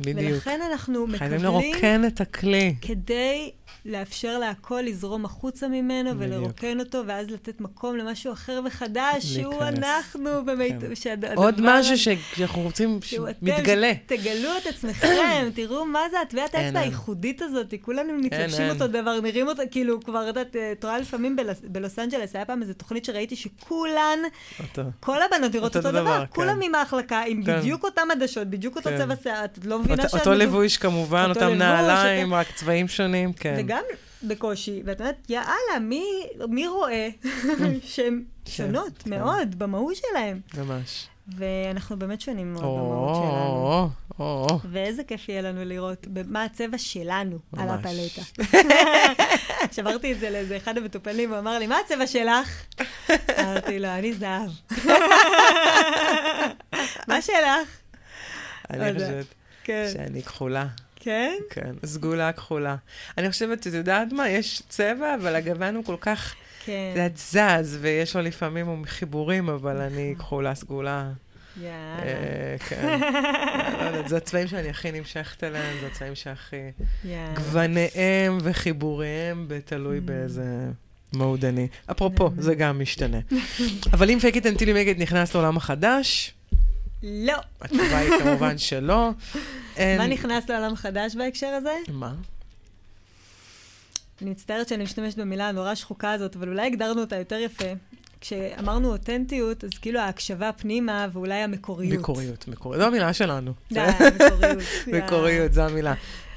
בדיוק. 0.00 0.18
ולכן 0.18 0.60
אנחנו 0.70 1.06
חייבים 1.06 1.38
מקבלים 1.38 1.42
לרוקן 1.42 2.06
את 2.06 2.20
הכלי. 2.20 2.74
כדי 2.80 3.50
לאפשר 3.84 4.38
להכל 4.38 4.80
לזרום 4.84 5.24
החוצה 5.24 5.68
ממנו 5.68 6.10
בדיוק. 6.14 6.22
ולרוקן 6.32 6.80
אותו, 6.80 7.02
ואז 7.06 7.30
לתת 7.30 7.60
מקום 7.60 7.96
למשהו 7.96 8.32
אחר 8.32 8.60
וחדש, 8.64 9.24
שהוא. 9.24 9.62
אנחנו, 9.62 10.44
במיט... 10.44 10.74
כן. 10.80 10.94
שהדבר 10.94 11.34
עוד 11.34 11.54
משהו 11.62 11.98
ש- 11.98 12.08
שאנחנו 12.36 12.62
רוצים 12.62 12.98
שמתגלה. 13.02 13.92
תגלו 14.06 14.48
את 14.62 14.66
עצמכם, 14.66 15.08
תראו 15.54 15.84
מה 15.84 16.00
זה 16.10 16.20
הטביעת 16.20 16.54
האצבע. 16.54 16.80
הייחודית 16.80 17.42
הזאת, 17.42 17.74
כולנו 17.82 18.12
מתלבשים. 18.14 18.68
אותו 18.70 18.86
דבר, 18.86 19.20
נראים 19.20 19.48
אותו, 19.48 19.62
כאילו, 19.70 20.00
כבר, 20.02 20.22
את 20.22 20.36
יודעת, 20.36 20.56
את 20.72 20.84
רואה 20.84 20.98
לפעמים 20.98 21.36
בלוס- 21.62 21.98
אנג'לס, 21.98 22.36
היה 22.36 22.44
פעם 22.44 22.62
איזו 22.62 22.72
תוכנית 22.74 23.04
שראיתי 23.04 23.36
שכולן. 23.36 24.18
כל 25.00 25.16
הבנות 25.22 25.54
נראות 25.54 25.76
אותו 25.76 25.92
דבר, 25.92 26.24
כולם 26.30 26.56
כן. 26.56 26.62
עם 26.62 26.74
ההחלקה, 26.74 27.22
עם 27.26 27.44
כן. 27.44 27.58
בדיוק 27.60 27.84
אותם 27.84 28.08
עדשות, 28.12 28.46
בדיוק 28.48 28.76
אותו 28.76 28.90
כן. 28.90 28.98
צבע 28.98 29.14
שיער, 29.22 29.44
את 29.44 29.58
לא 29.64 29.78
מבינה 29.78 30.08
שאת... 30.08 30.14
אותו 30.20 30.34
לבוש 30.34 30.76
כמובן, 30.76 31.26
אותם 31.28 31.48
נעליים, 31.54 32.34
רק 32.34 32.46
צבעים 32.54 32.88
שונים, 32.88 33.32
כן. 33.32 33.54
וגם 33.58 33.82
בקושי, 34.22 34.82
ואת 34.84 35.00
אומרת, 35.00 35.16
יאללה, 35.28 35.78
מי, 35.80 36.04
מי 36.48 36.66
רואה 36.66 37.08
שהן 37.82 38.24
שונות 38.46 38.98
כן. 38.98 39.10
מאוד 39.10 39.58
במהות 39.58 39.96
שלהם? 39.96 40.40
ממש. 40.58 41.06
ואנחנו 41.36 41.98
באמת 41.98 42.20
שונים 42.20 42.52
מאוד 42.52 42.64
או, 42.64 42.76
במהות 42.76 43.14
שלנו. 43.14 43.88
או. 44.18 44.58
ואיזה 44.70 45.04
כיף 45.04 45.28
יהיה 45.28 45.42
לנו 45.42 45.64
לראות 45.64 46.06
מה 46.26 46.44
הצבע 46.44 46.78
שלנו 46.78 47.38
על. 47.56 47.68
הפלטה. 47.68 48.22
שברתי 49.74 50.12
את 50.12 50.20
זה 50.20 50.30
לאיזה 50.30 50.56
אחד 50.56 50.78
המטופלים, 50.78 51.30
הוא 51.30 51.38
אמר 51.38 51.58
לי, 51.58 51.66
מה 51.66 51.76
הצבע 51.84 52.06
שלך? 52.06 52.64
אמרתי 53.40 53.78
לו, 53.78 53.88
אני 53.88 54.12
זהב. 54.12 54.50
מה 57.08 57.22
שלך? 57.22 57.68
אני. 58.70 58.92
חושבת 58.94 59.26
כן. 59.64 59.86
שאני 59.92 60.22
כחולה. 60.22 60.66
כן? 61.00 61.34
כן, 61.50 61.74
סגולה 61.84 62.32
כחולה. 62.32 62.76
אני 63.18 63.30
חושבת, 63.30 63.66
את 63.66 63.72
יודעת 63.72 64.12
מה? 64.12 64.28
יש 64.28 64.62
צבע, 64.68 65.14
אבל 65.14 65.34
הגוון 65.34 65.74
הוא 65.74 65.84
כל 65.84 65.96
כך, 66.00 66.34
כן. 66.64 66.92
יודעת, 66.96 67.16
זז, 67.16 67.78
ויש 67.80 68.16
לו 68.16 68.22
לפעמים 68.22 68.84
חיבורים, 68.84 69.48
אבל 69.48 69.76
אני 69.76 70.12
נכון. 70.12 70.24
כחולה 70.24 70.54
סגולה. 70.54 71.10
יאללה. 71.62 72.02
אה, 72.02 72.56
כן. 72.68 73.00
לא 73.94 74.08
זה 74.08 74.16
הצבעים 74.16 74.48
שאני 74.48 74.68
הכי 74.68 74.92
נמשכת 74.92 75.44
אליהם, 75.44 75.76
זה 75.80 75.86
הצבעים 75.86 76.14
שהכי... 76.14 76.56
גווניהם 77.34 78.38
וחיבוריהם, 78.42 79.44
בתלוי 79.48 80.00
באיזה 80.00 80.44
מוד 81.12 81.44
אני. 81.44 81.68
אפרופו, 81.90 82.30
זה 82.38 82.54
גם 82.54 82.78
משתנה. 82.78 83.18
אבל 83.92 84.10
אם 84.10 84.18
פייק 84.20 84.34
איט 84.34 84.46
אנטילי 84.46 84.72
מגד 84.72 85.02
נכנס 85.02 85.34
לעולם 85.34 85.56
החדש, 85.56 86.34
לא. 87.02 87.36
התשובה 87.60 87.98
היא 87.98 88.10
כמובן 88.18 88.58
שלא. 88.68 89.10
מה 89.78 90.06
נכנס 90.06 90.50
לעולם 90.50 90.76
חדש 90.76 91.16
בהקשר 91.16 91.46
הזה? 91.46 91.74
מה? 91.88 92.12
אני 94.22 94.30
מצטערת 94.30 94.68
שאני 94.68 94.84
משתמשת 94.84 95.18
במילה 95.18 95.48
הנורא 95.48 95.74
שחוקה 95.74 96.12
הזאת, 96.12 96.36
אבל 96.36 96.48
אולי 96.48 96.66
הגדרנו 96.66 97.00
אותה 97.00 97.16
יותר 97.16 97.36
יפה. 97.36 97.64
כשאמרנו 98.20 98.92
אותנטיות, 98.92 99.64
אז 99.64 99.70
כאילו 99.82 100.00
ההקשבה 100.00 100.52
פנימה 100.52 101.06
ואולי 101.12 101.34
המקוריות. 101.34 101.98
מקוריות, 101.98 102.48
מקוריות. 102.48 102.80
זו 102.82 102.86
המילה 102.86 103.12
שלנו. 103.12 103.52
די, 103.72 103.80
מקוריות. 104.14 104.62
מקוריות, 105.04 105.52
זו 105.52 105.62
המילה. 105.62 105.94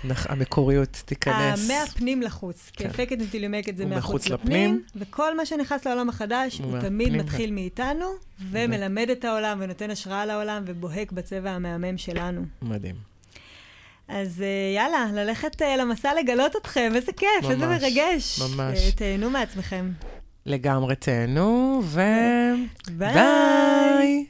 המקוריות 0.10 1.02
תיכנס. 1.06 1.72
מהפנים 1.72 2.22
לחוץ. 2.22 2.72
כי. 2.74 2.86
הפקת 2.86 3.18
נטילומקת 3.18 3.78
זה 3.78 3.86
מחוץ 3.86 4.30
לפנים, 4.30 4.76
לפנים. 4.76 4.82
וכל 4.96 5.38
מה 5.38 5.46
שנכנס 5.46 5.88
לעולם 5.88 6.10
החדש, 6.10 6.60
הוא 6.60 6.80
תמיד 6.80 7.14
מתחיל 7.14 7.52
מאיתנו, 7.52 8.06
ומלמד 8.52 9.10
את 9.10 9.26
העולם 9.26 9.58
ונותן 9.62 9.92
השראה 9.92 10.26
לעולם, 10.26 10.64
ובוהק 10.66 11.12
בצבע 11.12 11.52
המהמם 11.52 11.98
שלנו. 11.98 12.42
מדהים. 12.62 12.96
אז 14.08 14.42
אה, 14.42 14.76
יאללה, 14.76 15.24
ללכת 15.24 15.62
אה, 15.62 15.78
למסע 15.78 16.12
לגלות 16.20 16.56
אתכם, 16.56 16.92
איזה 16.96 17.12
כיף, 17.12 17.52
איזה 17.52 17.68
מרגש. 17.68 18.40
ממש. 18.40 18.80
אה, 18.80 18.92
תהנו 18.92 19.30
מעצמכם. 19.30 19.92
לגמרי 20.46 20.96
תהנו, 20.96 21.82
ו... 21.86 22.02
ביי. 22.92 23.14
ביי. 23.14 24.26